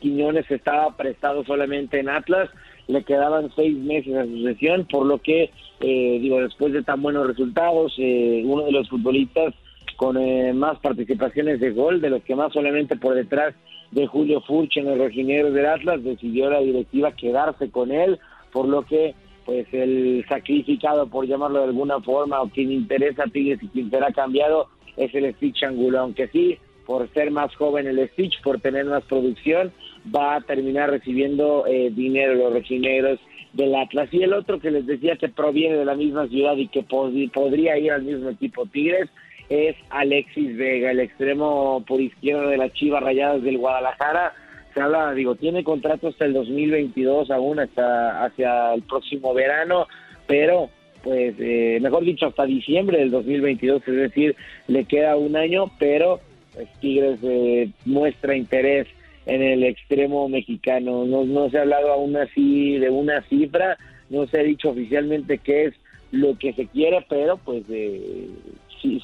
Quiñones 0.00 0.50
estaba 0.50 0.94
prestado 0.94 1.42
solamente 1.46 2.00
en 2.00 2.10
Atlas, 2.10 2.50
le 2.86 3.02
quedaban 3.02 3.50
seis 3.56 3.74
meses 3.74 4.14
a 4.14 4.26
su 4.26 4.42
sesión, 4.42 4.86
por 4.90 5.06
lo 5.06 5.22
que, 5.22 5.44
eh, 5.80 6.18
digo, 6.20 6.38
después 6.38 6.74
de 6.74 6.82
tan 6.82 7.00
buenos 7.00 7.26
resultados, 7.26 7.94
eh, 7.96 8.42
uno 8.44 8.64
de 8.64 8.72
los 8.72 8.90
futbolistas 8.90 9.54
con 9.96 10.16
eh, 10.16 10.52
más 10.52 10.78
participaciones 10.78 11.60
de 11.60 11.70
gol, 11.70 12.00
de 12.00 12.10
los 12.10 12.22
que 12.22 12.36
más 12.36 12.52
solamente 12.52 12.96
por 12.96 13.14
detrás 13.14 13.54
de 13.90 14.06
Julio 14.06 14.40
Furch 14.42 14.76
en 14.76 14.86
los 14.86 14.98
regineros 14.98 15.54
del 15.54 15.66
Atlas, 15.66 16.04
decidió 16.04 16.50
la 16.50 16.60
directiva 16.60 17.12
quedarse 17.12 17.70
con 17.70 17.90
él, 17.90 18.18
por 18.52 18.68
lo 18.68 18.82
que 18.82 19.14
pues 19.44 19.66
el 19.72 20.24
sacrificado, 20.28 21.06
por 21.06 21.26
llamarlo 21.26 21.60
de 21.60 21.66
alguna 21.66 22.00
forma, 22.00 22.42
o 22.42 22.48
quien 22.48 22.72
interesa 22.72 23.22
a 23.22 23.30
Tigres 23.30 23.62
y 23.62 23.68
quien 23.68 23.90
será 23.90 24.10
cambiado, 24.10 24.68
es 24.96 25.14
el 25.14 25.32
Stitch 25.36 25.62
Angulo, 25.62 26.00
aunque 26.00 26.26
sí, 26.28 26.58
por 26.84 27.08
ser 27.12 27.30
más 27.30 27.54
joven 27.54 27.86
el 27.86 28.08
Stitch, 28.10 28.42
por 28.42 28.60
tener 28.60 28.86
más 28.86 29.04
producción, 29.04 29.72
va 30.14 30.36
a 30.36 30.40
terminar 30.40 30.90
recibiendo 30.90 31.64
eh, 31.66 31.90
dinero 31.94 32.34
los 32.34 32.52
regineros 32.52 33.20
del 33.52 33.74
Atlas. 33.74 34.08
Y 34.12 34.22
el 34.22 34.32
otro 34.32 34.58
que 34.58 34.70
les 34.70 34.86
decía 34.86 35.16
que 35.16 35.28
proviene 35.28 35.76
de 35.76 35.84
la 35.84 35.94
misma 35.94 36.26
ciudad 36.28 36.56
y 36.56 36.68
que 36.68 36.82
podría 36.82 37.78
ir 37.78 37.92
al 37.92 38.02
mismo 38.02 38.30
equipo 38.30 38.66
Tigres, 38.66 39.08
es 39.48 39.76
Alexis 39.90 40.56
Vega, 40.56 40.90
el 40.90 41.00
extremo 41.00 41.84
por 41.86 42.00
izquierda 42.00 42.48
de 42.48 42.56
las 42.56 42.72
Chivas 42.72 43.02
Rayadas 43.02 43.42
del 43.42 43.58
Guadalajara. 43.58 44.32
Se 44.74 44.80
habla, 44.80 45.12
digo, 45.14 45.34
tiene 45.36 45.64
contrato 45.64 46.08
hasta 46.08 46.24
el 46.24 46.32
2022 46.32 47.30
aún, 47.30 47.60
hasta 47.60 48.24
hacia 48.24 48.74
el 48.74 48.82
próximo 48.82 49.32
verano, 49.32 49.86
pero 50.26 50.70
pues 51.02 51.36
eh, 51.38 51.78
mejor 51.80 52.04
dicho 52.04 52.26
hasta 52.26 52.44
diciembre 52.44 52.98
del 52.98 53.12
2022, 53.12 53.82
es 53.86 53.94
decir, 53.94 54.36
le 54.66 54.84
queda 54.84 55.16
un 55.16 55.36
año, 55.36 55.70
pero 55.78 56.20
pues, 56.52 56.68
Tigres 56.80 57.20
eh, 57.22 57.70
muestra 57.84 58.36
interés 58.36 58.88
en 59.26 59.42
el 59.42 59.62
extremo 59.62 60.28
mexicano. 60.28 61.04
No, 61.04 61.24
no 61.24 61.48
se 61.48 61.58
ha 61.58 61.62
hablado 61.62 61.92
aún 61.92 62.16
así 62.16 62.78
de 62.78 62.90
una 62.90 63.22
cifra, 63.22 63.78
no 64.10 64.26
se 64.26 64.40
ha 64.40 64.42
dicho 64.42 64.70
oficialmente 64.70 65.38
qué 65.38 65.66
es 65.66 65.74
lo 66.10 66.36
que 66.38 66.52
se 66.54 66.66
quiere, 66.66 67.04
pero 67.08 67.36
pues 67.36 67.64
eh, 67.70 68.28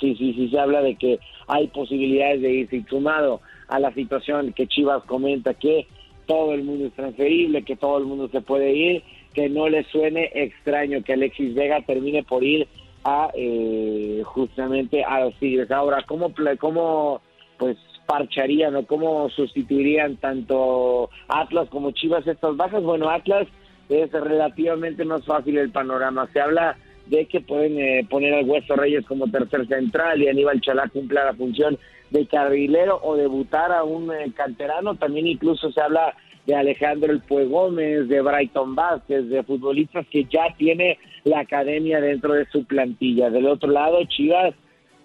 sí, 0.00 0.14
sí, 0.16 0.32
sí, 0.34 0.48
se 0.48 0.58
habla 0.58 0.82
de 0.82 0.96
que 0.96 1.18
hay 1.46 1.66
posibilidades 1.68 2.42
de 2.42 2.52
irse 2.52 2.84
sumado 2.88 3.40
a 3.68 3.78
la 3.78 3.92
situación 3.94 4.52
que 4.52 4.66
Chivas 4.66 5.02
comenta 5.04 5.54
que 5.54 5.86
todo 6.26 6.54
el 6.54 6.62
mundo 6.62 6.86
es 6.86 6.92
transferible, 6.92 7.62
que 7.62 7.76
todo 7.76 7.98
el 7.98 8.04
mundo 8.04 8.28
se 8.28 8.40
puede 8.40 8.72
ir, 8.72 9.02
que 9.34 9.48
no 9.48 9.68
le 9.68 9.84
suene 9.84 10.30
extraño 10.34 11.02
que 11.02 11.14
Alexis 11.14 11.54
Vega 11.54 11.80
termine 11.82 12.22
por 12.22 12.44
ir 12.44 12.68
a 13.04 13.30
eh, 13.34 14.22
justamente 14.24 15.04
a 15.04 15.24
los 15.24 15.34
Tigres. 15.34 15.70
Ahora, 15.70 16.04
¿cómo, 16.06 16.32
cómo 16.58 17.20
pues 17.58 17.76
parcharían 18.06 18.76
o 18.76 18.86
cómo 18.86 19.28
sustituirían 19.30 20.16
tanto 20.16 21.10
Atlas 21.28 21.68
como 21.68 21.90
Chivas 21.92 22.26
estas 22.26 22.56
bajas? 22.56 22.82
Bueno, 22.82 23.10
Atlas 23.10 23.48
es 23.88 24.12
relativamente 24.12 25.04
más 25.04 25.24
fácil 25.24 25.58
el 25.58 25.70
panorama. 25.70 26.28
Se 26.32 26.40
habla 26.40 26.76
de 27.12 27.26
que 27.26 27.42
pueden 27.42 27.78
eh, 27.78 28.06
poner 28.08 28.32
al 28.32 28.48
Hueso 28.48 28.74
Reyes 28.74 29.04
como 29.04 29.28
tercer 29.28 29.66
central 29.68 30.22
y 30.22 30.28
Aníbal 30.28 30.62
Chalá 30.62 30.88
cumpla 30.88 31.26
la 31.26 31.34
función 31.34 31.78
de 32.10 32.26
carrilero 32.26 32.98
o 33.02 33.16
debutar 33.16 33.70
a 33.70 33.84
un 33.84 34.10
eh, 34.10 34.32
canterano. 34.34 34.94
También 34.94 35.26
incluso 35.26 35.70
se 35.72 35.80
habla 35.82 36.14
de 36.46 36.54
Alejandro 36.54 37.12
El 37.12 37.20
Pue 37.20 37.44
Gómez, 37.44 38.08
de 38.08 38.22
Brighton 38.22 38.74
Vázquez, 38.74 39.28
de 39.28 39.42
futbolistas 39.42 40.06
que 40.10 40.24
ya 40.24 40.54
tiene 40.56 40.98
la 41.24 41.40
academia 41.40 42.00
dentro 42.00 42.32
de 42.32 42.46
su 42.46 42.64
plantilla. 42.64 43.28
Del 43.28 43.46
otro 43.46 43.70
lado, 43.70 44.02
Chivas, 44.08 44.54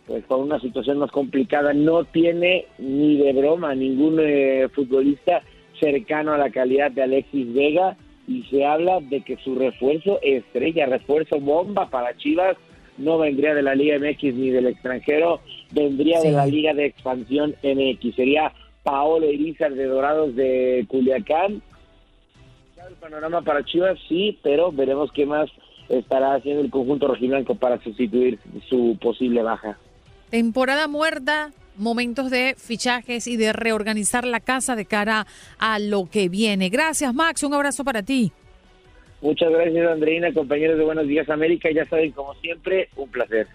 pues 0.08 0.24
con 0.28 0.40
una 0.40 0.62
situación 0.62 1.00
más 1.00 1.12
complicada, 1.12 1.74
no 1.74 2.06
tiene 2.06 2.68
ni 2.78 3.18
de 3.18 3.34
broma 3.34 3.76
ningún 3.76 4.18
eh, 4.22 4.70
futbolista 4.74 5.44
cercano 5.78 6.32
a 6.32 6.38
la 6.38 6.52
calidad 6.52 6.90
de 6.90 7.04
Alexis 7.04 7.54
Vega 7.54 7.98
y 8.28 8.44
se 8.44 8.66
habla 8.66 9.00
de 9.00 9.22
que 9.22 9.38
su 9.38 9.56
refuerzo 9.56 10.20
estrella, 10.22 10.86
refuerzo 10.86 11.40
bomba 11.40 11.90
para 11.90 12.16
Chivas, 12.18 12.58
no 12.98 13.18
vendría 13.18 13.54
de 13.54 13.64
la 13.64 13.74
Liga 13.74 13.98
MX 13.98 14.36
ni 14.36 14.50
del 14.50 14.68
extranjero, 14.68 15.40
vendría 15.72 16.20
de 16.20 16.32
la 16.32 16.46
Liga 16.46 16.74
de 16.74 16.88
Expansión 16.88 17.56
MX. 17.64 18.16
Sería 18.16 18.52
Paolo 18.84 19.32
Irizar 19.32 19.74
de 19.74 19.86
Dorados 19.86 20.36
de 20.36 20.86
Culiacán. 20.88 21.62
El 22.88 22.96
panorama 22.96 23.42
para 23.42 23.64
Chivas, 23.64 23.98
sí, 24.08 24.38
pero 24.44 24.72
veremos 24.72 25.12
qué 25.12 25.26
más 25.26 25.50
estará 25.90 26.36
haciendo 26.36 26.62
el 26.62 26.70
conjunto 26.70 27.08
rojiblanco 27.08 27.56
para 27.56 27.82
sustituir 27.82 28.40
su 28.70 28.98
posible 29.02 29.42
baja. 29.42 29.78
Temporada 30.30 30.88
muerta, 30.88 31.52
momentos 31.78 32.30
de 32.30 32.56
fichajes 32.58 33.28
y 33.28 33.38
de 33.38 33.54
reorganizar 33.54 34.26
la 34.26 34.40
casa 34.40 34.76
de 34.76 34.86
cara 34.86 35.28
a 35.60 35.80
lo 35.80 36.10
que 36.10 36.30
viene. 36.30 36.70
Gracias, 36.70 37.14
Max. 37.14 37.44
Un 37.44 37.54
abrazo 37.54 37.84
para 37.84 38.04
ti. 38.04 38.32
Muchas 39.22 39.50
gracias, 39.50 39.88
Andreina, 39.90 40.32
compañeros 40.34 40.78
de 40.78 40.84
Buenos 40.84 41.08
Días 41.08 41.28
América. 41.30 41.70
Ya 41.72 41.86
saben, 41.86 42.12
como 42.12 42.36
siempre, 42.36 42.90
un 42.96 43.10
placer. 43.10 43.48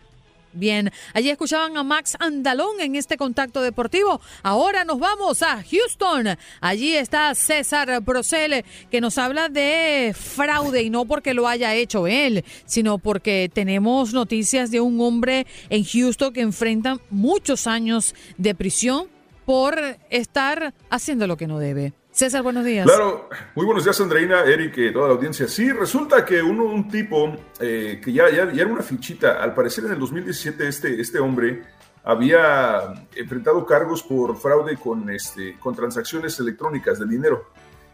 Bien, 0.54 0.92
allí 1.14 1.30
escuchaban 1.30 1.76
a 1.78 1.82
Max 1.82 2.16
Andalón 2.18 2.80
en 2.80 2.94
este 2.94 3.16
contacto 3.16 3.62
deportivo. 3.62 4.20
Ahora 4.42 4.84
nos 4.84 4.98
vamos 4.98 5.42
a 5.42 5.62
Houston. 5.62 6.36
Allí 6.60 6.94
está 6.94 7.34
César 7.34 8.00
Brosel 8.02 8.64
que 8.90 9.00
nos 9.00 9.16
habla 9.16 9.48
de 9.48 10.14
fraude 10.14 10.82
y 10.82 10.90
no 10.90 11.06
porque 11.06 11.32
lo 11.32 11.48
haya 11.48 11.74
hecho 11.74 12.06
él, 12.06 12.44
sino 12.66 12.98
porque 12.98 13.50
tenemos 13.52 14.12
noticias 14.12 14.70
de 14.70 14.80
un 14.80 15.00
hombre 15.00 15.46
en 15.70 15.84
Houston 15.84 16.32
que 16.32 16.42
enfrenta 16.42 16.98
muchos 17.08 17.66
años 17.66 18.14
de 18.36 18.54
prisión 18.54 19.06
por 19.46 19.78
estar 20.10 20.74
haciendo 20.90 21.26
lo 21.26 21.36
que 21.36 21.46
no 21.46 21.58
debe. 21.58 21.94
César, 22.12 22.42
buenos 22.42 22.66
días. 22.66 22.86
Claro, 22.86 23.30
muy 23.54 23.64
buenos 23.64 23.84
días, 23.84 23.98
Andreina, 23.98 24.44
Eric, 24.44 24.76
y 24.76 24.92
toda 24.92 25.08
la 25.08 25.14
audiencia. 25.14 25.48
Sí, 25.48 25.72
resulta 25.72 26.26
que 26.26 26.42
uno, 26.42 26.64
un 26.64 26.86
tipo 26.86 27.34
eh, 27.58 28.02
que 28.04 28.12
ya, 28.12 28.28
ya, 28.28 28.42
era 28.42 28.66
una 28.66 28.82
fichita, 28.82 29.42
al 29.42 29.54
parecer 29.54 29.86
en 29.86 29.92
el 29.92 29.98
2017 29.98 30.68
este, 30.68 31.00
este 31.00 31.18
hombre 31.18 31.62
había 32.04 33.06
enfrentado 33.16 33.64
cargos 33.64 34.02
por 34.02 34.36
fraude 34.36 34.76
con, 34.76 35.08
este, 35.08 35.58
con 35.58 35.74
transacciones 35.74 36.38
electrónicas 36.38 36.98
de 36.98 37.06
dinero. 37.06 37.46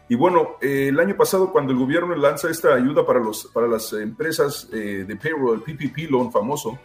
Y 0.09 0.15
bueno, 0.15 0.57
eh, 0.59 0.87
el 0.89 0.99
año 0.99 1.15
pasado 1.15 1.51
cuando 1.53 1.71
el 1.71 1.79
gobierno 1.79 2.13
lanza 2.13 2.49
esta 2.49 2.73
ayuda 2.73 3.05
para, 3.05 3.19
los, 3.19 3.45
para 3.53 3.67
las 3.67 3.93
empresas 3.93 4.67
eh, 4.73 5.05
de 5.07 5.15
payroll, 5.15 5.63
el 5.65 5.77
PPP 5.77 6.11
loan 6.11 6.29
famoso, 6.29 6.77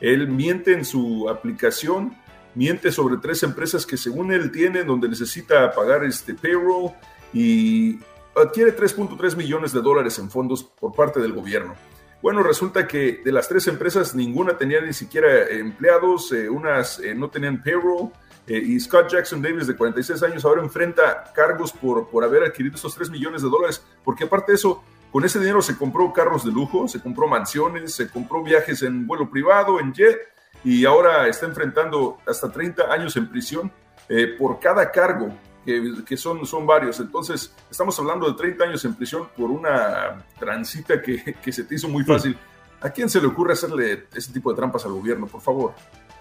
él 0.00 0.28
miente 0.28 0.74
en 0.74 0.84
su 0.84 1.30
aplicación 1.30 2.14
miente 2.54 2.92
sobre 2.92 3.16
tres 3.18 3.42
empresas 3.42 3.86
que 3.86 3.96
según 3.96 4.32
él 4.32 4.50
tiene, 4.50 4.84
donde 4.84 5.08
necesita 5.08 5.72
pagar 5.72 6.04
este 6.04 6.34
payroll 6.34 6.92
y 7.32 7.98
adquiere 8.36 8.76
3.3 8.76 9.36
millones 9.36 9.72
de 9.72 9.80
dólares 9.80 10.18
en 10.18 10.30
fondos 10.30 10.64
por 10.64 10.92
parte 10.92 11.20
del 11.20 11.32
gobierno. 11.32 11.74
Bueno, 12.22 12.42
resulta 12.42 12.88
que 12.88 13.20
de 13.22 13.32
las 13.32 13.48
tres 13.48 13.66
empresas 13.66 14.14
ninguna 14.14 14.56
tenía 14.56 14.80
ni 14.80 14.94
siquiera 14.94 15.46
empleados, 15.48 16.32
eh, 16.32 16.48
unas 16.48 16.98
eh, 17.00 17.14
no 17.14 17.28
tenían 17.28 17.62
payroll, 17.62 18.10
eh, 18.46 18.58
y 18.58 18.80
Scott 18.80 19.10
Jackson 19.10 19.42
Davis, 19.42 19.66
de 19.66 19.76
46 19.76 20.22
años, 20.22 20.44
ahora 20.44 20.62
enfrenta 20.62 21.32
cargos 21.34 21.72
por, 21.72 22.08
por 22.08 22.24
haber 22.24 22.42
adquirido 22.42 22.76
esos 22.76 22.94
3 22.94 23.10
millones 23.10 23.42
de 23.42 23.48
dólares, 23.48 23.84
porque 24.02 24.24
aparte 24.24 24.52
de 24.52 24.56
eso, 24.56 24.82
con 25.10 25.24
ese 25.24 25.38
dinero 25.38 25.62
se 25.62 25.76
compró 25.76 26.12
carros 26.12 26.44
de 26.44 26.50
lujo, 26.50 26.88
se 26.88 27.00
compró 27.00 27.28
mansiones, 27.28 27.94
se 27.94 28.08
compró 28.08 28.42
viajes 28.42 28.82
en 28.82 29.06
vuelo 29.06 29.30
privado, 29.30 29.78
en 29.78 29.92
jet, 29.92 30.18
y 30.64 30.84
ahora 30.86 31.28
está 31.28 31.46
enfrentando 31.46 32.18
hasta 32.26 32.50
30 32.50 32.84
años 32.92 33.16
en 33.16 33.28
prisión 33.28 33.70
eh, 34.08 34.34
por 34.38 34.58
cada 34.58 34.90
cargo, 34.90 35.28
que, 35.64 36.02
que, 36.06 36.16
son, 36.16 36.44
son 36.46 36.66
varios. 36.66 36.98
Entonces, 37.00 37.54
estamos 37.70 37.98
hablando 37.98 38.26
de 38.28 38.34
30 38.34 38.64
años 38.64 38.84
en 38.84 38.94
prisión 38.94 39.28
por 39.36 39.50
una 39.50 40.24
transita 40.38 41.00
que, 41.00 41.34
que 41.42 41.52
se 41.52 41.64
te 41.64 41.74
hizo 41.74 41.88
muy 41.88 42.04
fácil. 42.04 42.36
¿A 42.80 42.90
quién 42.90 43.08
se 43.08 43.20
le 43.20 43.26
ocurre 43.28 43.52
hacerle 43.52 44.08
ese 44.14 44.32
tipo 44.32 44.50
de 44.50 44.56
trampas 44.56 44.84
al 44.84 44.92
gobierno, 44.92 45.26
por 45.26 45.40
favor? 45.40 45.74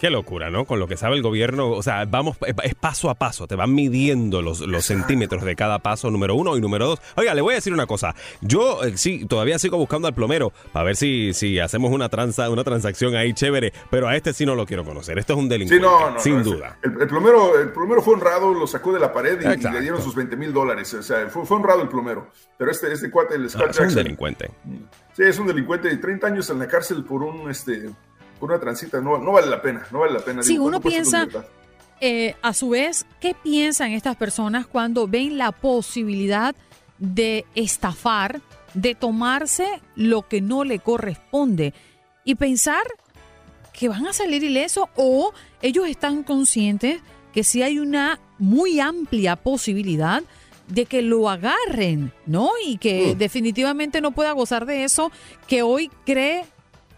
Qué 0.03 0.09
locura, 0.09 0.49
¿no? 0.49 0.65
Con 0.65 0.81
lo 0.81 0.87
que 0.89 0.97
sabe 0.97 1.15
el 1.15 1.21
gobierno, 1.21 1.69
o 1.69 1.81
sea, 1.81 2.03
vamos, 2.03 2.35
es 2.63 2.75
paso 2.75 3.09
a 3.09 3.15
paso, 3.15 3.47
te 3.47 3.55
van 3.55 3.73
midiendo 3.73 4.41
los, 4.41 4.59
los 4.59 4.83
centímetros 4.83 5.45
de 5.45 5.55
cada 5.55 5.79
paso, 5.79 6.11
número 6.11 6.35
uno 6.35 6.57
y 6.57 6.59
número 6.59 6.87
dos. 6.87 6.99
Oiga, 7.15 7.33
le 7.33 7.39
voy 7.39 7.53
a 7.53 7.55
decir 7.55 7.71
una 7.71 7.85
cosa, 7.85 8.13
yo 8.41 8.83
eh, 8.83 8.97
sí, 8.97 9.25
todavía 9.25 9.57
sigo 9.59 9.77
buscando 9.77 10.09
al 10.09 10.13
plomero 10.13 10.51
para 10.73 10.83
ver 10.83 10.97
si, 10.97 11.31
si 11.31 11.57
hacemos 11.57 11.93
una, 11.93 12.09
transa, 12.09 12.49
una 12.49 12.65
transacción 12.65 13.15
ahí 13.15 13.31
chévere, 13.31 13.71
pero 13.89 14.09
a 14.09 14.17
este 14.17 14.33
sí 14.33 14.45
no 14.45 14.55
lo 14.55 14.65
quiero 14.65 14.83
conocer, 14.83 15.17
este 15.17 15.31
es 15.31 15.39
un 15.39 15.47
delincuente, 15.47 15.87
sí, 15.87 15.89
no, 15.89 16.11
no, 16.11 16.19
sin 16.19 16.35
no, 16.39 16.43
duda. 16.43 16.77
El, 16.83 17.01
el, 17.01 17.07
plomero, 17.07 17.57
el 17.57 17.69
plomero 17.69 18.01
fue 18.01 18.15
honrado, 18.15 18.53
lo 18.53 18.67
sacó 18.67 18.91
de 18.91 18.99
la 18.99 19.13
pared 19.13 19.39
y, 19.39 19.45
y 19.45 19.71
le 19.71 19.79
dieron 19.79 20.01
sus 20.01 20.15
20 20.15 20.35
mil 20.35 20.51
dólares, 20.51 20.93
o 20.95 21.01
sea, 21.01 21.29
fue, 21.29 21.45
fue, 21.45 21.55
honrado 21.55 21.81
el 21.81 21.87
plomero, 21.87 22.27
pero 22.57 22.71
este, 22.71 22.91
este 22.91 23.09
cuate, 23.09 23.35
el 23.35 23.49
Scott 23.49 23.67
Jackson, 23.67 23.85
Es 23.85 23.91
un 23.93 24.03
delincuente. 24.03 24.51
Sí, 25.13 25.23
es 25.23 25.39
un 25.39 25.47
delincuente 25.47 25.87
de 25.87 25.95
30 25.95 26.27
años 26.27 26.49
en 26.49 26.59
la 26.59 26.67
cárcel 26.67 27.05
por 27.05 27.23
un, 27.23 27.49
este 27.49 27.89
una 28.43 28.59
transita 28.59 29.01
no, 29.01 29.17
no 29.17 29.31
vale 29.31 29.47
la 29.47 29.61
pena, 29.61 29.85
no 29.91 29.99
vale 29.99 30.13
la 30.13 30.19
pena. 30.19 30.43
Si 30.43 30.57
uno 30.57 30.81
piensa, 30.81 31.27
eh, 31.99 32.35
a 32.41 32.53
su 32.53 32.69
vez, 32.69 33.05
¿qué 33.19 33.33
piensan 33.33 33.91
estas 33.91 34.15
personas 34.15 34.67
cuando 34.67 35.07
ven 35.07 35.37
la 35.37 35.51
posibilidad 35.51 36.55
de 36.99 37.45
estafar, 37.55 38.41
de 38.73 38.95
tomarse 38.95 39.67
lo 39.95 40.27
que 40.27 40.41
no 40.41 40.63
le 40.63 40.79
corresponde 40.79 41.73
y 42.23 42.35
pensar 42.35 42.83
que 43.71 43.89
van 43.89 44.07
a 44.07 44.13
salir 44.13 44.43
ilesos 44.43 44.85
o 44.95 45.33
ellos 45.61 45.87
están 45.87 46.23
conscientes 46.23 47.01
que 47.33 47.43
si 47.43 47.63
hay 47.63 47.79
una 47.79 48.19
muy 48.37 48.79
amplia 48.79 49.35
posibilidad 49.35 50.23
de 50.67 50.85
que 50.85 51.01
lo 51.01 51.29
agarren, 51.29 52.13
¿no? 52.25 52.51
Y 52.65 52.77
que 52.77 53.13
mm. 53.13 53.17
definitivamente 53.17 54.01
no 54.01 54.11
pueda 54.11 54.31
gozar 54.31 54.65
de 54.65 54.83
eso 54.83 55.11
que 55.47 55.61
hoy 55.61 55.89
cree 56.05 56.45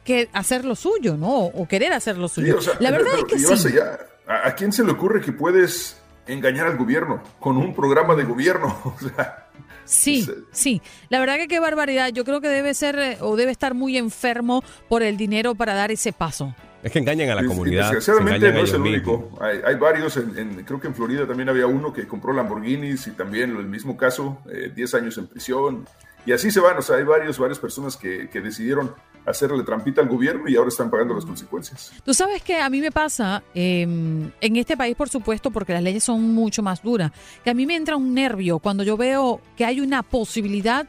que 0.05 0.29
hacer 0.31 0.63
lo 0.63 0.75
suyo, 0.75 1.17
¿no? 1.17 1.35
O 1.47 1.67
querer 1.67 1.91
hacer 1.91 2.17
lo 2.17 2.29
suyo. 2.29 2.61
Sí, 2.61 2.69
o 2.69 2.71
sea, 2.71 2.77
la 2.79 2.91
verdad 2.91 3.11
pero, 3.11 3.27
es 3.27 3.47
que 3.47 3.57
sí. 3.57 3.67
Allá, 3.67 3.99
¿a, 4.25 4.47
¿A 4.47 4.55
quién 4.55 4.71
se 4.71 4.85
le 4.85 4.91
ocurre 4.91 5.19
que 5.19 5.33
puedes 5.33 5.99
engañar 6.27 6.67
al 6.67 6.77
gobierno 6.77 7.21
con 7.39 7.57
un 7.57 7.75
programa 7.75 8.15
de 8.15 8.23
gobierno? 8.23 8.79
O 8.95 9.09
sea, 9.09 9.41
Sí, 9.85 10.27
sí. 10.51 10.81
La 11.09 11.19
verdad 11.19 11.35
que 11.37 11.47
qué 11.47 11.59
barbaridad. 11.59 12.09
Yo 12.09 12.25
creo 12.25 12.41
que 12.41 12.49
debe 12.49 12.73
ser 12.73 13.17
o 13.21 13.35
debe 13.35 13.51
estar 13.51 13.73
muy 13.75 13.97
enfermo 13.97 14.63
por 14.89 15.03
el 15.03 15.15
dinero 15.15 15.55
para 15.55 15.75
dar 15.75 15.91
ese 15.91 16.11
paso. 16.11 16.55
Es 16.83 16.91
que 16.91 16.99
engañan 16.99 17.29
a 17.29 17.35
la 17.35 17.45
comunidad. 17.45 17.91
Desgraciadamente 17.91 18.51
no 18.51 18.59
es 18.59 18.73
el 18.73 18.81
único. 18.81 19.37
Hay, 19.41 19.59
hay 19.65 19.75
varios, 19.75 20.17
en, 20.17 20.37
en, 20.37 20.63
creo 20.65 20.79
que 20.79 20.87
en 20.87 20.93
Florida 20.93 21.25
también 21.25 21.49
había 21.49 21.65
uno 21.65 21.93
que 21.93 22.07
compró 22.07 22.33
Lamborghinis 22.33 23.07
y 23.07 23.11
también 23.11 23.57
el 23.57 23.65
mismo 23.65 23.97
caso, 23.97 24.39
10 24.75 24.93
eh, 24.93 24.97
años 24.97 25.17
en 25.17 25.27
prisión. 25.27 25.87
Y 26.27 26.31
así 26.31 26.51
se 26.51 26.59
van, 26.59 26.77
o 26.77 26.81
sea, 26.81 26.97
hay 26.97 27.03
varios, 27.03 27.39
varias 27.39 27.59
personas 27.59 27.97
que, 27.97 28.29
que 28.29 28.41
decidieron 28.41 28.93
hacerle 29.25 29.63
trampita 29.63 30.01
al 30.01 30.07
gobierno 30.07 30.47
y 30.47 30.55
ahora 30.55 30.69
están 30.69 30.89
pagando 30.89 31.13
las 31.13 31.25
consecuencias. 31.25 31.91
Tú 32.03 32.13
sabes 32.13 32.41
que 32.41 32.59
a 32.59 32.69
mí 32.69 32.79
me 32.81 32.91
pasa, 32.91 33.43
eh, 33.53 33.81
en 33.81 34.55
este 34.55 34.77
país 34.77 34.95
por 34.95 35.09
supuesto, 35.09 35.51
porque 35.51 35.73
las 35.73 35.83
leyes 35.83 36.03
son 36.03 36.33
mucho 36.33 36.61
más 36.61 36.81
duras, 36.83 37.11
que 37.43 37.49
a 37.49 37.53
mí 37.53 37.65
me 37.65 37.75
entra 37.75 37.95
un 37.95 38.13
nervio 38.13 38.59
cuando 38.59 38.83
yo 38.83 38.97
veo 38.97 39.41
que 39.57 39.65
hay 39.65 39.79
una 39.81 40.03
posibilidad 40.03 40.85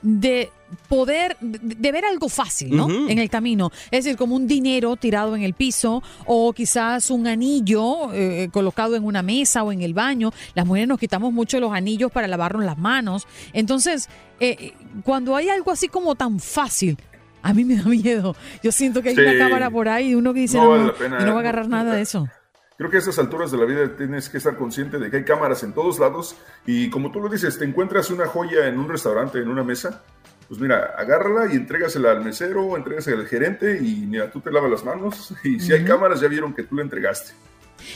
de 0.00 0.50
poder, 0.88 1.36
de, 1.40 1.58
de 1.58 1.92
ver 1.92 2.04
algo 2.04 2.28
fácil, 2.28 2.76
¿no? 2.76 2.86
Uh 2.86 2.88
-huh. 2.88 3.10
En 3.10 3.18
el 3.18 3.28
camino. 3.28 3.70
Es 3.90 4.04
decir, 4.04 4.16
como 4.16 4.36
un 4.36 4.46
dinero 4.46 4.94
tirado 4.96 5.34
en 5.34 5.42
el 5.42 5.54
piso 5.54 6.02
o 6.26 6.52
quizás 6.52 7.10
un 7.10 7.26
anillo 7.26 8.12
eh, 8.12 8.48
colocado 8.52 8.94
en 8.94 9.04
una 9.04 9.22
mesa 9.22 9.64
o 9.64 9.72
en 9.72 9.82
el 9.82 9.94
baño. 9.94 10.30
Las 10.54 10.66
mujeres 10.66 10.86
nos 10.88 11.00
quitamos 11.00 11.32
mucho 11.32 11.58
los 11.58 11.72
anillos 11.72 12.12
para 12.12 12.28
lavarnos 12.28 12.64
las 12.64 12.78
manos. 12.78 13.26
Entonces, 13.52 14.08
eh, 14.40 14.74
cuando 15.04 15.34
hay 15.34 15.48
algo 15.48 15.72
así 15.72 15.88
como 15.88 16.14
tan 16.14 16.38
fácil, 16.38 16.96
a 17.42 17.54
mí 17.54 17.64
me 17.64 17.76
da 17.76 17.84
miedo. 17.84 18.34
Yo 18.62 18.72
siento 18.72 19.02
que 19.02 19.10
hay 19.10 19.16
sí. 19.16 19.22
una 19.22 19.38
cámara 19.38 19.70
por 19.70 19.88
ahí 19.88 20.10
y 20.10 20.14
uno 20.14 20.34
que 20.34 20.40
dice, 20.40 20.58
no, 20.58 20.76
no, 20.76 20.92
vale 20.92 21.06
y 21.20 21.24
no 21.24 21.32
va 21.32 21.38
a 21.38 21.40
agarrar 21.40 21.68
nada 21.68 21.94
de 21.94 22.02
eso. 22.02 22.28
Creo 22.76 22.90
que 22.90 22.96
a 22.96 23.00
estas 23.00 23.18
alturas 23.18 23.50
de 23.50 23.58
la 23.58 23.64
vida 23.64 23.96
tienes 23.96 24.28
que 24.28 24.38
estar 24.38 24.56
consciente 24.56 24.98
de 24.98 25.10
que 25.10 25.16
hay 25.16 25.24
cámaras 25.24 25.64
en 25.64 25.72
todos 25.72 25.98
lados 25.98 26.36
y 26.64 26.90
como 26.90 27.10
tú 27.10 27.20
lo 27.20 27.28
dices, 27.28 27.58
te 27.58 27.64
encuentras 27.64 28.10
una 28.10 28.26
joya 28.26 28.68
en 28.68 28.78
un 28.78 28.88
restaurante, 28.88 29.38
en 29.38 29.48
una 29.48 29.64
mesa, 29.64 30.04
pues 30.46 30.60
mira, 30.60 30.94
agárrala 30.96 31.52
y 31.52 31.56
entrégasela 31.56 32.12
al 32.12 32.24
mesero, 32.24 32.76
entrégasela 32.76 33.18
al 33.18 33.26
gerente 33.26 33.78
y 33.82 34.06
mira, 34.06 34.30
tú 34.30 34.40
te 34.40 34.52
lavas 34.52 34.70
las 34.70 34.84
manos 34.84 35.34
y 35.42 35.58
si 35.58 35.72
uh 35.72 35.76
-huh. 35.76 35.78
hay 35.80 35.84
cámaras 35.84 36.20
ya 36.20 36.28
vieron 36.28 36.54
que 36.54 36.62
tú 36.62 36.76
la 36.76 36.82
entregaste. 36.82 37.32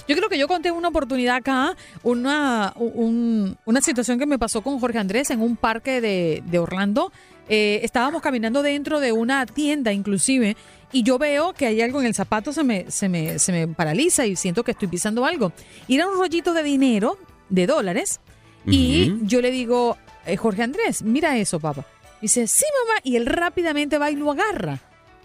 Yo 0.08 0.16
creo 0.16 0.28
que 0.28 0.38
yo 0.38 0.48
conté 0.48 0.70
una 0.70 0.88
oportunidad 0.88 1.36
acá, 1.36 1.76
una, 2.02 2.72
un, 2.76 3.56
una 3.64 3.80
situación 3.80 4.18
que 4.18 4.26
me 4.26 4.38
pasó 4.38 4.62
con 4.62 4.78
Jorge 4.78 4.98
Andrés 4.98 5.30
en 5.30 5.40
un 5.40 5.56
parque 5.56 6.00
de, 6.00 6.42
de 6.46 6.58
Orlando. 6.58 7.12
Eh, 7.48 7.80
estábamos 7.82 8.22
caminando 8.22 8.62
dentro 8.62 9.00
de 9.00 9.12
una 9.12 9.44
tienda 9.46 9.92
inclusive 9.92 10.56
y 10.92 11.02
yo 11.02 11.18
veo 11.18 11.52
que 11.54 11.66
hay 11.66 11.80
algo 11.80 12.00
en 12.00 12.06
el 12.06 12.14
zapato, 12.14 12.52
se 12.52 12.62
me, 12.62 12.90
se 12.90 13.08
me, 13.08 13.38
se 13.38 13.50
me 13.50 13.66
paraliza 13.68 14.26
y 14.26 14.36
siento 14.36 14.62
que 14.62 14.72
estoy 14.72 14.88
pisando 14.88 15.24
algo. 15.24 15.52
Y 15.88 15.96
era 15.96 16.06
un 16.06 16.16
rollito 16.16 16.52
de 16.52 16.62
dinero, 16.62 17.18
de 17.48 17.66
dólares, 17.66 18.20
uh 18.66 18.68
-huh. 18.70 18.74
y 18.74 19.18
yo 19.22 19.40
le 19.40 19.50
digo, 19.50 19.96
eh, 20.26 20.36
Jorge 20.36 20.62
Andrés, 20.62 21.02
mira 21.02 21.36
eso, 21.38 21.58
papá. 21.58 21.86
Dice, 22.20 22.46
sí, 22.46 22.64
mamá, 22.86 23.00
y 23.02 23.16
él 23.16 23.26
rápidamente 23.26 23.98
va 23.98 24.10
y 24.10 24.16
lo 24.16 24.30
agarra. 24.30 24.78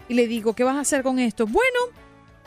Y 0.08 0.14
le 0.14 0.26
digo, 0.26 0.54
¿qué 0.54 0.64
vas 0.64 0.76
a 0.76 0.80
hacer 0.80 1.02
con 1.02 1.18
esto? 1.18 1.46
Bueno, 1.46 1.78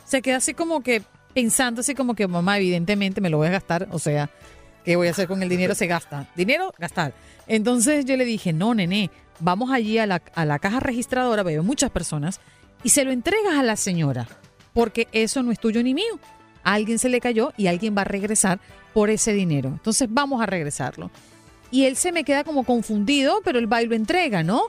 se 0.04 0.20
queda 0.20 0.36
así 0.38 0.52
como 0.52 0.82
que 0.82 1.02
pensando, 1.32 1.80
así 1.80 1.94
como 1.94 2.14
que, 2.14 2.26
mamá, 2.26 2.58
evidentemente 2.58 3.20
me 3.20 3.30
lo 3.30 3.38
voy 3.38 3.46
a 3.46 3.52
gastar, 3.52 3.88
o 3.92 3.98
sea, 3.98 4.30
¿qué 4.84 4.96
voy 4.96 5.08
a 5.08 5.12
hacer 5.12 5.28
con 5.28 5.42
el 5.42 5.48
dinero? 5.48 5.74
Se 5.74 5.86
gasta. 5.86 6.28
Dinero, 6.36 6.74
gastar. 6.78 7.14
Entonces 7.46 8.04
yo 8.04 8.16
le 8.16 8.24
dije, 8.24 8.52
no, 8.52 8.74
nene, 8.74 9.10
vamos 9.40 9.70
allí 9.70 9.98
a 9.98 10.06
la, 10.06 10.22
a 10.34 10.44
la 10.44 10.58
caja 10.58 10.80
registradora, 10.80 11.42
veo 11.42 11.62
muchas 11.62 11.90
personas, 11.90 12.40
y 12.84 12.90
se 12.90 13.04
lo 13.04 13.12
entregas 13.12 13.54
a 13.54 13.62
la 13.62 13.76
señora, 13.76 14.28
porque 14.72 15.08
eso 15.12 15.42
no 15.42 15.52
es 15.52 15.60
tuyo 15.60 15.82
ni 15.82 15.94
mío. 15.94 16.18
Alguien 16.64 16.98
se 16.98 17.08
le 17.08 17.20
cayó 17.20 17.52
y 17.56 17.66
alguien 17.66 17.96
va 17.96 18.02
a 18.02 18.04
regresar 18.04 18.60
por 18.92 19.10
ese 19.10 19.32
dinero. 19.32 19.68
Entonces 19.68 20.08
vamos 20.10 20.42
a 20.42 20.46
regresarlo. 20.46 21.10
Y 21.70 21.84
él 21.84 21.96
se 21.96 22.12
me 22.12 22.24
queda 22.24 22.44
como 22.44 22.64
confundido, 22.64 23.40
pero 23.44 23.58
el 23.58 23.66
baile 23.66 23.90
lo 23.90 23.94
entrega, 23.96 24.42
¿no? 24.42 24.64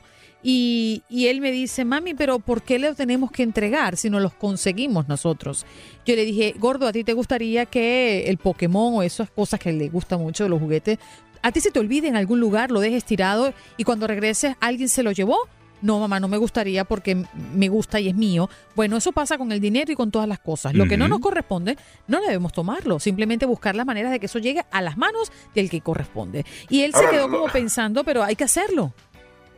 Y, 0.45 1.03
y, 1.07 1.27
él 1.27 1.39
me 1.39 1.51
dice, 1.51 1.85
mami, 1.85 2.13
pero 2.13 2.39
¿por 2.39 2.63
qué 2.63 2.77
le 2.77 2.93
tenemos 2.95 3.31
que 3.31 3.43
entregar 3.43 3.95
si 3.95 4.09
no 4.09 4.19
los 4.19 4.33
conseguimos 4.33 5.07
nosotros? 5.07 5.65
Yo 6.05 6.17
le 6.17 6.25
dije, 6.25 6.53
gordo, 6.57 6.85
¿a 6.85 6.91
ti 6.91 7.05
te 7.05 7.13
gustaría 7.13 7.65
que 7.65 8.25
el 8.27 8.37
Pokémon 8.37 8.95
o 8.95 9.03
esas 9.03 9.29
cosas 9.31 9.61
que 9.61 9.71
le 9.71 9.87
gustan 9.87 10.19
mucho 10.19 10.49
los 10.49 10.59
juguetes, 10.59 10.99
a 11.43 11.51
ti 11.51 11.59
se 11.59 11.71
te 11.71 11.79
olvide 11.79 12.07
en 12.07 12.15
algún 12.15 12.39
lugar, 12.39 12.71
lo 12.71 12.79
dejes 12.79 13.05
tirado 13.05 13.53
y 13.77 13.83
cuando 13.83 14.07
regreses 14.07 14.55
alguien 14.59 14.89
se 14.89 15.03
lo 15.03 15.11
llevó? 15.11 15.37
No, 15.81 15.99
mamá, 15.99 16.21
no 16.21 16.29
me 16.29 16.37
gustaría 16.37 16.85
porque 16.85 17.25
me 17.53 17.67
gusta 17.67 17.99
y 17.99 18.07
es 18.07 18.15
mío. 18.15 18.49
Bueno, 18.73 18.95
eso 18.95 19.11
pasa 19.11 19.37
con 19.37 19.51
el 19.51 19.59
dinero 19.59 19.91
y 19.91 19.95
con 19.95 20.11
todas 20.11 20.29
las 20.29 20.39
cosas. 20.39 20.73
Lo 20.73 20.83
uh 20.83 20.85
-huh. 20.85 20.89
que 20.89 20.95
no 20.95 21.09
nos 21.09 21.19
corresponde, 21.19 21.77
no 22.07 22.21
debemos 22.21 22.53
tomarlo. 22.53 23.01
Simplemente 23.01 23.45
buscar 23.45 23.75
las 23.75 23.85
maneras 23.85 24.13
de 24.13 24.21
que 24.21 24.27
eso 24.27 24.39
llegue 24.39 24.63
a 24.71 24.81
las 24.81 24.97
manos 24.97 25.29
del 25.53 25.69
que 25.69 25.81
corresponde. 25.81 26.45
Y 26.69 26.83
él 26.83 26.91
Ahora, 26.93 27.09
se 27.09 27.13
quedó 27.13 27.29
como 27.29 27.47
pensando, 27.47 28.05
pero 28.05 28.23
hay 28.23 28.37
que 28.37 28.45
hacerlo. 28.45 28.93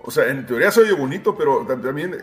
O 0.02 0.10
sea, 0.10 0.28
en 0.28 0.48
teoría 0.48 0.72
se 0.72 0.82
oye 0.82 0.94
bonito, 0.94 1.36
pero 1.36 1.64
también 1.66 2.18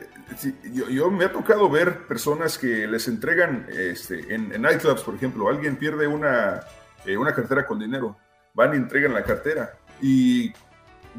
yo, 0.73 0.89
yo, 0.89 1.11
me 1.11 1.25
ha 1.25 1.33
tocado 1.33 1.69
ver 1.69 2.07
personas 2.09 2.59
que 2.59 2.87
les 2.87 3.07
entregan 3.09 3.67
este, 3.71 4.35
en, 4.35 4.53
en 4.53 4.63
nightclubs, 4.63 5.03
por 5.03 5.15
ejemplo, 5.15 5.49
alguien 5.49 5.77
pierde 5.77 6.07
una, 6.07 6.61
eh, 7.05 7.17
una 7.17 7.35
cartera 7.35 7.67
con 7.67 7.81
dinero, 7.81 8.17
van 8.55 8.75
y 8.75 8.77
entregan 8.77 9.13
la 9.13 9.23
cartera 9.23 9.79
y 10.01 10.53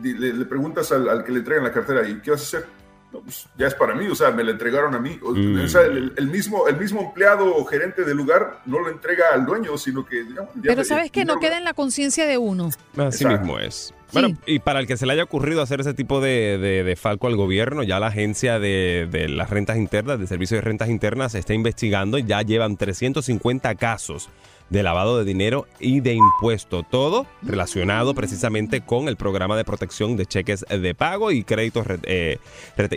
le, 0.02 0.34
le 0.34 0.46
preguntas 0.46 0.92
al, 0.92 1.10
al, 1.10 1.24
que 1.24 1.32
le 1.32 1.40
entregan 1.40 1.64
la 1.64 1.72
cartera, 1.72 2.08
¿y 2.08 2.20
qué 2.20 2.32
vas 2.32 2.42
a 2.42 2.58
hacer? 2.58 2.70
No, 3.12 3.22
pues 3.22 3.48
ya 3.58 3.68
es 3.68 3.76
para 3.76 3.94
mí, 3.94 4.08
o 4.08 4.16
sea, 4.16 4.32
me 4.32 4.44
la 4.44 4.52
entregaron 4.52 4.96
a 4.96 5.00
mí. 5.00 5.20
Mm. 5.22 5.62
O 5.62 5.68
sea, 5.68 5.82
el, 5.82 6.14
el, 6.18 6.28
mismo, 6.28 6.68
el 6.68 6.78
mismo 6.78 7.02
empleado 7.02 7.56
o 7.56 7.64
gerente 7.64 8.04
del 8.04 8.18
lugar 8.18 8.62
no 8.66 8.80
lo 8.80 8.90
entrega 8.90 9.26
al 9.34 9.46
dueño, 9.46 9.78
sino 9.78 10.04
que... 10.04 10.24
Digamos, 10.24 10.52
Pero 10.62 10.84
sabes 10.84 11.12
que 11.12 11.24
no 11.24 11.40
queda 11.40 11.58
en 11.60 11.64
la 11.64 11.76
conciencia 11.76 12.26
de 12.26 12.40
uno. 12.40 12.70
Así 12.98 13.24
Exacto. 13.24 13.38
mismo 13.38 13.60
es. 13.60 13.94
Bueno, 14.14 14.30
sí. 14.30 14.36
y 14.48 14.60
para 14.60 14.80
el 14.80 14.88
que 14.88 14.98
se 14.98 15.06
le 15.06 15.14
haya 15.14 15.24
ocurrido 15.24 15.62
hacer 15.62 15.80
ese 15.80 15.94
tipo 15.94 16.22
de, 16.22 16.58
de, 16.58 16.84
de 16.84 16.96
falco 16.96 17.28
al 17.28 17.36
gobierno, 17.36 17.84
ya 17.84 18.00
la 18.00 18.08
agencia 18.08 18.58
de, 18.60 19.08
de, 19.10 19.30
las 19.30 19.50
rentas 19.50 19.78
internas, 19.78 20.20
de 20.20 20.26
servicio 20.26 20.58
de 20.58 20.62
rentas 20.62 20.90
internas, 20.90 21.36
está 21.36 21.54
investigando 21.54 22.18
y 22.18 22.24
ya 22.24 22.42
llevan 22.42 22.78
350 22.78 23.76
casos 23.76 24.30
de 24.74 24.82
lavado 24.82 25.20
de 25.20 25.24
dinero 25.24 25.68
y 25.80 26.00
de 26.00 26.16
impuesto. 26.16 26.82
Todo 26.82 27.28
relacionado 27.44 28.16
precisamente 28.16 28.82
con 28.82 29.08
el 29.08 29.18
programa 29.18 29.56
de 29.56 29.64
protección 29.64 30.18
de 30.18 30.26
cheques 30.26 30.66
de 30.68 30.96
pago 30.96 31.32
y 31.32 31.44
créditos 31.44 31.86
eh, 32.04 32.40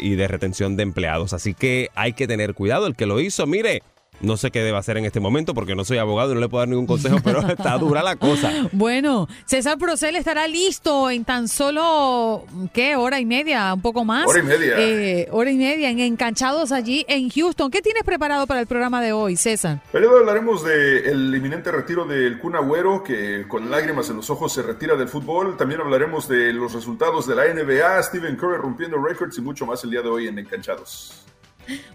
y 0.01 0.15
de 0.15 0.27
retención 0.27 0.77
de 0.77 0.85
empleados. 0.85 1.35
Así 1.35 1.53
que 1.53 1.91
hay 1.95 2.15
que 2.15 2.27
tener 2.27 2.55
cuidado. 2.55 2.87
El 2.87 2.97
que 2.97 3.05
lo 3.05 3.21
hizo, 3.21 3.47
mire, 3.47 3.83
no 4.21 4.37
sé 4.37 4.51
qué 4.51 4.63
debe 4.63 4.79
hacer 4.79 4.97
en 4.97 5.05
este 5.05 5.21
momento 5.21 5.55
porque 5.55 5.75
no 5.75 5.85
soy 5.85 5.99
abogado 5.99 6.33
y 6.33 6.35
no 6.35 6.41
le 6.41 6.49
puedo 6.49 6.61
dar 6.61 6.69
ningún 6.69 6.87
consejo, 6.87 7.19
pero 7.23 7.41
está 7.49 7.77
dura 7.79 8.03
la 8.03 8.17
cosa. 8.17 8.51
Bueno, 8.73 9.29
César 9.45 9.79
Procel 9.79 10.17
estará 10.17 10.49
listo 10.49 11.11
en 11.11 11.25
tan 11.25 11.49
solo, 11.49 12.45
¿qué? 12.73 12.97
Hora 12.97 13.21
y 13.21 13.27
media, 13.27 13.73
un 13.75 13.83
poco 13.83 14.05
más. 14.05 14.27
Hora 14.27 14.41
y 14.41 14.43
media. 14.43 14.75
Eh, 14.79 15.29
hora 15.31 15.51
y 15.51 15.57
media, 15.57 15.91
en 15.91 16.01
Encanchados 16.01 16.73
allí 16.73 17.05
en 17.09 17.29
Houston. 17.31 17.71
¿Qué 17.71 17.83
tienes 17.83 18.05
preparado 18.05 18.47
para 18.47 18.61
el 18.61 18.67
programa 18.67 19.03
de 19.03 19.13
hoy, 19.13 19.37
César? 19.37 19.81
Pero 19.93 20.17
hablaremos 20.17 20.65
del 20.65 21.35
inminente 21.35 21.71
retiro 21.71 22.05
del 22.05 22.39
Kun 22.39 22.57
Agüero, 22.57 23.03
que 23.03 23.47
con 23.49 23.71
lágrimas 23.71 24.09
en 24.11 24.17
los 24.17 24.31
ojos 24.31 24.53
se 24.53 24.63
retira 24.63 24.97
del 24.97 25.09
fútbol. 25.09 25.57
También 25.57 25.81
hablaremos 25.81 26.29
de 26.29 26.53
los 26.53 26.73
resultados 26.73 27.27
de 27.27 27.35
la 27.35 27.45
NBA, 27.53 28.03
Stephen 28.03 28.37
Curry 28.37 28.59
rompiendo 28.59 29.03
récords 29.03 29.37
y 29.39 29.41
mucho 29.41 29.67
más 29.67 29.83
el 29.85 29.91
día 29.91 30.03
de 30.03 30.09
hoy 30.09 30.29
en 30.29 30.39
Encanchados. 30.39 31.27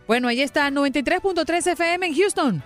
Bueno, 0.08 0.28
ahí 0.28 0.42
está 0.42 0.70
93.3 0.70 1.72
FM 1.72 2.08
en 2.08 2.16
Houston. 2.16 2.64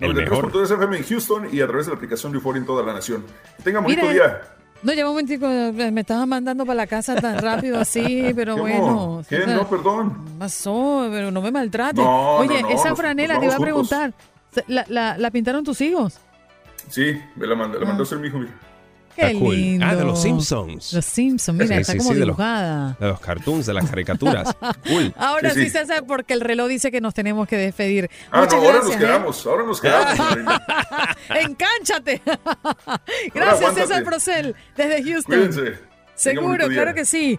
93.3 0.00 0.64
FM 0.64 0.96
en 0.98 1.04
Houston 1.04 1.48
y 1.52 1.60
a 1.60 1.66
través 1.66 1.86
de 1.86 1.92
la 1.92 1.96
aplicación 1.96 2.32
de 2.32 2.36
Euphoria 2.36 2.60
en 2.60 2.66
toda 2.66 2.84
la 2.84 2.92
nación. 2.92 3.24
Tenga 3.62 3.80
bonito 3.80 4.08
día. 4.08 4.42
No, 4.82 4.92
lleva 4.92 5.08
un 5.08 5.14
momentico, 5.14 5.48
me 5.48 6.02
estabas 6.02 6.26
mandando 6.26 6.66
para 6.66 6.76
la 6.76 6.86
casa 6.86 7.14
tan 7.14 7.38
rápido 7.38 7.80
así, 7.80 8.32
pero 8.36 8.58
bueno. 8.58 9.24
¿Qué? 9.26 9.46
No, 9.46 9.66
perdón. 9.68 10.38
Pasó, 10.38 11.08
pero 11.10 11.30
no 11.30 11.40
me 11.40 11.50
maltrate. 11.50 12.02
Oye, 12.02 12.62
esa 12.68 12.94
franela 12.94 13.40
te 13.40 13.46
iba 13.46 13.56
a 13.56 13.58
preguntar, 13.58 14.12
¿la, 14.66 15.16
la, 15.16 15.30
pintaron 15.30 15.64
tus 15.64 15.80
hijos? 15.80 16.18
Sí, 16.90 17.18
me 17.34 17.46
la, 17.46 17.54
mandó, 17.54 17.78
la 17.78 17.86
mandó 17.86 18.02
a 18.02 18.04
hacer 18.04 18.18
mi 18.18 18.28
hijo. 18.28 18.40
Qué 19.16 19.32
lindo. 19.32 19.86
Ah, 19.86 19.94
de 19.94 20.04
los 20.04 20.20
Simpsons. 20.20 20.92
Los 20.92 21.04
Simpsons, 21.04 21.58
mira, 21.58 21.76
está 21.76 21.96
como 21.96 22.14
dibujada. 22.14 22.96
De 22.98 23.08
los, 23.08 23.20
cartoons, 23.20 23.66
de 23.66 23.74
las 23.74 23.88
caricaturas. 23.88 24.56
cool. 24.88 25.14
Ahora 25.16 25.50
sí, 25.50 25.70
César, 25.70 26.04
porque 26.06 26.34
el 26.34 26.40
reloj 26.40 26.68
dice 26.68 26.90
que 26.90 27.00
nos 27.00 27.14
tenemos 27.14 27.46
que 27.46 27.56
despedir. 27.56 28.10
Ah, 28.30 28.40
Muchas 28.40 28.60
no, 28.60 28.66
ahora 28.66 28.78
nos 28.78 28.94
¿eh? 28.94 28.98
quedamos, 28.98 29.46
ahora 29.46 29.64
nos 29.64 29.80
quedamos. 29.80 30.18
Encánchate. 31.30 32.22
gracias, 33.34 33.74
César 33.74 34.04
Procel, 34.04 34.54
desde 34.76 35.02
Houston. 35.04 35.36
Cuídense. 35.36 35.78
Seguro, 36.14 36.68
claro 36.68 36.94
que 36.94 37.04
sí. 37.04 37.38